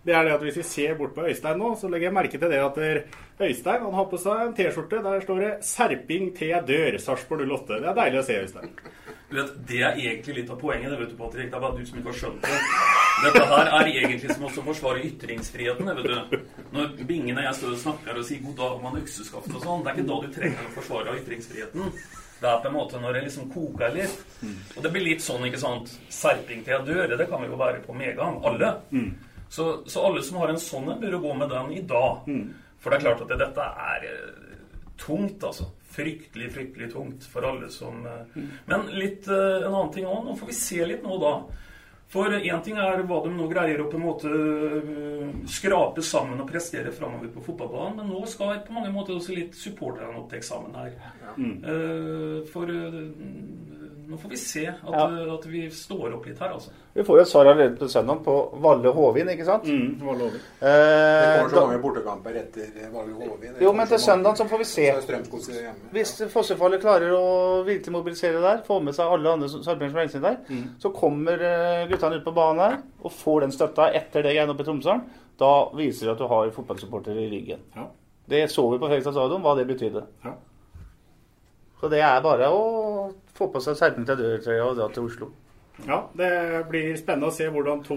Det 0.00 0.14
er 0.16 0.24
det 0.24 0.32
at 0.32 0.44
Hvis 0.46 0.56
vi 0.56 0.62
ser 0.64 0.94
bort 0.96 1.12
på 1.14 1.26
Øystein 1.28 1.58
nå, 1.60 1.74
så 1.76 1.88
legger 1.92 2.08
jeg 2.08 2.16
merke 2.16 2.38
til 2.40 2.48
det 2.48 2.60
at 2.64 2.78
Øystein 3.44 3.82
han 3.84 3.98
har 3.98 4.06
på 4.08 4.20
seg 4.20 4.46
en 4.46 4.54
T-skjorte. 4.56 5.02
Der 5.04 5.20
står 5.20 5.40
det 5.44 5.50
'Serping 5.60 6.32
til 6.36 6.48
jeg 6.48 6.64
dør'. 6.68 6.98
Sarpsborg 6.98 7.44
08. 7.44 7.80
Det 7.82 7.88
er 7.88 8.00
deilig 8.00 8.20
å 8.20 8.24
se, 8.24 8.40
Øystein. 8.40 8.72
Du 9.30 9.36
vet, 9.36 9.68
Det 9.68 9.82
er 9.82 9.92
egentlig 9.92 10.34
litt 10.34 10.50
av 10.50 10.58
poenget. 10.60 10.90
det 10.90 10.98
vet 10.98 11.10
du, 11.10 11.16
Patrick. 11.16 11.50
Det 11.50 11.54
er 11.54 11.60
bare 11.60 11.76
du 11.76 11.86
som 11.86 11.98
ikke 11.98 12.12
har 12.12 12.18
skjønt 12.18 12.42
det. 12.42 12.99
Dette 13.20 13.44
her 13.50 13.70
er 13.78 13.90
egentlig 13.90 14.32
som 14.32 14.46
å 14.48 14.52
forsvare 14.70 15.04
ytringsfriheten. 15.08 15.90
vet 15.96 16.08
du. 16.30 16.38
Når 16.72 16.92
Bingen 17.06 17.38
og 17.38 17.44
jeg 17.44 17.58
står 17.58 17.74
og 17.74 17.84
snakker 17.84 18.18
og 18.18 18.26
sier 18.26 18.42
'god 18.44 18.56
dag, 18.62 18.82
mann 18.82 19.00
økseskaft' 19.02 19.54
og 19.54 19.62
sånn, 19.62 19.84
det 19.84 19.92
er 19.92 19.98
ikke 19.98 20.10
da 20.10 20.20
du 20.20 20.28
trenger 20.34 20.68
å 20.68 20.74
forsvare 20.78 21.16
ytringsfriheten. 21.20 21.94
Det 22.40 22.48
er 22.48 22.60
på 22.62 22.68
en 22.68 22.76
måte 22.76 23.00
når 23.00 23.12
det 23.12 23.24
liksom 23.26 23.50
koker 23.52 23.92
litt. 23.94 24.22
Og 24.76 24.82
det 24.82 24.92
blir 24.92 25.04
litt 25.04 25.22
sånn, 25.22 25.44
ikke 25.44 25.60
sant 25.60 25.92
Serping 26.08 26.64
til 26.64 26.72
jeg 26.72 26.86
dør, 26.86 27.16
det 27.16 27.28
kan 27.28 27.42
vi 27.42 27.50
jo 27.50 27.58
være 27.60 27.82
på 27.84 27.96
medgang. 27.96 28.40
Alle. 28.44 28.80
Mm. 28.90 29.10
Så, 29.50 29.82
så, 29.86 30.06
alle 30.06 30.22
som 30.22 30.38
har 30.40 30.48
en 30.48 30.62
sånn 30.62 30.88
en, 30.88 31.00
bør 31.00 31.18
gå 31.20 31.34
med 31.34 31.50
den 31.50 31.72
i 31.76 31.82
dag. 31.82 32.22
For 32.80 32.90
det 32.90 33.00
er 33.00 33.04
klart 33.04 33.24
at 33.24 33.32
det, 33.32 33.38
dette 33.42 33.66
er 33.84 34.06
eh, 34.08 34.50
tungt, 35.00 35.44
altså. 35.44 35.68
Fryktelig, 35.90 36.52
fryktelig 36.54 36.92
tungt 36.92 37.24
for 37.26 37.44
alle 37.48 37.66
som 37.74 38.04
eh, 38.06 38.36
Men 38.70 38.86
litt 38.94 39.26
eh, 39.28 39.56
en 39.66 39.74
annen 39.74 39.90
ting 39.92 40.06
òg. 40.06 40.22
Nå 40.24 40.36
får 40.38 40.52
vi 40.52 40.56
se 40.56 40.86
litt 40.86 41.02
nå, 41.04 41.18
da. 41.20 41.34
For 42.10 42.32
én 42.34 42.62
ting 42.66 42.78
er 42.82 43.04
hva 43.06 43.20
de 43.22 43.30
nå 43.30 43.44
greier 43.50 43.80
å 43.84 43.86
på 43.90 43.98
en 43.98 44.02
måte 44.02 44.30
eh, 44.34 45.28
skrape 45.50 46.02
sammen 46.02 46.40
og 46.42 46.48
prestere 46.50 46.90
framover 46.94 47.30
på 47.30 47.44
fotballbanen, 47.46 48.00
men 48.00 48.10
nå 48.10 48.24
skal 48.26 48.56
på 48.66 48.74
mange 48.74 48.90
måter 48.94 49.14
også 49.14 49.36
litt 49.36 49.54
supporterne 49.54 50.18
opp 50.18 50.26
til 50.32 50.40
eksamen 50.40 50.74
her. 50.74 50.96
Mm. 51.36 51.54
Eh, 51.62 52.40
For 52.50 52.72
eh, 52.74 52.98
nå 54.10 54.18
får 54.18 54.28
vi 54.32 54.36
se 54.36 54.64
at, 54.66 54.80
Ja. 54.90 55.04
at 55.34 55.44
vi 55.46 55.60
står 55.70 56.14
opp 56.16 56.24
litt 56.26 56.38
her, 56.42 56.48
altså. 56.56 56.70
Vi 56.94 57.04
får 57.06 57.16
jo 57.20 57.22
et 57.22 57.28
svar 57.30 57.46
allerede 57.46 57.76
på 57.78 57.86
søndag 57.88 58.24
på 58.24 58.34
Valle 58.60 58.90
Hovin, 58.92 59.28
ikke 59.30 59.44
sant? 59.46 59.64
Mm, 59.70 59.92
det 60.00 60.06
Hovin. 60.08 60.26
Eh, 60.26 60.40
Det 60.60 60.70
Eh, 60.70 61.38
kommer 61.38 61.50
så 61.50 61.54
da, 61.60 61.66
mange 61.66 61.82
bortekamper 61.84 62.34
etter 62.40 62.90
Valle 62.92 63.14
Hovin. 63.14 63.54
jo, 63.60 63.72
men 63.72 63.86
til 63.86 63.98
søndag 64.02 64.34
så 64.36 64.48
får 64.50 64.58
vi 64.58 64.64
se. 64.64 64.88
Hjemme. 64.90 65.90
Hvis 65.92 66.16
Fossefallet 66.32 66.80
klarer 66.82 67.12
å 67.14 67.64
virkelig 67.64 67.92
mobilisere 67.94 68.40
der, 68.42 68.62
få 68.66 68.80
med 68.82 68.94
seg 68.94 69.06
alle 69.06 69.30
andre 69.32 69.48
sarpinger 69.48 69.90
som 69.90 69.98
er 69.98 70.10
inne 70.10 70.22
der, 70.26 70.66
så 70.80 70.92
kommer 70.92 71.40
eh, 71.40 71.86
guttene 71.88 72.16
ut 72.18 72.24
på 72.24 72.34
banen 72.34 72.60
her 72.60 72.78
og 73.04 73.12
får 73.12 73.40
den 73.46 73.52
støtta 73.52 73.92
etter 73.94 74.22
det 74.26 74.34
greiene 74.34 74.50
oppe 74.50 74.62
i 74.62 74.64
Tromsø. 74.64 75.00
Da 75.38 75.70
viser 75.72 76.06
det 76.06 76.12
at 76.12 76.18
du 76.18 76.26
har 76.26 76.50
fotballsupportere 76.50 77.16
i 77.16 77.30
ryggen. 77.30 77.60
Ja. 77.76 77.86
Det 78.28 78.50
så 78.50 78.68
vi 78.70 78.78
på 78.78 78.86
Fredrikstad 78.90 79.12
stadion, 79.14 79.42
hva 79.42 79.54
det 79.56 79.66
betydde. 79.70 80.04
Ja. 80.24 80.34
Så 81.80 81.88
det 81.88 82.02
er 82.04 82.20
bare 82.20 82.46
å 82.52 82.60
få 83.40 83.48
på 83.54 83.64
seg 83.64 83.80
serping 83.80 84.06
til 84.08 84.20
dørtrøya 84.20 84.68
og 84.68 84.78
dra 84.78 84.86
til 84.94 85.08
Oslo. 85.08 85.32
Ja, 85.88 86.02
det 86.12 86.30
blir 86.68 86.92
spennende 87.00 87.30
å 87.30 87.34
se 87.34 87.46
hvordan 87.48 87.80
to, 87.86 87.96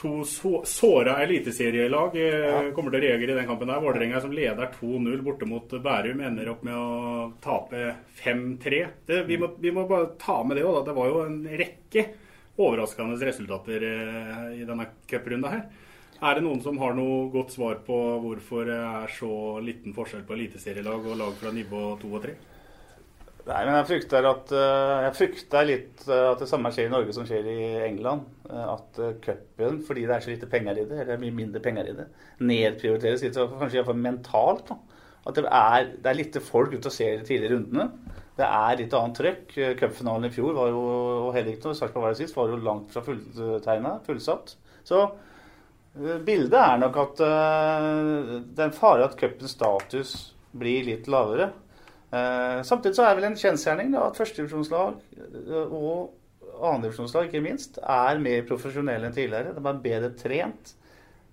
to 0.00 0.12
så, 0.24 0.62
såra 0.68 1.18
eliteserielag 1.24 2.16
ja. 2.16 2.60
kommer 2.76 2.94
til 2.94 3.00
å 3.02 3.04
reagere 3.04 3.34
i 3.34 3.38
den 3.42 3.48
kampen. 3.48 3.68
der. 3.68 3.82
Vålerenga 3.84 4.22
som 4.24 4.32
leder 4.32 4.70
2-0 4.80 5.20
borte 5.26 5.48
mot 5.48 5.68
Bærum, 5.84 6.22
ender 6.24 6.48
opp 6.54 6.64
med 6.64 6.74
å 6.76 7.32
tape 7.44 7.90
5-3. 8.22 8.86
Det- 9.06 9.24
Vi, 9.28 9.36
vi 9.60 9.70
må 9.76 9.86
bare 9.88 10.14
ta 10.18 10.42
med 10.44 10.56
det 10.56 10.64
òg, 10.64 10.80
at 10.80 10.88
Det 10.88 10.96
var 10.96 11.12
jo 11.12 11.24
en 11.26 11.42
rekke 11.44 12.06
overraskende 12.56 13.20
resultater 13.20 13.82
eh, 13.84 14.62
i 14.62 14.64
denne 14.64 14.86
cuprunda 15.06 15.50
her. 15.52 15.66
Er 16.24 16.38
det 16.38 16.44
noen 16.46 16.62
som 16.64 16.78
har 16.80 16.94
noe 16.96 17.28
godt 17.28 17.52
svar 17.52 17.82
på 17.84 17.96
hvorfor 18.22 18.64
det 18.64 18.76
er 18.80 19.10
så 19.12 19.60
liten 19.60 19.92
forskjell 19.92 20.22
på 20.24 20.32
eliteserielag 20.38 21.04
og 21.04 21.18
lag 21.20 21.34
fra 21.36 21.52
nivå 21.52 21.98
2 22.00 22.12
og 22.16 22.22
3? 22.24 22.32
Nei, 23.46 23.60
men 23.62 23.76
jeg 23.76 23.86
frykter, 23.86 24.26
at, 24.26 24.48
eh, 24.58 24.92
jeg 25.04 25.14
frykter 25.14 25.66
litt 25.68 26.00
eh, 26.10 26.22
at 26.32 26.40
det 26.42 26.48
samme 26.50 26.72
skjer 26.74 26.88
i 26.88 26.90
Norge 26.90 27.12
som 27.14 27.26
skjer 27.28 27.46
i 27.46 27.58
England. 27.86 28.24
Eh, 28.50 28.62
At 28.72 28.98
cupen, 29.22 29.76
fordi 29.86 30.02
det 30.08 30.16
er 30.16 30.24
så 30.24 30.32
lite 30.32 30.48
penger 30.50 30.80
i 30.80 30.86
det, 30.88 30.96
eller 30.98 31.14
er 31.14 31.20
mye 31.22 31.34
mindre 31.36 31.62
penger 31.62 31.92
i 31.92 31.94
det, 31.94 32.08
nedprioriteres 32.42 33.22
litt, 33.22 33.38
kanskje 33.38 33.78
iallfall 33.78 34.00
mentalt. 34.02 34.72
da. 34.72 34.78
At 35.26 35.38
det 35.38 35.44
er, 35.46 35.86
det 35.94 36.10
er 36.10 36.18
lite 36.18 36.42
folk 36.42 36.74
ute 36.74 36.90
og 36.90 36.94
ser 36.94 37.20
de 37.20 37.28
tidlige 37.28 37.52
rundene. 37.54 37.86
Det 38.36 38.46
er 38.46 38.80
litt 38.80 38.96
annet 38.98 39.20
trøkk. 39.20 39.54
Cupfinalen 39.78 40.26
i 40.28 40.32
fjor 40.34 40.56
var 40.56 40.72
jo 40.72 40.80
og 41.28 41.30
heller 41.36 41.54
ikke 41.54 41.70
når 41.70 41.78
Sarpsborg 41.78 42.18
sist, 42.18 42.34
var 42.36 42.50
jo 42.50 42.58
langt 42.60 42.90
fra 42.94 43.02
fulltegna, 43.06 43.94
fullsatt. 44.06 44.56
Så 44.86 45.04
bildet 46.26 46.58
er 46.60 46.82
nok 46.82 46.98
at 47.00 47.22
det 47.22 47.30
er 48.60 48.66
en 48.68 48.76
fare 48.76 49.06
at 49.06 49.16
cupens 49.18 49.54
status 49.56 50.12
blir 50.54 50.84
litt 50.90 51.08
lavere. 51.10 51.48
Eh, 52.16 52.60
samtidig 52.66 52.96
så 52.96 53.04
er 53.04 53.12
det 53.12 53.20
vel 53.20 53.28
en 53.30 53.40
kjensgjerning 53.40 53.92
da, 53.94 54.06
at 54.08 54.18
førstedivisjonslag 54.20 54.96
eh, 55.18 55.74
og 55.74 56.14
annendivisjonslag 56.56 57.28
ikke 57.28 57.44
minst 57.44 57.78
er 57.82 58.22
mer 58.22 58.46
profesjonelle 58.48 59.08
enn 59.08 59.16
tidligere. 59.16 59.52
De 59.56 59.62
er 59.62 59.84
bedre 59.84 60.10
trent. 60.16 60.72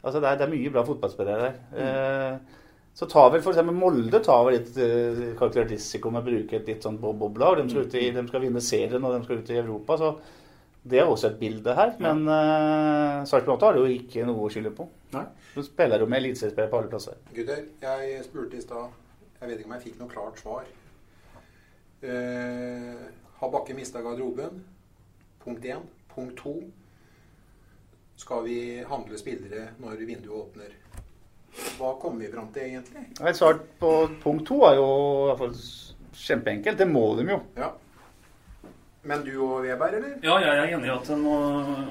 Altså 0.04 0.20
det 0.20 0.30
er, 0.30 0.42
det 0.42 0.48
er 0.48 0.52
mye 0.52 0.74
bra 0.74 0.84
fotballspillere 0.88 1.48
der. 1.48 1.60
Mm. 1.72 2.62
så 2.94 3.08
tar 3.08 3.30
vel 3.32 3.40
f.eks. 3.40 3.62
Molde 3.72 4.20
tar 4.26 4.42
vel 4.44 4.58
litt 4.58 4.76
kalkulert 5.40 5.72
risiko 5.72 6.12
med 6.12 6.26
å 6.26 6.28
bruke 6.28 6.58
et 6.60 6.68
litt 6.68 6.84
sånn 6.84 7.00
bob-bob-lag. 7.00 7.62
De, 7.64 7.86
de 7.88 8.26
skal 8.28 8.44
vinne 8.44 8.64
serien 8.64 9.00
og 9.00 9.16
de 9.16 9.22
skal 9.24 9.40
ut 9.40 9.54
i 9.54 9.62
Europa. 9.62 9.98
så 10.02 10.16
det 10.84 11.00
er 11.00 11.08
også 11.08 11.30
et 11.30 11.40
bilde 11.40 11.76
her. 11.78 11.94
Men 12.04 12.26
uh, 12.28 13.24
Sarpsborg 13.28 13.56
8 13.56 13.66
har 13.66 13.78
det 13.78 13.84
jo 13.86 14.02
ikke 14.02 14.26
noe 14.28 14.44
å 14.44 14.52
skylde 14.52 14.74
på. 14.76 14.90
Nei. 15.16 15.24
De 15.54 15.64
spiller 15.64 16.04
jo 16.04 16.10
med 16.12 16.20
eliteseriespillere 16.20 16.72
på 16.74 16.82
alle 16.82 16.92
plasser. 16.92 17.22
Gutter, 17.32 17.64
jeg 17.86 18.26
spurte 18.26 18.60
i 18.60 18.66
stad 18.66 18.92
Jeg 19.44 19.50
vet 19.50 19.60
ikke 19.60 19.68
om 19.68 19.74
jeg 19.76 19.84
fikk 19.84 19.96
noe 20.00 20.08
klart 20.08 20.38
svar. 20.40 20.68
Eh, 22.00 23.02
har 23.42 23.50
Bakke 23.52 23.74
mista 23.76 24.00
garderoben? 24.00 24.62
Punkt 25.44 25.66
én. 25.68 25.84
Punkt 26.14 26.38
to. 26.40 26.54
Skal 28.16 28.46
vi 28.46 28.56
handle 28.88 29.20
spillere 29.20 29.66
når 29.84 30.06
vinduet 30.08 30.38
åpner? 30.46 30.72
Hva 31.76 31.92
kommer 32.00 32.24
vi 32.24 32.32
fram 32.32 32.48
til 32.56 32.70
egentlig? 32.70 33.04
Et 33.20 33.36
svar 33.36 33.60
på 33.82 33.92
punkt 34.24 34.48
to 34.48 34.62
er 34.64 34.78
jo 34.80 34.88
i 34.88 35.28
hvert 35.28 35.44
fall 35.44 35.60
kjempeenkelt. 36.24 36.80
Det 36.80 36.88
må 36.88 37.04
de 37.20 37.28
jo. 37.34 37.42
Ja. 37.60 37.74
Men 39.04 39.24
du 39.26 39.34
og 39.44 39.66
Weber, 39.66 39.98
eller? 39.98 40.12
Ja, 40.24 40.38
jeg 40.40 40.52
er 40.60 40.70
enig 40.78 40.88
i 40.88 40.92
at 40.94 41.10
nå, 41.20 41.32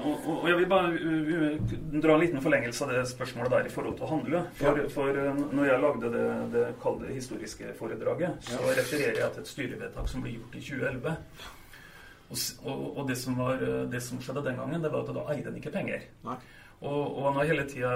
og, 0.09 0.29
og 0.33 0.47
jeg 0.49 0.57
vil 0.57 0.69
bare 0.71 1.51
dra 2.01 2.15
en 2.15 2.23
liten 2.23 2.41
forlengelse 2.41 2.87
av 2.87 2.93
det 2.95 3.03
spørsmålet 3.11 3.53
der 3.53 3.69
i 3.69 3.73
forhold 3.73 3.99
til 3.99 4.07
å 4.07 4.09
handle. 4.15 4.41
For, 4.57 4.79
for 4.95 5.19
uh, 5.21 5.43
når 5.53 5.69
jeg 5.69 5.83
lagde 5.83 6.11
det, 6.15 6.23
det 6.55 6.63
kalde 6.81 7.11
historiske 7.13 7.75
foredraget, 7.77 8.49
så 8.49 8.57
refererer 8.65 9.21
jeg 9.21 9.35
til 9.35 9.45
et 9.45 9.51
styrevedtak 9.51 10.09
som 10.09 10.25
ble 10.25 10.33
gjort 10.39 10.57
i 10.57 10.63
2011. 10.71 11.13
Og, 12.33 12.81
og, 12.97 13.05
det, 13.05 13.19
som 13.21 13.37
var, 13.37 13.61
uh, 13.61 13.85
det 13.93 14.01
som 14.01 14.17
skjedde 14.17 14.47
den 14.49 14.57
gangen, 14.63 14.81
det 14.81 14.93
var 14.95 15.05
at 15.05 15.13
da 15.13 15.29
eide 15.35 15.53
en 15.53 15.61
ikke 15.61 15.77
penger. 15.77 16.09
Nei. 16.25 16.41
Og, 16.83 16.99
og 16.99 17.27
han 17.29 17.37
har 17.39 17.53
hele 17.53 17.69
tida 17.69 17.91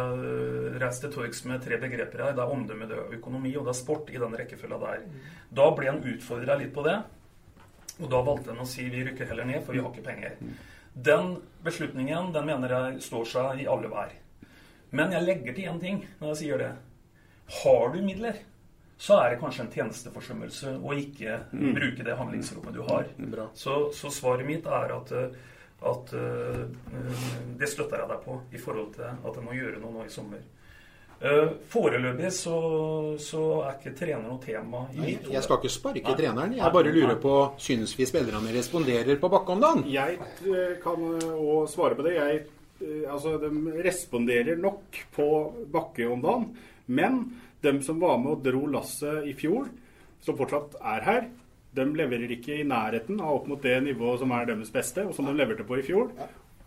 reist 0.80 1.01
til 1.03 1.12
torgs 1.12 1.41
med 1.49 1.65
tre 1.65 1.82
begreper 1.82 2.21
her. 2.21 2.38
Det 2.38 2.45
er 2.45 2.53
omdømme, 2.53 2.86
det 2.88 3.01
er 3.01 3.17
økonomi 3.17 3.58
og 3.58 3.65
det 3.65 3.73
er 3.73 3.82
sport 3.82 4.13
i 4.13 4.21
den 4.21 4.38
rekkefølga 4.38 4.77
der. 4.86 5.08
Da 5.58 5.71
ble 5.75 5.89
han 5.89 6.06
utfordra 6.06 6.56
litt 6.62 6.71
på 6.77 6.86
det. 6.86 7.01
Og 7.97 8.10
da 8.12 8.21
valgte 8.25 8.53
han 8.53 8.62
å 8.62 8.69
si 8.69 8.86
vi 8.91 9.03
rykker 9.05 9.29
heller 9.29 9.47
ned, 9.49 9.63
for 9.65 9.73
vi 9.73 9.81
har 9.81 9.91
ikke 9.91 10.05
penger. 10.05 10.38
Den 10.93 11.36
beslutningen 11.65 12.31
den 12.33 12.45
mener 12.49 12.73
jeg 12.73 13.01
står 13.05 13.25
seg 13.29 13.63
i 13.63 13.69
alle 13.69 13.89
vær. 13.91 14.13
Men 14.95 15.12
jeg 15.13 15.25
legger 15.25 15.55
til 15.55 15.71
én 15.71 15.81
ting 15.81 16.03
når 16.19 16.31
jeg 16.31 16.39
sier 16.41 16.62
det. 16.62 16.71
Har 17.62 17.91
du 17.93 17.99
midler, 18.03 18.39
så 18.97 19.19
er 19.21 19.33
det 19.33 19.41
kanskje 19.41 19.65
en 19.65 19.73
tjenesteforsømmelse 19.73 20.73
å 20.81 20.95
ikke 20.97 21.38
bruke 21.53 22.05
det 22.05 22.17
handlingsrommet 22.17 22.75
du 22.75 22.81
har. 22.88 23.12
Så, 23.53 23.77
så 23.93 24.12
svaret 24.13 24.47
mitt 24.47 24.65
er 24.65 24.93
at, 24.95 25.13
eh, 25.13 25.36
at 25.91 26.13
uh, 26.17 26.63
det 27.60 27.69
støtter 27.69 28.01
jeg 28.01 28.10
deg 28.10 28.23
på 28.25 28.39
i 28.51 28.62
forhold 28.62 28.95
til 28.97 29.05
at 29.07 29.38
jeg 29.38 29.45
må 29.45 29.57
gjøre 29.57 29.81
noe 29.83 29.99
nå 29.99 30.07
i 30.07 30.13
sommer. 30.13 30.41
Eh, 31.17 31.47
Foreløpig 31.71 32.30
så, 32.36 32.58
så 33.17 33.43
er 33.65 33.80
ikke 33.80 33.93
trener 33.97 34.27
noe 34.27 34.38
tema 34.43 34.84
i 34.93 34.99
mitt. 35.01 35.32
Jeg 35.34 35.41
skal 35.45 35.58
ikke 35.58 35.73
sparke 35.73 36.13
treneren. 36.19 36.53
Jeg 36.60 36.73
bare 36.75 36.93
lurer 36.93 37.17
på 37.21 37.34
Synes 37.62 37.95
vi 37.97 38.06
spillerne 38.06 38.53
responderer 38.53 39.17
på 39.17 39.32
Bakke 39.34 39.56
om 39.56 39.63
dagen? 39.63 39.82
Jeg 39.89 40.19
eh, 40.45 40.77
kan 40.84 41.01
òg 41.34 41.65
svare 41.73 41.97
på 41.97 42.06
det. 42.06 42.13
Jeg, 42.19 42.45
eh, 42.84 43.10
altså, 43.10 43.34
de 43.41 43.82
responderer 43.88 44.62
nok 44.62 45.01
på 45.17 45.27
Bakke 45.73 46.06
om 46.06 46.21
dagen. 46.21 46.47
Men 46.86 47.19
de 47.65 47.73
som 47.84 47.97
var 48.03 48.21
med 48.21 48.36
og 48.38 48.45
dro 48.45 48.67
lasset 48.77 49.25
i 49.25 49.34
fjor, 49.38 49.71
som 50.21 50.38
fortsatt 50.38 50.77
er 50.86 51.06
her, 51.08 51.30
de 51.77 51.86
leverer 51.97 52.30
ikke 52.38 52.62
i 52.62 52.65
nærheten 52.65 53.17
av 53.21 53.41
opp 53.41 53.49
mot 53.49 53.62
det 53.62 53.75
nivået 53.86 54.21
som 54.21 54.32
er 54.38 54.45
deres 54.49 54.69
beste, 54.73 55.03
og 55.06 55.17
som 55.17 55.25
de 55.25 55.34
leverte 55.38 55.65
på 55.65 55.82
i 55.82 55.86
fjor. 55.86 56.13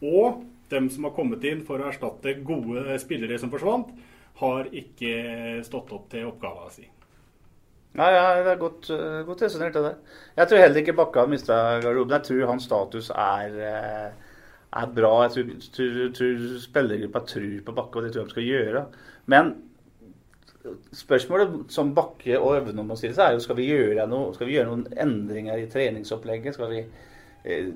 Og 0.03 0.43
de 0.71 0.87
som 0.91 1.07
har 1.07 1.15
kommet 1.15 1.47
inn 1.47 1.63
for 1.67 1.79
å 1.79 1.91
erstatte 1.91 2.41
gode 2.47 2.99
spillere 3.03 3.39
som 3.39 3.51
forsvant, 3.53 3.95
har 4.41 4.71
ikke 4.83 5.13
stått 5.67 5.93
opp 5.97 6.09
til 6.13 6.27
oppgava 6.29 6.71
si. 6.73 6.87
Nei, 7.99 8.11
ja, 8.15 8.27
det 8.45 8.53
er 8.53 8.61
godt, 8.61 8.91
eh, 8.95 9.23
godt 9.27 9.43
resonnert, 9.43 9.75
det 9.75 9.83
der. 9.83 10.19
Jeg 10.37 10.49
tror 10.49 10.63
heller 10.63 10.83
ikke 10.83 10.97
Bakke 10.99 11.25
har 11.25 11.31
mista 11.31 11.57
garderoben. 11.83 12.15
Jeg 12.19 12.29
tror 12.29 12.53
hans 12.53 12.69
status 12.69 13.11
er, 13.11 13.57
eh, 13.71 14.37
er 14.83 14.93
bra. 14.95 15.15
Jeg 15.25 15.33
tror, 15.35 15.49
tror, 15.75 16.13
tror 16.19 16.61
spillergruppa 16.67 17.25
tror 17.27 17.65
på 17.67 17.75
Bakke, 17.75 17.97
og 17.97 18.05
det 18.05 18.13
tror 18.13 18.23
jeg 18.23 18.29
de 18.29 18.37
skal 18.37 18.49
gjøre. 18.51 18.87
Men 19.27 19.53
Spørsmålet 20.93 21.73
som 21.73 21.95
Bakke 21.97 22.37
og 22.37 22.59
Øvne 22.59 22.83
må 22.85 22.97
stille 22.99 23.17
seg, 23.17 23.31
er 23.31 23.37
jo 23.39 23.45
skal 23.45 23.57
vi 23.57 23.71
gjøre, 23.71 24.05
noe, 24.11 24.35
skal 24.37 24.49
vi 24.49 24.59
gjøre 24.59 24.69
noen 24.69 24.83
endringer 25.01 25.57
i 25.57 25.69
treningsopplegget. 25.73 26.57
Skal 26.57 26.69
vi 26.75 26.83
eh, 27.49 27.71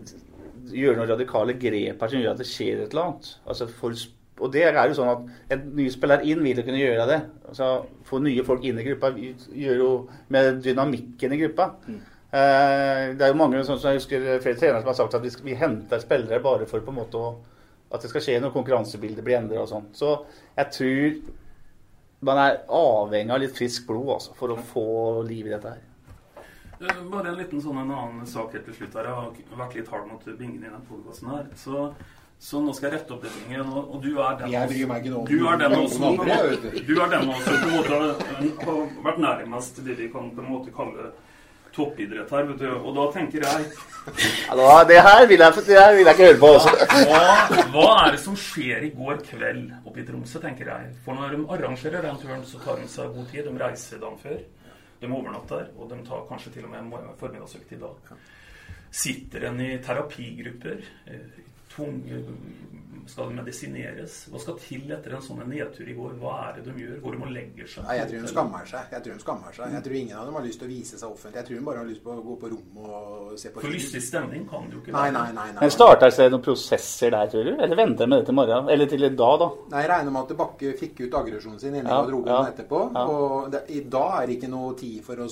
gjøre 0.69 0.99
noen 0.99 1.09
radikale 1.15 1.57
grep 1.57 2.05
her 2.05 2.13
som 2.13 2.21
gjør 2.21 2.35
at 2.35 2.43
det 2.43 2.49
skjer 2.51 2.83
et 2.83 2.93
eller 2.93 3.07
annet? 3.07 3.31
Altså 3.49 3.69
for, 3.73 3.97
og 4.41 4.51
det 4.51 4.65
er 4.67 4.89
jo 4.91 4.97
sånn 4.99 5.13
at 5.13 5.53
En 5.55 5.69
ny 5.77 5.85
spiller 5.93 6.25
inn 6.27 6.41
vil 6.43 6.59
jo 6.59 6.65
kunne 6.67 6.81
gjøre 6.81 7.07
det. 7.07 7.21
Altså 7.47 7.69
Få 8.09 8.19
nye 8.23 8.43
folk 8.47 8.65
inn 8.67 8.81
i 8.83 8.87
gruppa 8.89 9.13
gjør 9.15 9.79
jo 9.79 9.91
med 10.35 10.59
dynamikken 10.65 11.37
i 11.37 11.39
gruppa. 11.45 11.69
Mm. 11.87 12.01
Eh, 12.35 13.15
det 13.15 13.23
er 13.23 13.31
jo 13.31 13.39
mange 13.39 13.63
sånn 13.63 13.79
som 13.79 13.93
jeg 13.93 14.01
husker 14.01 14.27
flere 14.43 14.59
trenere 14.59 14.83
som 14.83 14.91
har 14.91 14.99
sagt 14.99 15.15
at 15.15 15.23
vi, 15.23 15.31
vi 15.47 15.55
henter 15.59 16.03
spillere 16.03 16.43
bare 16.43 16.67
for 16.67 16.83
på 16.83 16.91
en 16.91 16.99
måte 16.99 17.21
å, 17.21 17.31
at 17.95 18.03
det 18.03 18.11
skal 18.11 18.25
skje 18.27 18.41
når 18.43 18.55
konkurransebildet 18.57 19.23
blir 19.23 19.39
endret 19.39 19.63
og 19.63 19.71
sånn. 19.71 19.87
Så 19.95 20.17
jeg 20.59 20.75
tror 20.75 21.21
man 22.25 22.41
er 22.41 22.63
avhengig 22.75 23.35
av 23.37 23.43
litt 23.43 23.55
frisk 23.55 23.87
blod 23.87 24.17
altså, 24.17 24.35
for 24.39 24.55
å 24.55 24.63
få 24.73 24.89
liv 25.29 25.47
i 25.47 25.55
dette 25.55 25.77
her. 25.77 25.83
Eh, 26.81 27.03
bare 27.13 27.31
en 27.31 27.39
liten 27.39 27.63
sånn 27.63 27.79
en 27.85 27.95
annen 27.95 28.27
sak 28.29 28.57
helt 28.57 28.67
til 28.67 28.81
slutt 28.81 28.99
her. 28.99 29.13
Jeg 29.13 29.19
har 29.21 29.63
vært 29.63 29.79
litt 29.79 29.95
hard 29.95 30.11
mot 30.11 30.27
Bingen 30.27 30.65
i 30.65 30.73
den 30.73 30.87
podkasten 30.89 31.31
her. 31.31 31.47
Så, 31.61 31.87
så, 32.39 32.61
nå 32.61 32.75
skal 32.77 32.91
jeg 32.91 32.99
rette 32.99 33.15
opp 33.15 33.23
det 33.25 33.31
tingene. 33.33 33.65
Og, 33.65 34.01
du 34.05 34.19
er 34.21 34.35
den 34.41 34.51
Jeg 34.53 34.69
bryr 34.69 34.89
meg 34.91 35.07
ikke 35.07 35.21
Du 35.31 35.47
er 35.49 35.61
den 35.63 35.77
som 35.89 36.19
Du 36.19 36.97
er 37.01 37.13
den 37.15 37.31
som 37.31 37.45
på 37.45 37.55
en 37.55 37.77
måte 37.77 38.01
har 38.69 38.83
vært 39.07 39.23
nærmest 39.23 39.81
det 39.87 39.97
vi 39.99 40.11
kan 40.13 40.29
på 40.35 40.45
en 40.45 40.51
måte 40.51 40.75
kalle 40.75 41.13
toppidrett 41.75 42.31
her. 42.31 42.45
vet 42.51 42.59
du. 42.59 42.69
Og 42.75 42.95
da 42.97 43.07
tenker 43.15 43.47
jeg 43.47 43.71
ja, 44.49 44.85
Det 44.89 45.01
her 45.07 45.27
vil 45.31 45.41
jeg, 45.41 45.65
det 45.67 45.79
her 45.81 45.95
vil 45.97 46.05
jeg 46.05 46.15
ikke 46.15 46.29
høre 46.29 46.41
på. 46.43 46.51
Også. 46.59 46.75
Hva, 47.09 47.63
hva, 47.75 47.89
er 48.05 48.13
det 48.15 48.21
som 48.23 48.37
skjer 48.39 48.87
i 48.89 48.93
går 48.95 49.23
kveld 49.27 49.65
oppe 49.83 50.03
i 50.03 50.07
Tromsø, 50.09 50.43
tenker 50.43 50.71
jeg. 50.71 50.93
For 51.07 51.19
når 51.19 51.35
de 51.35 51.43
arrangerer 51.57 52.05
den 52.05 52.21
turen, 52.23 52.45
så 52.49 52.61
tar 52.65 52.81
de 52.83 52.91
seg 52.91 53.17
god 53.17 53.33
tid. 53.33 53.49
De 53.49 53.65
reiser 53.65 54.03
dagen 54.03 54.21
før. 54.23 54.39
De 55.01 55.11
overnatter, 55.11 55.67
og 55.77 55.91
de 55.91 56.01
tar 56.07 56.25
kanskje 56.29 56.55
til 56.55 56.69
og 56.69 56.73
med 56.73 56.85
en 56.85 57.17
formiddagsøkt 57.21 57.75
i 57.77 57.81
dag. 57.81 58.15
Sitter 58.95 59.49
en 59.49 59.59
i 59.61 59.73
terapigrupper, 59.83 60.85
eh, 61.75 62.23
tvung, 62.23 62.84
skal 63.09 63.31
det 63.31 63.37
medisineres? 63.39 64.17
Hva 64.33 64.41
skal 64.43 64.57
til 64.63 64.93
etter 64.95 65.15
en 65.17 65.23
sånn 65.25 65.43
nedtur 65.51 65.89
i 65.89 65.97
går? 65.97 66.15
Hva 66.21 66.35
er 66.49 66.59
det 66.59 66.65
de 66.69 66.85
gjør? 66.85 66.97
Hvor 67.03 67.17
de 67.17 67.21
må 67.21 67.31
legge 67.33 67.67
seg? 67.69 67.87
Nei, 67.89 67.97
jeg 68.01 68.11
tror 68.11 68.25
hun 68.25 68.33
skammer 68.33 68.71
seg. 68.71 68.93
Jeg 68.95 69.05
tror 69.05 69.17
hun 69.17 69.23
skammer 69.25 69.57
seg. 69.57 69.75
Jeg 69.77 69.87
tror 69.87 69.99
ingen 70.01 70.21
av 70.21 70.29
dem 70.29 70.39
har 70.39 70.47
lyst 70.47 70.63
til 70.63 70.69
å 70.69 70.73
vise 70.73 71.01
seg 71.01 71.09
offentlig. 71.09 71.41
Jeg 71.41 71.49
tror 71.49 71.61
hun 71.61 71.69
bare 71.69 71.83
har 71.83 71.91
lyst 71.91 72.03
til 72.05 72.15
å 72.15 72.25
gå 72.25 72.37
på 72.41 72.51
rommet 72.55 72.89
og 72.95 73.35
se 73.41 73.53
på 73.53 73.65
For 73.65 73.75
lystig 73.75 74.03
stemning 74.05 74.47
kan 74.51 74.69
det 74.69 74.79
jo 74.79 74.83
ikke 74.83 74.95
være. 74.95 75.13
Nei, 75.15 75.19
nei, 75.19 75.37
nei, 75.39 75.49
nei. 75.53 75.65
Men 75.65 75.75
Starter 75.75 76.15
det 76.15 76.29
noen 76.33 76.47
prosesser 76.49 77.15
der, 77.15 77.31
tror 77.35 77.51
du? 77.51 77.53
Eller 77.55 77.81
venter 77.83 78.11
med 78.11 78.23
det 78.23 78.29
til 78.31 78.39
morgen? 78.41 78.73
Eller 78.75 78.91
til 78.91 79.05
i 79.05 79.13
dag, 79.13 79.37
da? 79.45 79.51
Nei, 79.75 79.85
Jeg 79.85 79.93
regner 79.95 80.17
med 80.17 80.23
at 80.25 80.37
Bakke 80.45 80.75
fikk 80.81 81.05
ut 81.05 81.19
aggresjonen 81.21 81.61
sin 81.63 81.75
inne 81.75 81.85
i 81.85 81.93
garderoben 81.93 82.33
ja, 82.33 82.41
ja, 82.41 82.53
etterpå. 82.55 82.83
Ja. 82.95 83.05
Og 83.05 83.53
det, 83.53 83.65
i 83.75 83.85
dag 83.91 84.17
er 84.21 84.29
det 84.29 84.39
ikke 84.39 84.53
noe 84.53 84.75
tid 84.79 84.99
for 85.07 85.25
å 85.25 85.29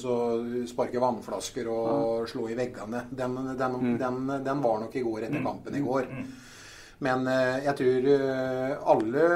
sparke 0.68 1.02
vannflasker 1.02 1.68
og 1.72 2.28
slå 2.30 2.48
i 2.52 2.56
veggene. 2.58 3.06
Den, 3.10 3.36
den, 3.58 3.76
mm. 3.82 3.98
den, 4.00 4.22
den, 4.44 4.62
var 4.62 4.80
nok 4.84 4.96
i 4.96 5.04
går 5.04 5.28
etter 5.28 5.40
mm. 5.40 5.46
kampen 5.46 5.78
i 5.78 5.84
går. 5.84 6.08
Mm. 7.02 7.08
Men 7.08 7.26
eh, 7.26 7.64
jeg 7.66 7.76
tror 7.80 8.08
eh, 8.14 8.72
alle 8.94 9.26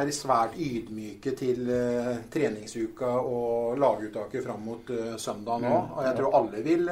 er 0.00 0.12
svært 0.16 0.56
ydmyke 0.56 1.34
til 1.36 1.68
eh, 1.68 2.10
treningsuka 2.32 3.12
og 3.20 3.78
laguttaket 3.80 4.44
fram 4.44 4.64
mot 4.64 4.92
søndag 5.20 5.62
nå. 5.66 5.76
Mm. 5.76 5.94
Og 5.94 6.02
jeg 6.08 6.18
tror 6.18 6.36
alle 6.40 6.64
vil 6.64 6.90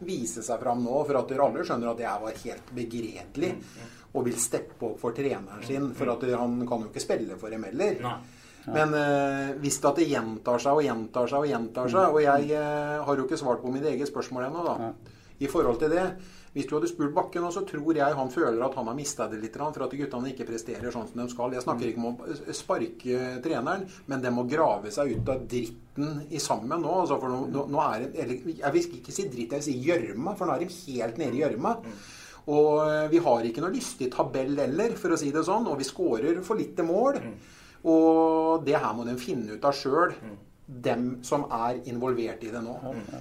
vise 0.00 0.42
seg 0.42 0.60
fram 0.62 0.84
nå, 0.84 1.04
for 1.04 1.20
at 1.20 1.32
alle 1.36 1.64
skjønner 1.66 1.92
at 1.92 2.00
det 2.00 2.18
var 2.24 2.42
helt 2.44 2.74
begredelig. 2.74 3.54
Mm. 3.60 3.96
Og 4.10 4.26
vil 4.26 4.38
steppe 4.42 4.88
opp 4.88 4.98
for 4.98 5.14
treneren 5.14 5.62
sin, 5.62 5.92
for 5.94 6.10
at 6.16 6.24
han 6.34 6.62
kan 6.66 6.82
jo 6.82 6.90
ikke 6.90 7.04
spille 7.04 7.36
for 7.38 7.52
dem 7.52 7.68
heller. 7.68 8.00
Men 8.66 8.94
øh, 8.94 9.60
hvis 9.60 9.78
det 9.80 9.94
det 9.96 10.08
gjentar 10.10 10.60
seg 10.60 10.76
og 10.76 10.84
gjentar 10.84 11.30
seg 11.30 11.44
og 11.44 11.48
gjentar 11.48 11.88
seg 11.88 12.02
mm. 12.02 12.14
Og 12.14 12.22
jeg 12.22 12.50
øh, 12.60 12.98
har 13.06 13.16
jo 13.16 13.24
ikke 13.24 13.40
svart 13.40 13.62
på 13.62 13.72
mitt 13.72 13.86
eget 13.88 14.08
spørsmål 14.10 14.48
ennå, 14.48 14.64
da. 14.66 14.90
I 15.40 15.48
forhold 15.48 15.78
til 15.80 15.94
det. 15.94 16.04
Hvis 16.50 16.66
du 16.66 16.72
hadde 16.74 16.88
spurt 16.90 17.12
Bakken, 17.14 17.44
så 17.54 17.62
tror 17.66 17.94
jeg 17.94 18.16
han 18.18 18.30
føler 18.32 18.62
at 18.66 18.74
han 18.74 18.88
har 18.90 18.96
mista 18.98 19.28
det 19.30 19.38
litt 19.38 19.58
for 19.60 19.84
at 19.86 19.92
guttene 19.94 20.32
ikke 20.32 20.48
presterer 20.48 20.90
sånn 20.90 21.06
som 21.06 21.20
de 21.22 21.26
skal. 21.30 21.54
Jeg 21.54 21.62
snakker 21.62 21.90
ikke 21.90 22.02
om 22.02 22.08
å 22.10 22.56
sparke 22.56 23.20
treneren, 23.44 23.84
men 24.10 24.24
de 24.24 24.32
må 24.34 24.46
grave 24.50 24.90
seg 24.90 25.14
ut 25.14 25.30
av 25.30 25.44
dritten 25.46 26.24
i 26.26 26.42
sammen 26.42 26.82
nå. 26.82 26.96
Altså 27.04 27.20
for 27.22 27.30
nå, 27.30 27.66
nå 27.70 27.84
er 27.84 28.02
det, 28.02 28.10
eller, 28.24 28.50
Jeg 28.64 28.74
vil 28.74 28.98
ikke 28.98 29.14
si 29.14 29.28
dritt, 29.28 29.54
jeg 29.54 29.62
vil 29.62 29.68
si 29.68 29.76
gjørma, 29.86 30.34
for 30.34 30.50
nå 30.50 30.56
er 30.56 30.64
de 30.64 30.72
helt 30.96 31.22
nede 31.22 31.38
i 31.38 31.44
gjørma. 31.44 31.76
Og 32.50 32.74
eh, 32.82 33.06
vi 33.12 33.22
har 33.22 33.46
ikke 33.46 33.62
noe 33.62 33.74
lystig 33.76 34.10
tabell 34.10 34.58
heller, 34.58 34.98
for 34.98 35.14
å 35.14 35.20
si 35.20 35.30
det 35.30 35.46
sånn. 35.46 35.70
Og 35.70 35.78
vi 35.78 35.86
skårer 35.86 36.42
for 36.42 36.58
lite 36.58 36.82
mål. 36.82 37.22
Og 37.86 38.66
det 38.66 38.74
her 38.74 38.96
må 38.96 39.06
de 39.06 39.14
finne 39.20 39.54
ut 39.54 39.64
av 39.64 39.76
sjøl 39.76 40.18
dem 40.70 41.16
som 41.26 41.46
er 41.50 41.80
involvert 41.90 42.44
i 42.46 42.50
det 42.52 42.62
nå. 42.62 42.76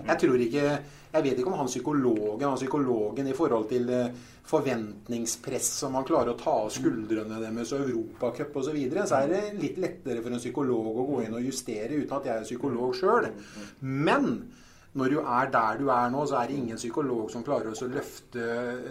Jeg 0.06 0.20
tror 0.22 0.42
ikke 0.46 0.66
Jeg 1.10 1.26
vet 1.26 1.40
ikke 1.42 1.50
om 1.50 1.58
han 1.58 1.66
psykologen, 1.66 2.44
han 2.46 2.60
psykologen 2.60 3.28
i 3.28 3.34
forhold 3.34 3.64
til 3.72 3.88
eh, 3.90 4.12
forventningspress 4.46 5.70
som 5.82 5.96
han 5.98 6.06
klarer 6.06 6.36
å 6.36 6.38
ta 6.38 6.54
av 6.68 6.70
skuldrene 6.74 7.40
deres 7.42 7.74
og 7.74 7.88
Europacup 7.88 8.60
osv., 8.62 8.68
så, 8.68 8.76
videre, 8.76 9.08
så 9.10 9.24
er 9.24 9.32
det 9.34 9.40
litt 9.58 9.80
lettere 9.82 10.22
for 10.22 10.30
en 10.30 10.44
psykolog 10.44 11.02
å 11.02 11.08
gå 11.08 11.24
inn 11.26 11.34
og 11.40 11.48
justere 11.50 11.98
uten 11.98 12.14
at 12.20 12.30
jeg 12.30 12.36
er 12.36 12.46
psykolog 12.46 12.94
sjøl. 12.94 13.32
Men 13.82 14.30
når 14.98 15.10
du 15.14 15.20
er 15.20 15.50
der 15.54 15.78
du 15.78 15.90
er 15.94 16.10
nå, 16.10 16.24
så 16.26 16.40
er 16.40 16.48
det 16.50 16.56
ingen 16.58 16.78
psykolog 16.80 17.30
som 17.30 17.44
klarer 17.46 17.70
å 17.70 17.90
løfte 17.94 18.46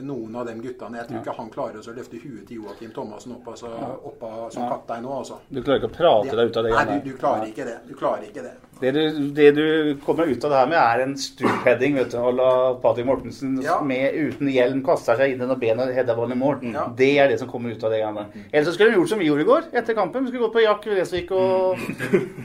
noen 0.06 0.36
av 0.38 0.46
de 0.46 0.54
guttene. 0.62 1.00
Jeg 1.00 1.08
tror 1.08 1.18
ikke 1.18 1.34
han 1.40 1.50
klarer 1.50 1.82
å 1.82 1.94
løfte 1.96 2.20
huet 2.22 2.44
til 2.46 2.60
Joakim 2.60 2.92
Thomassen 2.94 3.34
opp, 3.34 3.48
altså, 3.50 3.72
opp 4.06 4.22
som 4.54 4.68
kaptein 4.70 5.02
nå. 5.02 5.16
Altså. 5.24 5.40
Du 5.48 5.58
klarer 5.58 5.82
ikke 5.82 5.90
å 5.90 5.96
prate 5.96 6.36
deg 6.38 6.52
ut 6.52 6.60
av 6.60 6.68
det? 6.68 6.74
Nei, 6.76 6.84
du, 6.92 7.10
du, 7.10 7.16
klarer 7.18 7.50
ikke 7.50 7.66
det. 7.66 7.76
Du 7.88 7.94
klarer 7.98 8.28
ikke 8.28 8.46
det. 8.46 8.54
Det 8.80 8.92
du, 8.94 9.02
det 9.34 9.50
du, 9.56 9.96
kommer 10.04 10.28
ut 10.30 10.44
av 10.44 10.52
det 10.52 10.58
her 10.60 10.68
med, 10.70 10.78
er 10.78 11.02
en 11.02 11.14
stupheading. 11.18 11.96
vet 11.98 12.12
du, 12.12 12.18
la 12.36 12.50
Patrick 12.82 13.08
Mortensen 13.08 13.56
ja. 13.64 13.80
med 13.84 14.14
uten 14.14 14.50
hjelm 14.52 14.84
kaster 14.86 15.18
seg 15.18 15.34
inn 15.34 15.42
når 15.42 15.58
benet 15.62 15.98
og 16.04 16.12
ballen 16.12 16.36
i 16.36 16.38
mål. 16.38 16.60
Ja. 16.74 16.86
Det 16.98 17.10
er 17.18 17.32
det 17.32 17.40
som 17.40 17.50
kommer 17.50 17.74
ut 17.74 17.82
av 17.82 17.94
det. 17.94 17.98
Greiene. 17.98 18.44
Ellers 18.52 18.68
så 18.68 18.76
skulle 18.76 18.92
de 18.92 19.00
gjort 19.00 19.10
som 19.10 19.22
vi 19.22 19.26
gjorde 19.26 19.42
i 19.42 19.48
går 19.48 19.66
etter 19.80 19.96
kampen. 19.98 20.26
Vi 20.26 20.30
skulle 20.30 20.46
gått 20.46 20.54
på 20.54 20.62
Jack 20.62 20.86
Vresvik 20.86 21.32
og, 21.34 21.82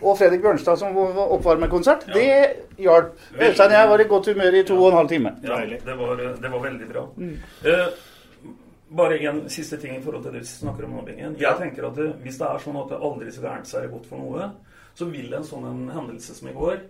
og 0.01 0.17
Fredrik 0.17 0.41
Bjørnstad 0.45 0.81
som 0.81 0.97
oppvarmerkonsert. 0.97 2.07
Ja. 2.09 2.15
Det 2.17 2.81
hjalp. 2.87 3.13
Øystein 3.37 3.69
og 3.69 3.77
jeg 3.77 3.91
var 3.93 4.01
i 4.01 4.09
godt 4.09 4.31
humør 4.33 4.57
i 4.57 4.65
to 4.67 4.79
og 4.79 4.89
en 4.89 4.99
halv 5.03 5.13
time. 5.13 5.35
Ja, 5.45 5.61
det 5.61 5.99
var, 5.99 6.25
det 6.41 6.51
var 6.55 6.65
veldig 6.65 6.89
bra. 6.89 7.05
Mm. 7.17 7.37
Uh, 7.67 8.57
bare 8.97 9.17
en 9.29 9.49
siste 9.49 9.77
ting 9.81 9.95
i 9.97 10.01
forhold 10.03 10.25
til 10.25 10.35
det 10.35 10.43
vi 10.43 10.49
snakker 10.49 10.85
om 10.85 10.97
mobbingen. 10.97 11.37
Jeg 11.41 11.57
tenker 11.59 11.87
at 11.89 11.97
det, 11.97 12.11
Hvis 12.25 12.37
det 12.41 12.49
er 12.49 12.61
sånn 12.61 12.77
at 12.81 12.93
det 12.93 13.01
aldri 13.09 13.33
så 13.33 13.45
gærent 13.45 13.69
så 13.69 13.79
er 13.79 13.87
det 13.87 13.93
godt 13.93 14.09
for 14.09 14.21
noe, 14.21 14.49
så 14.95 15.07
vil 15.09 15.33
en 15.33 15.47
sånn 15.47 15.65
en 15.69 15.85
hendelse 15.93 16.35
som 16.37 16.49
i 16.51 16.55
går 16.57 16.83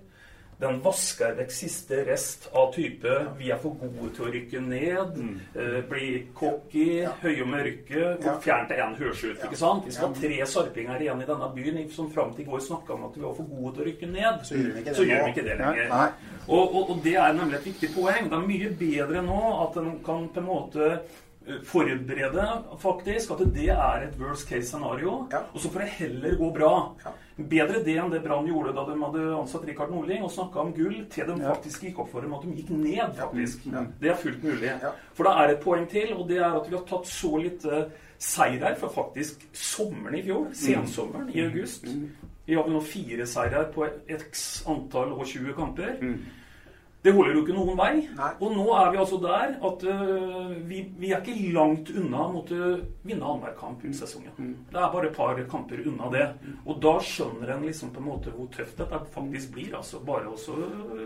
den 0.63 0.79
vasker 0.83 1.33
vekk 1.37 1.51
siste 1.53 2.03
rest 2.07 2.47
av 2.55 2.71
type 2.75 3.13
'vi 3.37 3.51
er 3.51 3.57
for 3.61 3.75
gode 3.79 4.11
til 4.15 4.25
å 4.25 4.31
rykke 4.35 4.61
ned', 4.61 5.17
mm. 5.17 5.39
eh, 5.55 5.79
bli 5.89 6.09
cocky, 6.35 6.85
ja. 7.01 7.13
høye 7.23 7.45
med 7.45 7.65
rykket, 7.67 8.25
ja. 8.25 8.35
fjern 8.43 8.67
til 8.69 8.83
én 8.85 8.95
hørsut. 8.99 9.39
Ja. 9.39 9.49
ikke 9.49 9.59
sant? 9.59 9.87
Vi 9.87 9.95
skal 9.95 10.07
ha 10.07 10.21
tre 10.21 10.45
sarpinger 10.53 11.01
igjen 11.01 11.23
i 11.23 11.25
denne 11.31 11.49
byen 11.55 11.81
som 11.91 12.11
fram 12.11 12.33
til 12.33 12.45
i 12.45 12.49
går 12.51 12.63
snakka 12.67 12.93
om 12.93 13.09
at 13.09 13.17
vi 13.17 13.25
var 13.25 13.35
for 13.39 13.49
gode 13.49 13.73
til 13.73 13.83
å 13.83 13.89
rykke 13.89 14.11
ned. 14.13 14.45
Så 14.47 14.55
gjør 14.55 14.71
vi 14.73 14.85
ikke 14.85 14.93
det, 14.93 15.09
vi 15.25 15.33
ikke 15.33 15.47
det 15.49 15.57
lenger. 15.59 16.13
Og, 16.47 16.63
og, 16.75 16.89
og, 16.89 17.03
det 17.03 17.15
er 17.15 17.33
nemlig 17.33 17.59
et 17.59 17.67
viktig 17.71 17.91
poeng. 17.95 18.29
Det 18.29 18.39
er 18.39 18.47
mye 18.47 18.71
bedre 18.79 19.21
nå 19.25 19.41
at 19.67 19.77
en 19.79 19.91
kan 20.05 20.27
på 20.27 20.43
en 20.43 20.49
måte 20.49 20.89
forberede 21.67 22.45
faktisk 22.79 23.33
at 23.35 23.43
det 23.55 23.69
er 23.73 24.07
et 24.07 24.15
worst 24.19 24.47
case 24.47 24.67
scenario, 24.69 25.27
og 25.31 25.59
så 25.59 25.69
får 25.69 25.83
det 25.83 25.89
heller 25.97 26.35
gå 26.39 26.49
bra. 26.55 26.73
Bedre 27.37 27.81
det 27.83 27.95
enn 27.97 28.11
det 28.13 28.21
Brann 28.23 28.45
gjorde 28.47 28.75
da 28.77 28.85
de 28.87 28.95
hadde 29.01 29.23
ansatt 29.35 29.65
Rikard 29.65 29.91
Nordling 29.91 30.23
og 30.23 30.31
snakka 30.31 30.61
om 30.61 30.73
gull, 30.75 30.99
til 31.11 31.27
de 31.27 31.37
faktisk 31.41 31.87
gikk 31.87 32.03
opp 32.03 32.11
for 32.13 32.25
dem 32.25 32.35
at 32.37 32.45
de 32.45 32.53
gikk 32.59 32.69
ned, 32.77 33.15
faktisk. 33.17 33.65
Ja. 33.73 33.85
Det 34.01 34.11
er 34.13 34.19
fullt 34.21 34.43
mulig. 34.45 34.73
For 35.17 35.27
det 35.27 35.33
er 35.33 35.53
et 35.55 35.63
poeng 35.63 35.87
til, 35.89 36.13
og 36.13 36.27
det 36.29 36.37
er 36.39 36.59
at 36.59 36.69
vi 36.69 36.77
har 36.77 36.85
tatt 36.89 37.09
så 37.09 37.33
lite 37.41 37.87
seirer 38.23 38.77
for 38.79 38.93
faktisk 38.93 39.47
sommeren 39.57 40.15
i 40.15 40.23
fjor. 40.23 40.47
Sensommeren 40.55 41.33
i 41.33 41.41
august. 41.43 41.89
Mm. 41.89 42.31
Vi 42.45 42.55
har 42.55 42.69
nå 42.69 42.79
fire 42.85 43.25
seirer 43.27 43.67
på 43.73 43.87
x 44.13 44.63
antall 44.69 45.11
og 45.15 45.25
20 45.27 45.57
kamper. 45.57 45.97
Mm. 46.01 46.17
Det 47.03 47.11
holder 47.11 47.35
jo 47.35 47.41
ikke 47.43 47.55
noen 47.55 47.75
vei. 47.75 47.91
Nei. 48.15 48.29
Og 48.39 48.53
nå 48.55 48.63
er 48.79 48.91
vi 48.93 48.99
altså 49.01 49.17
der 49.19 49.57
at 49.67 49.81
uh, 49.83 50.53
vi, 50.69 50.85
vi, 50.99 51.09
er 51.11 51.19
ikke 51.19 51.51
langt 51.55 51.91
unna 51.91 52.21
å 52.23 52.31
måtte 52.37 52.59
vinne 53.03 53.25
annenhver 53.27 53.57
kamp 53.59 53.83
i 53.83 53.91
sesongen. 53.95 54.31
Mm. 54.37 54.53
Det 54.71 54.79
er 54.79 54.93
bare 54.93 55.09
et 55.09 55.17
par 55.17 55.41
kamper 55.51 55.83
unna 55.83 56.11
det. 56.13 56.29
Og 56.63 56.79
da 56.83 56.95
skjønner 57.03 57.51
en 57.57 57.67
liksom 57.67 57.91
på 57.91 57.99
en 57.99 58.07
måte 58.07 58.31
hvor 58.31 58.47
tøft 58.55 58.79
dette 58.79 59.01
faktisk 59.15 59.51
blir. 59.57 59.75
altså 59.81 59.99
Bare 60.07 60.31
å 60.31 60.57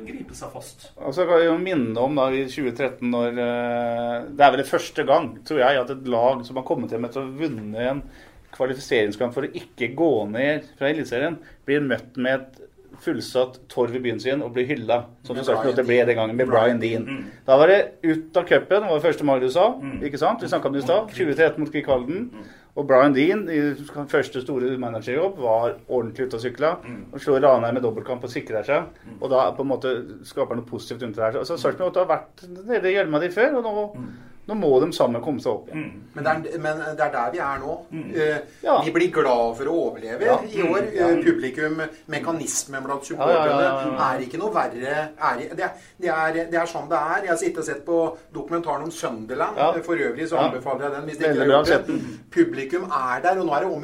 gripe 0.06 0.38
seg 0.38 0.54
fast. 0.54 0.92
Altså 1.02 1.26
kan 1.30 1.42
jo 1.48 1.58
minne 1.62 2.06
om 2.06 2.22
da 2.22 2.30
i 2.30 2.46
2013 2.46 3.02
når 3.10 3.42
uh, 3.42 4.30
Det 4.38 4.46
er 4.46 4.54
vel 4.54 4.62
det 4.62 4.70
første 4.70 5.08
gang, 5.08 5.34
tror 5.50 5.64
jeg, 5.66 5.82
at 5.82 5.98
et 5.98 6.10
lag 6.14 6.46
som 6.46 6.62
har 6.62 6.68
kommet 6.68 6.94
hjem 6.94 7.10
etter 7.10 7.24
å 7.24 7.26
ha 7.26 7.38
vunnet 7.42 7.90
en 7.90 8.06
kvalifiseringskamp 8.54 9.34
for 9.36 9.46
å 9.46 9.54
ikke 9.58 9.92
gå 9.98 10.14
ned 10.32 10.70
fra 10.78 10.90
Eliteserien, 10.92 11.42
blir 11.68 11.84
møtt 11.86 12.18
med 12.22 12.38
et 12.38 12.64
fullsatt 13.04 13.60
Torv 13.70 13.96
i 13.96 14.00
byen 14.04 14.20
sin 14.20 14.42
og 14.44 14.54
bli 14.56 14.66
hylla. 14.66 15.04
Som 15.24 15.36
det 15.76 15.86
ble 15.88 16.06
den 16.06 16.16
gangen, 16.18 16.36
med 16.36 16.48
Brian 16.50 16.80
Dean. 16.82 17.06
Da 17.48 17.58
var 17.58 17.68
det 17.68 17.80
ut 18.04 18.38
av 18.38 18.44
cupen. 18.50 18.82
Det 18.84 18.90
var 18.90 19.00
det 19.00 19.06
første 19.08 19.24
Magnus 19.28 19.54
sa. 19.54 19.68
ikke 20.04 20.18
sant? 20.22 20.42
Vi 20.42 20.48
snakka 20.48 20.68
om 20.68 20.74
det 20.74 20.84
i 20.84 20.88
stad. 20.88 21.10
2013 21.14 21.60
mot 21.60 21.72
Kvikk 21.72 21.88
Halden. 21.88 22.32
Og 22.78 22.86
Brian 22.88 23.14
Dean, 23.14 23.48
i 23.50 23.74
første 24.12 24.42
store 24.44 24.78
managerjobb, 24.78 25.40
var 25.42 25.78
ordentlig 25.90 26.28
ute 26.28 26.38
og 26.38 26.42
sykla. 26.44 26.76
Og 27.12 27.20
slår 27.20 27.42
Ranheim 27.42 27.74
med 27.74 27.82
dobbeltkamp 27.84 28.24
og 28.24 28.30
sikrer 28.30 28.64
seg. 28.64 28.84
Og 29.20 29.30
da 29.34 29.48
på 29.58 29.66
en 29.66 29.72
måte 29.72 29.94
skaper 30.30 30.56
noe 30.60 30.66
positivt 30.70 31.02
rundt 31.04 31.16
det 31.18 31.24
her. 31.24 31.40
Altså, 31.42 31.58
Sarpsborg 31.58 31.96
har 31.98 32.06
vært 32.12 32.46
nede 32.68 32.92
i 32.92 32.94
gjørma 33.00 33.20
di 33.24 33.30
før, 33.34 33.58
og 33.58 33.64
nå, 33.66 34.06
nå 34.48 34.56
må 34.56 34.70
de 34.80 34.88
sammen 34.96 35.22
komme 35.22 35.42
seg 35.44 35.52
opp 35.52 35.68
igjen. 35.70 35.90
Men 36.16 36.24
det, 36.24 36.34
er, 36.56 36.60
men 36.64 36.78
det 36.98 37.04
er 37.04 37.12
der 37.14 37.32
vi 37.34 37.40
er 37.44 37.58
nå. 37.60 37.74
Eh, 38.16 38.38
Ja. 38.64 38.78
Vi 38.86 38.92
blir 38.96 39.12
glad 39.12 39.58
for 39.58 39.66
å 39.70 39.74
overleve 39.90 40.26
Ja. 40.26 40.38
i 40.48 40.62
år. 40.64 40.88
Eh, 40.94 41.18
Publikum, 41.26 41.82
mekanismen 42.08 42.84
blant 42.86 43.04
supporterne, 43.06 43.98
er 44.08 44.24
ikke 44.24 44.40
noe 44.42 44.54
verre. 44.56 44.96
Er, 45.20 45.38
det, 45.38 45.60
er, 45.60 45.74
det, 46.00 46.10
er, 46.10 46.34
det 46.52 46.60
er 46.62 46.66
sånn 46.72 46.88
det 46.90 46.98
er. 46.98 47.22
Jeg 47.28 47.34
har 47.34 47.42
sittet 47.42 47.62
og 47.64 47.68
sett 47.70 47.84
på 47.86 48.00
dokumentaren 48.34 48.84
om 48.88 48.92
Sunderland. 48.92 49.58
Ja. 49.60 49.72
For 49.84 50.00
øvrig 50.08 50.30
så 50.32 50.40
anbefaler 50.46 50.88
jeg 50.88 50.96
den. 50.96 51.06
hvis 51.12 51.18
dere 51.18 51.34
ikke 51.34 51.52
har 51.52 51.66
gjort 51.66 51.88
det. 51.92 52.00
Publikum 52.38 52.88
er 52.92 53.22
der, 53.28 53.40
og 53.40 53.46
nå 53.46 53.54
er 53.54 53.60
det 53.60 53.68
om 53.68 53.78
å 53.78 53.82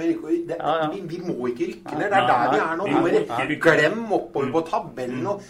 vi, 0.93 1.01
vi 1.11 1.21
må 1.27 1.47
ikke 1.51 1.69
rykke 1.73 1.99
ned. 1.99 2.09
Det 2.09 2.19
er 2.19 2.27
der 2.31 2.51
vi 2.53 2.59
er 2.63 2.75
nå. 2.79 3.57
Glem 3.63 4.03
oppover 4.13 4.51
på 4.55 4.61
tabellen. 4.69 5.27
Og, 5.27 5.41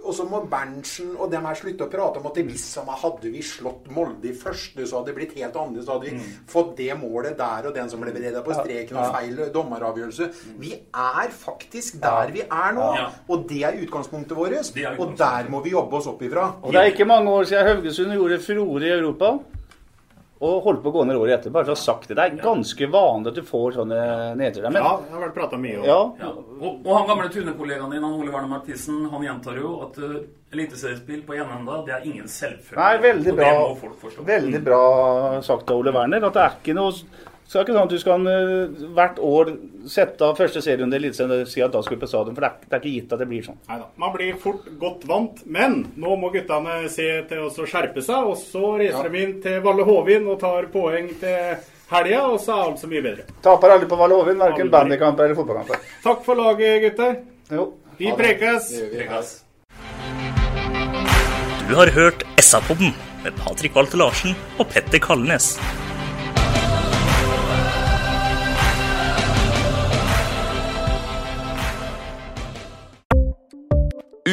og 0.00 0.14
så 0.16 0.24
må 0.28 0.40
Berntsen 0.50 1.12
og 1.18 1.28
dem 1.32 1.44
her 1.46 1.58
slutte 1.58 1.86
å 1.86 1.90
prate 1.92 2.20
om 2.20 2.28
at 2.30 2.38
hvis 2.46 2.64
som 2.76 2.88
hadde 2.88 3.30
vi 3.32 3.42
slått 3.44 3.90
Molde 3.92 4.30
i 4.30 4.34
første, 4.36 4.86
så 4.86 5.00
hadde 5.00 5.10
det 5.10 5.16
blitt 5.18 5.34
helt 5.36 5.58
annerledes. 5.60 5.86
Så 5.86 5.96
hadde 5.96 6.08
vi 6.08 6.32
fått 6.50 6.72
det 6.78 6.96
målet 7.00 7.36
der, 7.38 7.68
og 7.68 7.76
den 7.76 7.90
som 7.92 8.02
ble 8.02 8.14
redda 8.16 8.42
på 8.46 8.56
streken, 8.56 8.96
og 8.96 9.14
feil 9.14 9.44
dommeravgjørelse. 9.54 10.30
Vi 10.62 10.72
er 10.78 11.32
faktisk 11.34 12.00
der 12.02 12.32
vi 12.34 12.44
er 12.46 12.74
nå. 12.76 12.88
Og 13.28 13.46
det 13.50 13.62
er 13.68 13.78
utgangspunktet 13.84 14.36
vårt. 14.36 14.74
Og 14.96 15.16
der 15.20 15.52
må 15.52 15.62
vi 15.64 15.76
jobbe 15.76 16.00
oss 16.00 16.10
opp 16.10 16.22
ifra. 16.26 16.50
Og 16.62 16.72
det 16.74 16.82
er 16.82 16.92
ikke 16.94 17.08
mange 17.08 17.30
år 17.30 17.48
siden 17.50 17.68
Haugesund 17.70 18.16
gjorde 18.16 18.42
furore 18.44 18.88
i 18.88 18.94
Europa. 18.96 19.34
Og 20.40 20.62
holdt 20.64 20.80
på 20.80 20.88
å 20.88 20.92
gå 20.94 21.02
ned 21.04 21.18
året 21.20 21.34
etter. 21.36 21.52
Bare 21.52 21.66
for 21.68 21.74
å 21.74 21.76
ha 21.76 21.80
sagt 21.82 22.08
det. 22.08 22.14
Det 22.16 22.24
er 22.24 22.38
ganske 22.40 22.86
vanlig 22.88 23.28
at 23.28 23.36
du 23.36 23.42
får 23.44 23.74
sånne 23.76 23.98
nedturer. 24.40 24.72
Men 24.72 24.80
Ja, 24.80 24.92
det 25.04 25.12
har 25.12 25.24
vært 25.26 25.34
prata 25.36 25.58
mye 25.60 25.80
om. 25.82 25.84
ja, 25.84 25.98
Ja. 26.22 26.30
Og, 26.60 26.78
og 26.86 26.90
han 26.96 27.06
gamle 27.08 27.28
tunekollegaen 27.32 27.92
din, 27.92 28.02
han 28.04 28.12
Ole 28.16 28.32
Werner 28.32 28.48
Mathisen, 28.48 29.02
han 29.12 29.22
gjentar 29.24 29.60
jo 29.60 29.74
at 29.84 29.98
uh, 30.00 30.16
eliteseriespill 30.52 31.22
på 31.28 31.36
enenda, 31.36 31.82
det 31.86 31.92
er 31.94 32.06
ingen 32.08 32.28
selvfølge. 32.28 32.76
Nei, 32.80 32.96
veldig 33.04 33.34
bra. 33.36 33.52
Veldig 34.32 34.62
bra 34.64 34.80
sagt 35.44 35.70
av 35.70 35.76
Ole 35.80 35.92
Werner. 35.92 36.24
At 36.28 36.36
det 36.36 36.42
er 36.46 36.56
ikke 36.58 36.76
noe 36.76 36.92
så 37.50 37.58
det 37.58 37.60
er 37.60 37.64
ikke 37.64 37.74
sånn 37.74 37.88
at 37.88 37.90
du 37.90 37.98
skal 37.98 38.26
uh, 38.30 38.90
hvert 38.94 39.16
år 39.26 39.48
sette 39.90 40.22
av 40.22 40.36
første 40.38 40.60
serierunde 40.62 40.94
i 40.94 41.00
Eliteserien 41.00 41.32
og 41.34 41.48
si 41.50 41.64
at 41.64 41.72
da 41.74 41.80
skal 41.82 41.96
vi 41.96 42.04
på 42.04 42.08
stadion. 42.12 42.36
For 42.36 42.46
det 42.46 42.50
er, 42.50 42.68
det 42.68 42.76
er 42.76 42.84
ikke 42.84 42.92
gitt 42.92 43.14
at 43.16 43.24
det 43.24 43.26
blir 43.32 43.42
sånn. 43.48 43.58
Neida. 43.66 43.88
Man 43.98 44.12
blir 44.14 44.38
fort 44.38 44.68
godt 44.78 45.02
vant, 45.10 45.42
men 45.50 45.74
nå 45.98 46.14
må 46.20 46.30
guttene 46.30 46.76
se 46.94 47.08
til 47.26 47.48
å 47.48 47.50
skjerpe 47.50 48.06
seg. 48.06 48.30
Og 48.30 48.38
så 48.38 48.70
reiser 48.78 49.10
de 49.10 49.24
inn 49.24 49.34
til 49.42 49.58
Valle 49.66 49.88
Hovin 49.90 50.30
og 50.30 50.38
tar 50.44 50.70
poeng 50.70 51.10
til 51.18 51.58
helga, 51.90 52.22
og 52.28 52.38
så 52.38 52.54
er 52.54 52.62
alt 52.68 52.86
så 52.86 52.92
mye 52.94 53.04
bedre. 53.08 53.26
Taper 53.42 53.76
alle 53.80 53.90
på 53.90 53.98
Valle 53.98 54.22
Hovin, 54.22 54.38
verken 54.46 54.70
bandykamper 54.70 55.26
eller 55.26 55.42
fotballkamper. 55.42 55.92
Takk 56.06 56.24
for 56.30 56.38
laget, 56.38 56.78
gutter. 56.86 57.20
Jo. 57.50 57.66
Vi 57.98 58.14
prekes. 58.14 58.76
Vi 58.78 58.92
prekes! 58.94 59.40
Du 61.66 61.74
har 61.82 61.90
hørt 61.98 62.22
SA-podden 62.38 62.94
med 63.26 63.42
Patrik 63.42 63.74
Walter 63.74 64.06
Larsen 64.06 64.38
og 64.62 64.70
Petter 64.70 65.02
Kalnes. 65.02 65.56